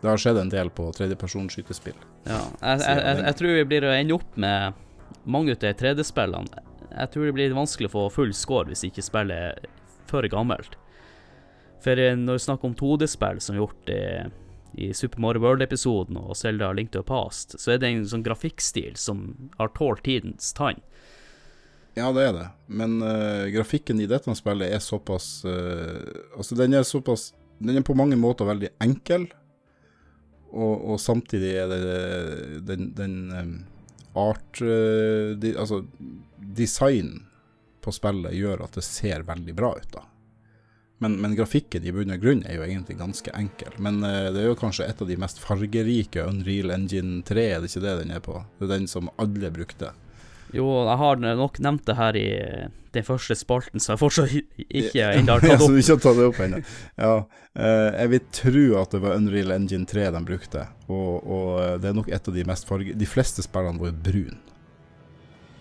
[0.03, 1.97] Det har skjedd en del på tredjepersonskytespill.
[2.29, 4.83] Ja, jeg, jeg, jeg, jeg tror vi blir å ende opp med
[5.25, 6.65] mange av de 3D-spillene.
[6.97, 9.71] Jeg tror det blir vanskelig å få full score hvis ikke spillet er
[10.09, 10.77] for gammelt.
[11.85, 14.03] For eh, når vi snakker om 2D-spill som gjort i,
[14.87, 18.27] i Super Mario World-episoden og Zelda Link to the Past, så er det en sånn
[18.27, 20.81] grafikkstil som har tålt tidens tann.
[21.97, 22.47] Ja, det er det.
[22.67, 27.87] Men uh, grafikken i dette spillet er såpass uh, Altså, den er såpass Den er
[27.89, 29.25] på mange måter veldig enkel,
[30.53, 31.81] og, og samtidig er det
[32.69, 33.55] den, den um,
[34.13, 35.87] art uh, de, Altså,
[36.37, 37.15] design
[37.81, 40.05] på spillet gjør at det ser veldig bra ut, da.
[41.05, 43.75] Men, men grafikken i bunn og grunn er jo egentlig ganske enkel.
[43.83, 47.63] Men uh, det er jo kanskje et av de mest fargerike Unreal Engine 3, er
[47.63, 48.41] det ikke det den er på?
[48.57, 49.93] Det er den som alle brukte.
[50.55, 52.29] Jo, jeg har nok nevnt det her i
[52.95, 56.21] den første spalten, så jeg fortsatt ikke ennå har tatt så du ikke har tatt
[56.21, 56.63] det opp ennå.
[56.97, 57.17] Ja,
[57.57, 61.79] Uh, jeg vil tro at det var Unreal Engine 3 de brukte, og, og eh,
[61.81, 62.93] det er nok et av de mest farge...
[63.01, 64.37] De fleste spillene var brune.
[64.37, 64.56] brun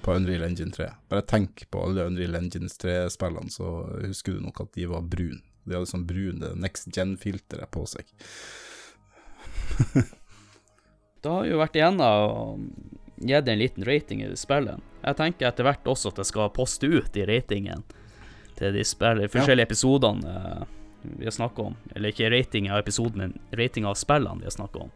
[0.06, 0.88] på Unreal Engine 3.
[1.10, 3.72] Bare tenk på alle Unreal Engine 3-spillene, så
[4.04, 5.42] husker du nok at de var brun.
[5.66, 8.06] De hadde sånn brun det next gen-filteret på seg.
[11.26, 12.68] Det har jo vært igjennom
[13.18, 14.78] gitt en liten rating i spillet.
[15.02, 17.82] Jeg tenker etter hvert også at jeg skal poste ut i ratingen
[18.60, 20.68] til de spiller, forskjellige episodene eh,
[21.18, 21.80] vi har snakket om.
[21.96, 24.94] Eller ikke rating av episoden, men rating av spillene vi har snakket om.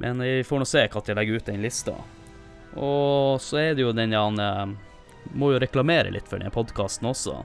[0.00, 1.94] Men vi får nå se når jeg legger ut den lista.
[2.76, 4.66] Og så er det jo den han eh,
[5.34, 7.42] Må jo reklamere litt for den podkasten også.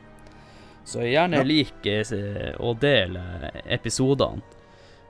[0.86, 1.44] Så gjerne Ja.
[1.44, 1.88] lik
[2.60, 4.41] og del eh, episodene.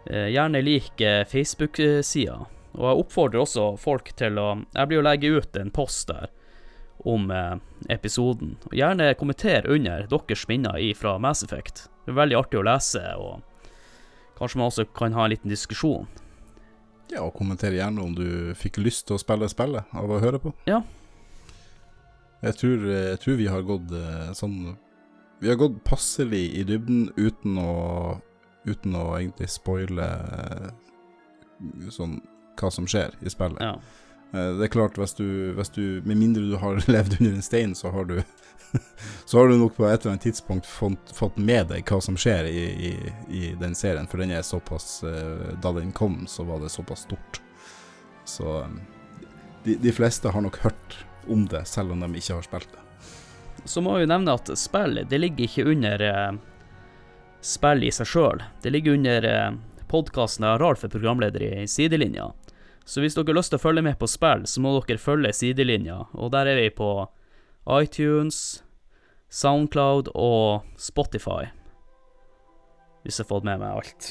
[0.05, 2.45] Eh, Gjerne lik Facebook-sida.
[2.73, 6.29] Og jeg oppfordrer også folk til å Jeg blir å legge ut en post der
[7.05, 7.29] om
[7.89, 8.55] episoden.
[8.69, 11.89] Og gjerne kommenter under deres minner fra Mass Effect.
[12.05, 13.41] Det er veldig artig å lese, og
[14.37, 16.07] kanskje man også kan ha en liten diskusjon.
[17.13, 20.41] Ja, og kommenter gjerne om du fikk lyst til å spille spillet av å høre
[20.41, 20.53] på.
[20.69, 20.81] Ja.
[22.43, 24.73] Jeg tror, jeg tror vi har gått eh, sånn
[25.39, 27.73] Vi har gått passelig i dybden uten å
[28.63, 30.69] Uten å egentlig spoile eh,
[31.91, 32.21] sånn
[32.59, 33.59] hva som skjer i spillet.
[33.59, 33.73] Ja.
[34.33, 37.45] Eh, Det er klart, hvis du, hvis du Med mindre du har levd under en
[37.45, 38.21] stein, så har du
[39.25, 42.17] Så har du nok på et eller annet tidspunkt fått, fått med deg hva som
[42.17, 42.93] skjer i, i,
[43.29, 47.05] i den serien, for den er såpass eh, Da den kom, så var det såpass
[47.05, 47.41] stort.
[48.25, 48.63] Så
[49.63, 50.97] de, de fleste har nok hørt
[51.27, 52.81] om det, selv om de ikke har spilt det.
[53.69, 56.31] Så må vi nevne at spill, det ligger ikke under eh,
[57.43, 58.43] spill i seg sjøl.
[58.63, 59.51] Det ligger under eh,
[59.91, 62.31] podkasten jeg har for programleder i sidelinja.
[62.85, 65.31] Så hvis dere har lyst til å følge med på spill, så må dere følge
[65.35, 66.89] sidelinja, og der er vi på
[67.79, 68.63] iTunes,
[69.33, 71.47] Soundcloud og Spotify.
[73.03, 74.09] Hvis jeg har fått med meg alt.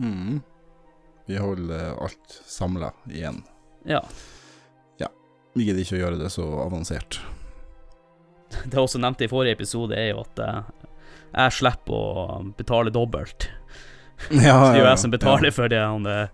[0.00, 0.40] Mm.
[1.28, 3.42] Vi holder alt samla igjen.
[3.88, 4.00] Ja.
[4.98, 5.12] Ja.
[5.54, 7.20] Vi gidder ikke å gjøre det så avansert.
[8.66, 10.88] Det jeg også nevnte i forrige episode, er jo at eh,
[11.30, 13.46] jeg slipper å betale dobbelt.
[14.46, 16.28] Ja, som betaler for det, han, eh,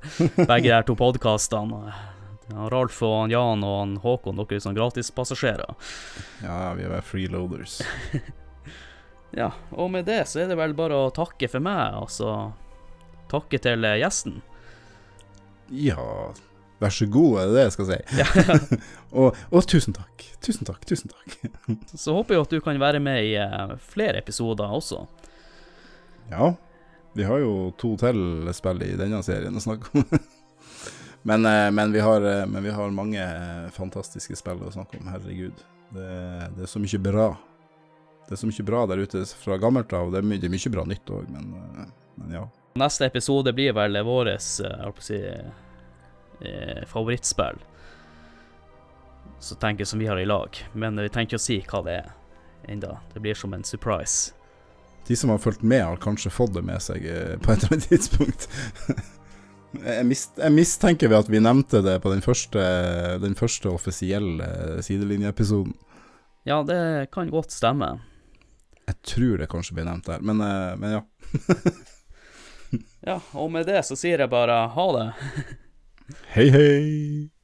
[0.47, 1.95] begge de to podkastene.
[2.47, 5.75] Ralf og han Jan og han Håkon, dere er sånn gratispassasjerer.
[6.45, 7.81] Ja, vi er freeloaders.
[9.37, 12.53] Ja, og med det så er det vel bare å takke for meg, altså.
[13.29, 14.39] Takke til eh, gjesten.
[15.69, 16.31] Ja,
[16.81, 17.99] vær så god, er det det jeg skal si.
[18.23, 18.57] Ja.
[19.19, 20.25] og, og tusen takk.
[20.47, 21.37] Tusen takk, tusen takk.
[21.93, 25.05] Så håper jeg at du kan være med i eh, flere episoder også.
[26.31, 26.55] Ja,
[27.17, 30.05] vi har jo to til spill i denne serien å snakke om.
[31.31, 35.01] men, eh, men, vi har, eh, men vi har mange eh, fantastiske spill å snakke
[35.01, 35.63] om, herregud.
[35.97, 36.11] Det,
[36.59, 37.31] det er så mye bra.
[38.27, 40.13] Det er så mye bra der ute fra gammelt av.
[40.13, 41.89] Det er mye, det er mye bra nytt òg, men,
[42.21, 42.45] men ja.
[42.77, 45.23] Neste episode blir vel å si,
[46.91, 47.63] favorittspill.
[49.41, 50.61] Så tenker jeg som vi har i lag.
[50.77, 52.13] Men vi ikke å si hva det er
[52.69, 52.99] enda.
[53.15, 54.36] Det blir som en surprise.
[55.07, 57.77] De som har fulgt med, har kanskje fått det med seg eh, på et eller
[57.77, 58.49] annet tidspunkt.
[59.85, 62.63] jeg, mist, jeg mistenker ved at vi nevnte det på den første,
[63.23, 65.77] den første offisielle sidelinjeepisoden.
[66.47, 67.97] Ja, det kan godt stemme.
[68.87, 71.05] Jeg tror det kanskje ble nevnt der, men, eh, men ja.
[73.07, 75.07] Ja, og med det så sier jeg bare ha det.
[76.35, 77.36] Hei, hei!